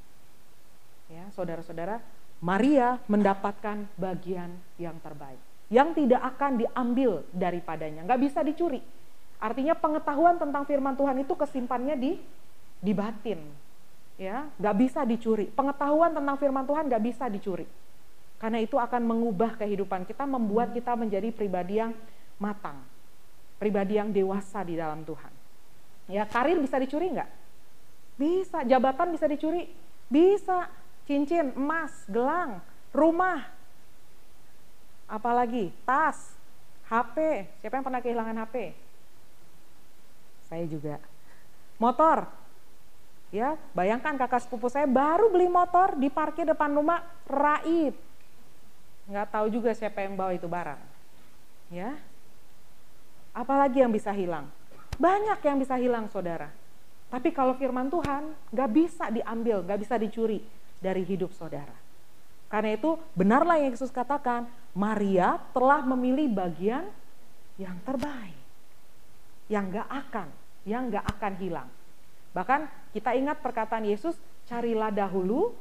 Ya, 1.07 1.31
saudara-saudara, 1.39 2.03
Maria 2.43 2.99
mendapatkan 3.07 3.87
bagian 3.95 4.51
yang 4.75 4.99
terbaik, 4.99 5.39
yang 5.71 5.95
tidak 5.95 6.27
akan 6.35 6.67
diambil 6.67 7.23
daripadanya, 7.31 8.03
nggak 8.03 8.27
bisa 8.27 8.43
dicuri. 8.43 8.83
Artinya 9.39 9.79
pengetahuan 9.79 10.35
tentang 10.35 10.67
firman 10.67 10.99
Tuhan 10.99 11.23
itu 11.23 11.31
kesimpannya 11.39 11.95
di 11.95 12.19
di 12.83 12.93
batin, 12.93 13.39
ya 14.17 14.49
nggak 14.57 14.77
bisa 14.77 15.01
dicuri. 15.05 15.49
Pengetahuan 15.49 16.13
tentang 16.13 16.37
firman 16.41 16.65
Tuhan 16.65 16.89
nggak 16.89 17.05
bisa 17.05 17.25
dicuri. 17.29 17.69
Karena 18.37 18.61
itu 18.61 18.77
akan 18.77 19.01
mengubah 19.01 19.57
kehidupan 19.57 20.05
kita 20.05 20.29
membuat 20.29 20.77
kita 20.77 20.93
menjadi 20.93 21.33
pribadi 21.33 21.81
yang 21.81 21.93
matang. 22.37 22.81
Pribadi 23.57 23.97
yang 23.97 24.13
dewasa 24.13 24.61
di 24.61 24.77
dalam 24.77 25.01
Tuhan. 25.05 25.33
Ya 26.13 26.29
karir 26.29 26.61
bisa 26.61 26.77
dicuri 26.77 27.17
nggak? 27.17 27.31
Bisa. 28.21 28.59
Jabatan 28.65 29.17
bisa 29.17 29.25
dicuri? 29.25 29.69
Bisa. 30.13 30.69
Cincin 31.09 31.57
emas 31.57 31.93
gelang 32.11 32.61
rumah. 32.93 33.49
Apalagi? 35.09 35.73
Tas 35.89 36.37
HP 36.87 37.47
siapa 37.63 37.75
yang 37.79 37.87
pernah 37.87 38.03
kehilangan 38.05 38.37
HP 38.47 38.87
saya 40.47 40.65
juga. 40.71 41.03
Motor 41.77 42.31
Ya, 43.35 43.59
bayangkan 43.75 44.15
kakak 44.15 44.47
sepupu 44.47 44.71
saya 44.71 44.87
baru 44.87 45.29
beli 45.29 45.51
motor 45.51 45.99
di 45.99 46.07
parkir 46.07 46.47
depan 46.47 46.71
rumah 46.71 47.03
raib. 47.27 47.95
Nggak 49.11 49.29
tahu 49.35 49.47
juga 49.51 49.75
siapa 49.75 50.03
yang 50.07 50.15
bawa 50.15 50.33
itu 50.35 50.47
barang. 50.47 50.81
Ya. 51.71 51.99
Apalagi 53.35 53.83
yang 53.83 53.93
bisa 53.93 54.15
hilang? 54.15 54.49
Banyak 54.97 55.43
yang 55.45 55.59
bisa 55.61 55.77
hilang 55.77 56.09
saudara. 56.09 56.49
Tapi 57.07 57.31
kalau 57.31 57.55
firman 57.55 57.87
Tuhan 57.87 58.35
gak 58.51 58.71
bisa 58.73 59.07
diambil, 59.13 59.63
gak 59.63 59.79
bisa 59.79 59.95
dicuri 60.01 60.43
dari 60.83 61.07
hidup 61.07 61.31
saudara. 61.37 61.75
Karena 62.51 62.75
itu 62.75 62.99
benarlah 63.15 63.59
yang 63.61 63.75
Yesus 63.75 63.95
katakan, 63.95 64.49
Maria 64.75 65.39
telah 65.55 65.87
memilih 65.87 66.31
bagian 66.33 66.89
yang 67.61 67.79
terbaik. 67.87 68.39
Yang 69.47 69.65
gak 69.79 69.89
akan, 69.91 70.29
yang 70.67 70.83
gak 70.91 71.07
akan 71.07 71.33
hilang. 71.39 71.69
Bahkan 72.35 72.61
kita 72.97 73.13
ingat 73.13 73.45
perkataan 73.45 73.85
Yesus, 73.85 74.17
carilah 74.49 74.89
dahulu 74.89 75.53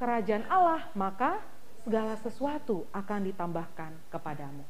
kerajaan 0.00 0.48
Allah, 0.48 0.88
maka 0.96 1.36
segala 1.84 2.16
sesuatu 2.24 2.88
akan 2.88 3.28
ditambahkan 3.28 3.92
kepadamu. 4.08 4.64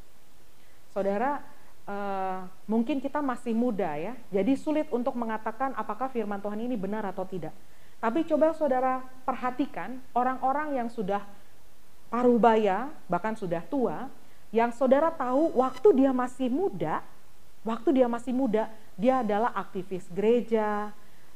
Saudara, 0.91 1.39
uh, 1.87 2.51
mungkin 2.67 2.99
kita 2.99 3.23
masih 3.23 3.55
muda 3.55 3.95
ya, 3.95 4.19
jadi 4.35 4.59
sulit 4.59 4.91
untuk 4.91 5.15
mengatakan 5.15 5.71
apakah 5.79 6.11
firman 6.11 6.43
Tuhan 6.43 6.59
ini 6.59 6.75
benar 6.75 7.07
atau 7.07 7.23
tidak. 7.23 7.55
Tapi 8.03 8.27
coba 8.27 8.51
saudara 8.59 9.07
perhatikan 9.23 10.03
orang-orang 10.11 10.83
yang 10.83 10.89
sudah 10.91 11.23
paruh 12.11 12.43
baya, 12.43 12.91
bahkan 13.07 13.39
sudah 13.39 13.63
tua, 13.71 14.11
yang 14.51 14.75
saudara 14.75 15.15
tahu 15.15 15.55
waktu 15.55 15.95
dia 15.95 16.11
masih 16.11 16.51
muda, 16.51 17.07
waktu 17.63 18.03
dia 18.03 18.11
masih 18.11 18.35
muda, 18.35 18.67
dia 18.99 19.23
adalah 19.23 19.55
aktivis 19.55 20.11
gereja, 20.11 20.91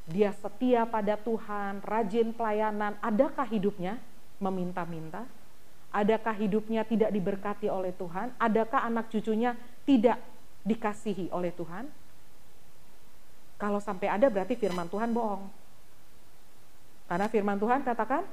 dia 0.05 0.29
setia 0.37 0.85
pada 0.85 1.17
Tuhan, 1.17 1.81
rajin 1.81 2.29
pelayanan, 2.29 2.93
adakah 3.01 3.49
hidupnya 3.49 3.97
meminta-minta? 4.37 5.25
Adakah 5.89 6.35
hidupnya 6.37 6.85
tidak 6.85 7.09
diberkati 7.09 7.65
oleh 7.71 7.89
Tuhan? 7.95 8.35
Adakah 8.37 8.85
anak 8.85 9.09
cucunya 9.09 9.57
tidak 9.87 10.21
dikasihi 10.61 11.33
oleh 11.33 11.49
Tuhan? 11.55 11.89
Kalau 13.55 13.79
sampai 13.79 14.11
ada 14.11 14.27
berarti 14.27 14.53
firman 14.59 14.91
Tuhan 14.91 15.15
bohong. 15.15 15.47
Karena 17.07 17.25
firman 17.31 17.57
Tuhan 17.57 17.81
katakan, 17.81 18.27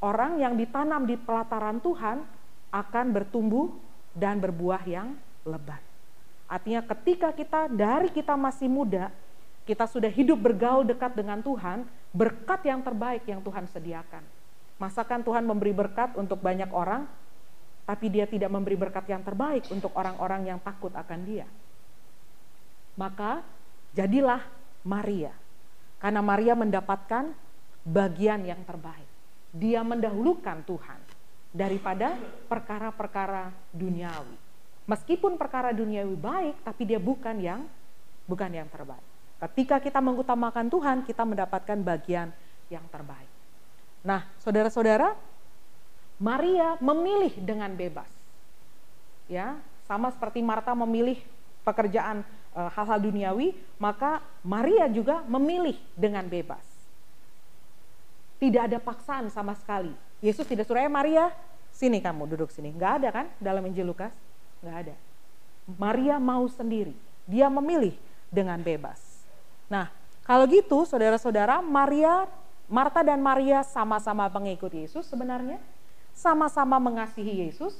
orang 0.00 0.38
yang 0.38 0.54
ditanam 0.54 1.04
di 1.04 1.18
pelataran 1.18 1.82
Tuhan 1.82 2.22
akan 2.70 3.06
bertumbuh 3.12 3.74
dan 4.14 4.38
berbuah 4.38 4.86
yang 4.88 5.18
lebat. 5.42 5.82
Artinya 6.48 6.80
ketika 6.80 7.34
kita 7.34 7.68
dari 7.68 8.08
kita 8.08 8.38
masih 8.38 8.70
muda, 8.70 9.12
kita 9.68 9.84
sudah 9.84 10.08
hidup 10.08 10.40
bergaul 10.40 10.88
dekat 10.88 11.12
dengan 11.12 11.44
Tuhan, 11.44 11.84
berkat 12.16 12.64
yang 12.64 12.80
terbaik 12.80 13.28
yang 13.28 13.44
Tuhan 13.44 13.68
sediakan 13.68 14.24
Masakan 14.78 15.26
Tuhan 15.26 15.42
memberi 15.42 15.74
berkat 15.74 16.14
untuk 16.14 16.38
banyak 16.38 16.70
orang, 16.70 17.02
tapi 17.82 18.06
dia 18.14 18.30
tidak 18.30 18.46
memberi 18.46 18.78
berkat 18.78 19.10
yang 19.10 19.26
terbaik 19.26 19.66
untuk 19.74 19.90
orang-orang 19.98 20.54
yang 20.54 20.58
takut 20.62 20.94
akan 20.94 21.20
dia. 21.26 21.50
Maka 22.94 23.42
jadilah 23.98 24.38
Maria. 24.86 25.34
Karena 25.98 26.22
Maria 26.22 26.54
mendapatkan 26.54 27.34
bagian 27.82 28.46
yang 28.46 28.62
terbaik. 28.62 29.10
Dia 29.50 29.82
mendahulukan 29.82 30.62
Tuhan 30.62 31.00
daripada 31.50 32.14
perkara-perkara 32.46 33.50
duniawi. 33.74 34.38
Meskipun 34.86 35.34
perkara 35.34 35.74
duniawi 35.74 36.14
baik, 36.14 36.54
tapi 36.62 36.86
dia 36.86 37.02
bukan 37.02 37.34
yang 37.42 37.66
bukan 38.30 38.50
yang 38.54 38.70
terbaik. 38.70 39.17
Ketika 39.38 39.78
kita 39.78 40.02
mengutamakan 40.02 40.66
Tuhan, 40.66 41.06
kita 41.06 41.22
mendapatkan 41.22 41.78
bagian 41.78 42.34
yang 42.68 42.82
terbaik. 42.90 43.30
Nah, 44.02 44.26
saudara-saudara, 44.42 45.14
Maria 46.18 46.74
memilih 46.82 47.30
dengan 47.38 47.70
bebas. 47.78 48.10
Ya, 49.30 49.54
sama 49.86 50.10
seperti 50.10 50.42
Marta 50.42 50.74
memilih 50.74 51.22
pekerjaan 51.62 52.26
e, 52.50 52.60
hal-hal 52.74 52.98
duniawi, 52.98 53.54
maka 53.78 54.18
Maria 54.42 54.90
juga 54.90 55.22
memilih 55.30 55.78
dengan 55.94 56.26
bebas. 56.26 56.64
Tidak 58.42 58.62
ada 58.70 58.78
paksaan 58.82 59.30
sama 59.30 59.54
sekali. 59.54 59.94
Yesus 60.18 60.46
tidak 60.46 60.66
suruh, 60.66 60.82
eh 60.82 60.90
Maria, 60.90 61.30
sini 61.70 62.02
kamu 62.02 62.26
duduk 62.34 62.50
sini. 62.50 62.74
Enggak 62.74 63.02
ada 63.02 63.08
kan 63.14 63.26
dalam 63.38 63.62
Injil 63.70 63.86
Lukas? 63.86 64.14
Enggak 64.62 64.76
ada. 64.88 64.94
Maria 65.78 66.16
mau 66.18 66.42
sendiri. 66.50 66.96
Dia 67.28 67.46
memilih 67.46 67.94
dengan 68.32 68.58
bebas. 68.58 69.07
Nah, 69.68 69.92
kalau 70.24 70.48
gitu 70.48 70.84
saudara-saudara, 70.88 71.60
Maria 71.60 72.28
Marta 72.68 73.00
dan 73.00 73.24
Maria 73.24 73.64
sama-sama 73.64 74.28
pengikut 74.28 74.68
Yesus 74.68 75.08
sebenarnya, 75.08 75.56
sama-sama 76.12 76.76
mengasihi 76.76 77.48
Yesus, 77.48 77.72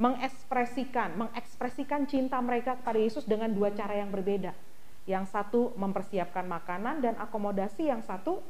mengekspresikan, 0.00 1.12
mengekspresikan 1.12 2.08
cinta 2.08 2.40
mereka 2.40 2.80
kepada 2.80 2.96
Yesus 2.96 3.28
dengan 3.28 3.52
dua 3.52 3.68
cara 3.76 4.00
yang 4.00 4.08
berbeda. 4.08 4.56
Yang 5.04 5.28
satu 5.28 5.76
mempersiapkan 5.76 6.48
makanan 6.48 7.04
dan 7.04 7.20
akomodasi, 7.20 7.92
yang 7.92 8.00
satu 8.00 8.40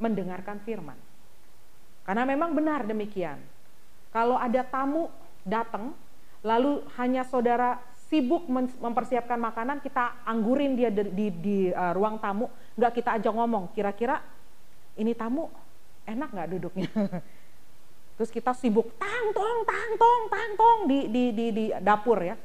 mendengarkan 0.00 0.64
firman. 0.64 0.96
Karena 2.08 2.24
memang 2.24 2.56
benar 2.56 2.88
demikian. 2.88 3.36
Kalau 4.16 4.40
ada 4.40 4.64
tamu 4.64 5.12
datang, 5.44 5.92
lalu 6.40 6.80
hanya 6.96 7.20
saudara 7.28 7.84
sibuk 8.14 8.46
mempersiapkan 8.78 9.34
makanan, 9.34 9.82
kita 9.82 10.22
anggurin 10.22 10.78
dia 10.78 10.94
di, 10.94 11.10
di, 11.10 11.26
di 11.34 11.58
uh, 11.74 11.90
ruang 11.90 12.22
tamu, 12.22 12.46
nggak 12.78 12.92
kita 12.94 13.18
ajak 13.18 13.34
ngomong, 13.34 13.74
kira-kira 13.74 14.22
ini 14.94 15.10
tamu 15.18 15.50
enak 16.06 16.30
nggak 16.30 16.48
duduknya? 16.54 16.86
Terus 18.14 18.30
kita 18.30 18.54
sibuk 18.54 18.94
tangtong 18.94 19.66
tangtong 19.66 20.22
tangtong 20.30 20.78
di, 20.86 20.98
di 21.10 21.24
di 21.34 21.46
di 21.50 21.64
dapur 21.82 22.22
ya. 22.22 22.38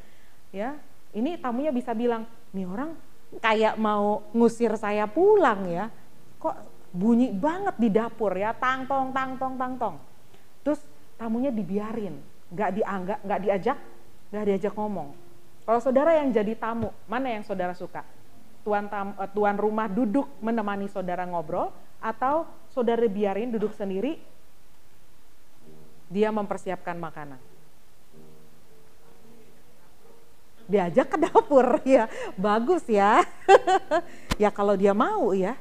Ya 0.49 0.74
ini 1.13 1.38
tamunya 1.38 1.70
bisa 1.70 1.93
bilang 1.93 2.26
nih 2.49 2.65
orang 2.65 2.97
kayak 3.38 3.78
mau 3.78 4.26
ngusir 4.34 4.74
saya 4.82 5.05
pulang 5.05 5.70
ya. 5.70 5.93
Kok 6.41 6.80
bunyi 6.89 7.30
banget 7.30 7.78
di 7.78 7.89
dapur 7.93 8.34
ya 8.34 8.49
tangtong 8.57 9.13
tangtong 9.13 9.53
tangtong 9.61 9.95
terus 10.65 10.82
tamunya 11.22 11.53
dibiarin 11.53 12.17
nggak 12.49 12.70
dianggap 12.82 13.20
nggak 13.22 13.39
diajak 13.45 13.78
nggak 14.34 14.45
diajak 14.49 14.74
ngomong 14.74 15.13
kalau 15.70 15.86
saudara 15.86 16.17
yang 16.17 16.34
jadi 16.34 16.57
tamu 16.57 16.89
mana 17.05 17.30
yang 17.30 17.45
saudara 17.45 17.78
suka? 17.78 18.01
Tuan 18.65 18.89
tam, 18.89 19.13
eh, 19.13 19.30
tuan 19.30 19.53
rumah 19.53 19.86
duduk 19.86 20.26
menemani 20.41 20.89
saudara 20.89 21.30
ngobrol 21.30 21.70
atau 22.01 22.49
saudara 22.74 23.05
biarin 23.05 23.53
duduk 23.53 23.78
sendiri? 23.78 24.17
Dia 26.09 26.34
mempersiapkan 26.34 26.97
makanan. 26.97 27.38
Diajak 30.65 31.13
ke 31.13 31.17
dapur 31.22 31.78
ya. 31.86 32.09
Bagus 32.34 32.89
ya. 32.89 33.22
Ya 34.41 34.49
kalau 34.49 34.74
dia 34.74 34.95
mau 34.97 35.38
ya. 35.38 35.53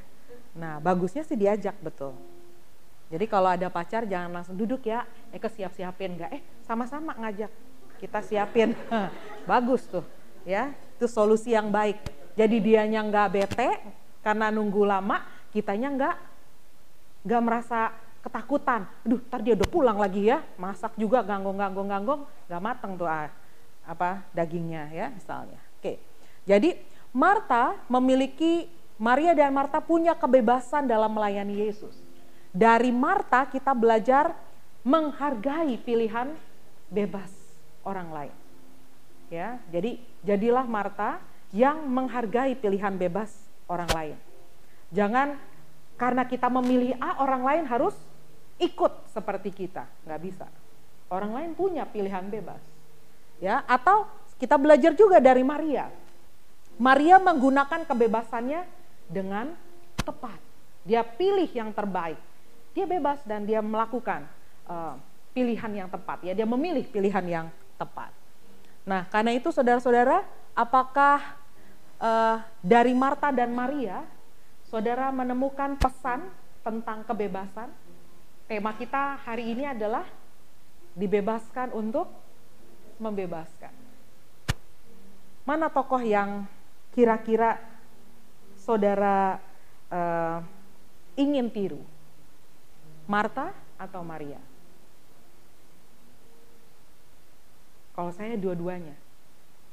Nah 0.56 0.80
bagusnya 0.80 1.20
sih 1.20 1.36
diajak 1.36 1.76
betul. 1.84 2.16
Jadi 3.12 3.28
kalau 3.28 3.52
ada 3.52 3.68
pacar 3.68 4.08
jangan 4.08 4.40
langsung 4.40 4.56
duduk 4.56 4.88
ya. 4.88 5.04
Eh 5.34 5.42
ke 5.42 5.52
siap 5.52 5.76
siapin 5.76 6.16
nggak? 6.16 6.30
Eh 6.32 6.40
sama-sama 6.64 7.12
ngajak 7.18 7.52
kita 7.98 8.22
siapin. 8.22 8.72
Bagus 9.50 9.84
tuh 9.90 10.06
ya. 10.46 10.72
Itu 10.98 11.06
solusi 11.06 11.54
yang 11.54 11.70
baik. 11.70 11.98
Jadi 12.38 12.62
dianya 12.62 13.02
nggak 13.02 13.28
bete 13.34 13.70
karena 14.22 14.50
nunggu 14.50 14.82
lama 14.86 15.22
kitanya 15.50 15.88
nggak 15.94 16.16
nggak 17.26 17.42
merasa 17.42 17.90
ketakutan. 18.22 18.86
Aduh, 19.06 19.22
ntar 19.30 19.40
dia 19.42 19.54
udah 19.54 19.68
pulang 19.70 19.98
lagi 19.98 20.26
ya, 20.26 20.42
masak 20.58 20.94
juga 20.98 21.22
ganggong-ganggong-ganggong, 21.22 22.26
nggak 22.50 22.62
mateng 22.62 22.98
tuh 22.98 23.06
ah, 23.06 23.30
apa 23.86 24.26
dagingnya 24.34 24.90
ya 24.90 25.06
misalnya. 25.14 25.58
Oke, 25.78 26.02
jadi 26.44 26.78
Marta 27.14 27.78
memiliki 27.86 28.66
Maria 28.98 29.32
dan 29.32 29.54
Marta 29.54 29.78
punya 29.78 30.12
kebebasan 30.18 30.90
dalam 30.90 31.14
melayani 31.14 31.62
Yesus. 31.70 31.94
Dari 32.50 32.90
Marta 32.90 33.46
kita 33.46 33.70
belajar 33.70 34.34
menghargai 34.82 35.78
pilihan 35.78 36.34
bebas 36.90 37.37
orang 37.88 38.12
lain. 38.12 38.34
Ya, 39.32 39.60
jadi 39.72 39.96
jadilah 40.24 40.68
Marta 40.68 41.20
yang 41.52 41.80
menghargai 41.88 42.52
pilihan 42.52 42.92
bebas 42.96 43.32
orang 43.68 43.88
lain. 43.96 44.16
Jangan 44.92 45.36
karena 45.96 46.24
kita 46.24 46.48
memilih 46.48 46.96
A, 47.00 47.20
orang 47.24 47.42
lain 47.44 47.64
harus 47.68 47.96
ikut 48.60 48.92
seperti 49.12 49.52
kita. 49.52 49.88
Nggak 50.04 50.20
bisa. 50.20 50.46
Orang 51.08 51.32
lain 51.32 51.56
punya 51.56 51.88
pilihan 51.88 52.24
bebas. 52.28 52.60
Ya, 53.40 53.64
atau 53.64 54.08
kita 54.36 54.60
belajar 54.60 54.92
juga 54.92 55.20
dari 55.20 55.44
Maria. 55.44 55.88
Maria 56.78 57.18
menggunakan 57.18 57.84
kebebasannya 57.84 58.62
dengan 59.10 59.52
tepat. 59.98 60.38
Dia 60.86 61.02
pilih 61.02 61.48
yang 61.50 61.74
terbaik. 61.74 62.20
Dia 62.72 62.86
bebas 62.86 63.18
dan 63.26 63.42
dia 63.42 63.58
melakukan 63.58 64.24
uh, 64.70 64.94
pilihan 65.34 65.84
yang 65.84 65.88
tepat. 65.90 66.22
Ya, 66.22 66.32
dia 66.38 66.46
memilih 66.46 66.86
pilihan 66.86 67.24
yang 67.26 67.46
tepat. 67.78 68.10
Nah, 68.82 69.06
karena 69.08 69.32
itu 69.32 69.54
saudara-saudara, 69.54 70.26
apakah 70.52 71.38
uh, 72.02 72.42
dari 72.60 72.92
Marta 72.92 73.30
dan 73.30 73.54
Maria 73.54 74.04
Saudara 74.68 75.08
menemukan 75.08 75.80
pesan 75.80 76.28
tentang 76.60 77.00
kebebasan. 77.08 77.72
Tema 78.44 78.76
kita 78.76 79.16
hari 79.24 79.56
ini 79.56 79.64
adalah 79.64 80.04
dibebaskan 80.92 81.72
untuk 81.72 82.04
membebaskan. 83.00 83.72
Mana 85.48 85.72
tokoh 85.72 86.04
yang 86.04 86.44
kira-kira 86.92 87.56
saudara 88.60 89.40
uh, 89.88 90.44
ingin 91.16 91.48
tiru? 91.48 91.80
Marta 93.08 93.56
atau 93.80 94.04
Maria? 94.04 94.40
Kalau 97.98 98.14
saya 98.14 98.38
dua-duanya. 98.38 98.94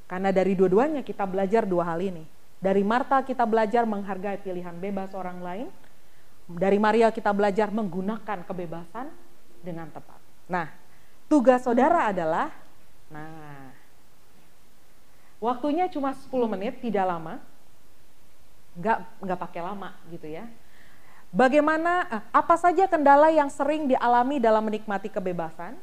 Karena 0.09 0.33
dari 0.33 0.57
dua-duanya 0.57 1.05
kita 1.05 1.29
belajar 1.29 1.69
dua 1.69 1.93
hal 1.93 2.01
ini. 2.01 2.25
Dari 2.57 2.81
Marta 2.81 3.21
kita 3.21 3.45
belajar 3.45 3.85
menghargai 3.85 4.41
pilihan 4.41 4.73
bebas 4.81 5.13
orang 5.13 5.45
lain. 5.45 5.67
Dari 6.49 6.81
Maria 6.81 7.13
kita 7.13 7.29
belajar 7.29 7.69
menggunakan 7.69 8.41
kebebasan 8.41 9.13
dengan 9.61 9.93
tepat. 9.93 10.17
Nah, 10.49 10.73
tugas 11.29 11.61
saudara 11.61 12.09
adalah, 12.09 12.49
nah, 13.13 13.69
waktunya 15.37 15.85
cuma 15.85 16.17
10 16.17 16.49
menit, 16.49 16.81
tidak 16.81 17.05
lama, 17.05 17.37
nggak 18.73 18.97
nggak 19.21 19.39
pakai 19.41 19.61
lama 19.61 19.93
gitu 20.09 20.25
ya. 20.25 20.49
Bagaimana, 21.29 22.09
eh, 22.09 22.23
apa 22.33 22.57
saja 22.57 22.89
kendala 22.89 23.29
yang 23.29 23.53
sering 23.53 23.85
dialami 23.85 24.41
dalam 24.41 24.65
menikmati 24.65 25.13
kebebasan? 25.13 25.77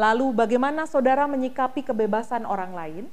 Lalu 0.00 0.32
bagaimana 0.32 0.88
saudara 0.88 1.28
menyikapi 1.28 1.84
kebebasan 1.84 2.48
orang 2.48 2.72
lain? 2.72 3.04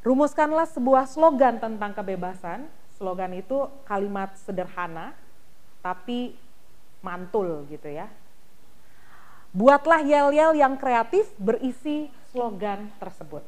Rumuskanlah 0.00 0.64
sebuah 0.64 1.04
slogan 1.04 1.60
tentang 1.60 1.92
kebebasan. 1.92 2.64
Slogan 2.96 3.36
itu 3.36 3.68
kalimat 3.84 4.32
sederhana, 4.40 5.12
tapi 5.84 6.32
mantul 7.04 7.68
gitu 7.68 7.84
ya. 7.92 8.08
Buatlah 9.52 10.00
yel-yel 10.00 10.56
yang 10.56 10.80
kreatif 10.80 11.28
berisi 11.36 12.08
slogan 12.32 12.88
tersebut. 12.96 13.44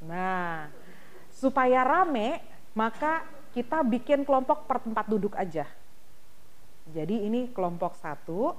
Nah, 0.00 0.72
supaya 1.28 1.84
rame, 1.84 2.40
maka 2.72 3.20
kita 3.52 3.84
bikin 3.84 4.24
kelompok 4.24 4.64
per 4.64 4.80
tempat 4.80 5.12
duduk 5.12 5.36
aja. 5.36 5.68
Jadi 6.88 7.20
ini 7.28 7.52
kelompok 7.52 8.00
satu, 8.00 8.56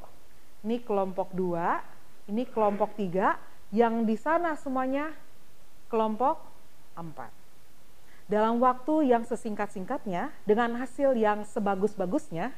ini 0.65 0.81
kelompok 0.81 1.33
dua, 1.33 1.94
ini 2.25 2.43
kelompok 2.49 2.97
tiga, 2.97 3.37
yang 3.69 4.05
di 4.05 4.17
sana 4.17 4.57
semuanya 4.57 5.13
kelompok 5.89 6.41
empat. 6.97 7.29
Dalam 8.25 8.57
waktu 8.57 9.13
yang 9.13 9.21
sesingkat-singkatnya, 9.21 10.33
dengan 10.49 10.73
hasil 10.81 11.13
yang 11.13 11.45
sebagus-bagusnya, 11.45 12.49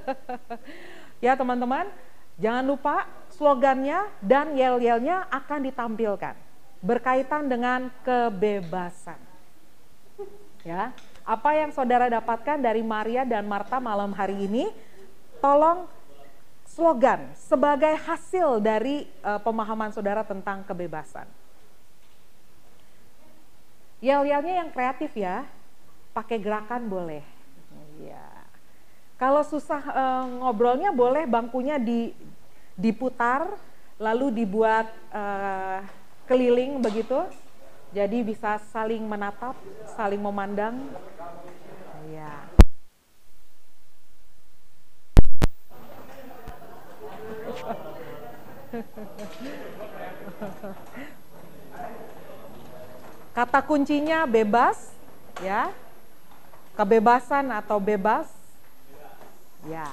ya 1.24 1.36
teman-teman, 1.36 1.92
jangan 2.40 2.64
lupa 2.64 3.04
slogannya 3.28 4.08
dan 4.24 4.56
yel-yelnya 4.56 5.28
akan 5.28 5.68
ditampilkan 5.68 6.34
berkaitan 6.82 7.46
dengan 7.46 7.88
kebebasan. 8.02 9.16
Ya, 10.66 10.94
apa 11.26 11.50
yang 11.58 11.70
saudara 11.74 12.10
dapatkan 12.10 12.58
dari 12.58 12.82
Maria 12.82 13.22
dan 13.22 13.46
Marta 13.46 13.78
malam 13.78 14.10
hari 14.14 14.46
ini, 14.46 14.70
tolong 15.38 15.86
slogan 16.72 17.28
sebagai 17.36 17.92
hasil 18.00 18.56
dari 18.64 19.04
uh, 19.20 19.36
pemahaman 19.44 19.92
saudara 19.92 20.24
tentang 20.24 20.64
kebebasan. 20.64 21.28
Yel-yelnya 24.00 24.64
yang 24.64 24.70
kreatif 24.72 25.12
ya, 25.14 25.44
pakai 26.16 26.40
gerakan 26.40 26.88
boleh. 26.88 27.22
Ya. 28.00 28.24
Kalau 29.20 29.44
susah 29.46 29.78
uh, 29.78 30.24
ngobrolnya 30.42 30.90
boleh 30.90 31.28
bangkunya 31.28 31.78
di, 31.78 32.10
diputar, 32.74 33.46
lalu 34.00 34.42
dibuat 34.42 34.90
uh, 35.14 35.84
keliling 36.26 36.82
begitu, 36.82 37.22
jadi 37.94 38.24
bisa 38.24 38.58
saling 38.72 39.04
menatap, 39.04 39.54
saling 39.94 40.18
memandang. 40.18 40.88
Ya. 42.10 42.48
Kata 53.36 53.60
kuncinya 53.64 54.24
bebas, 54.24 54.92
ya. 55.40 55.72
Kebebasan 56.72 57.52
atau 57.52 57.76
bebas, 57.76 58.32
ya. 59.68 59.84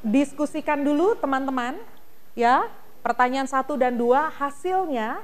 Diskusikan 0.00 0.80
dulu 0.80 1.12
teman-teman 1.20 1.76
ya 2.32 2.72
pertanyaan 3.04 3.44
satu 3.44 3.76
dan 3.76 3.92
dua 3.92 4.32
hasilnya 4.32 5.20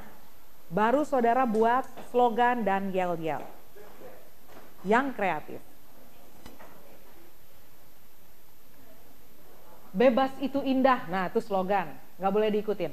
baru 0.69 1.01
saudara 1.09 1.49
buat 1.49 1.89
slogan 2.13 2.61
dan 2.61 2.93
yel-yel 2.93 3.41
yang 4.85 5.17
kreatif. 5.17 5.65
Bebas 9.89 10.31
itu 10.45 10.61
indah, 10.61 11.09
nah 11.09 11.33
itu 11.33 11.41
slogan, 11.41 11.89
nggak 12.21 12.33
boleh 12.33 12.53
diikutin. 12.53 12.93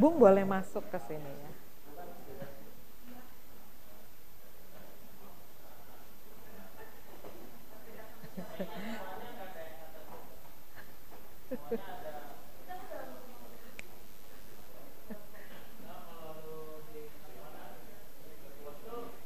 Bung 0.02 0.18
boleh 0.18 0.42
masuk 0.42 0.82
ke 0.90 0.98
sini 1.06 1.30
ya. 1.30 1.52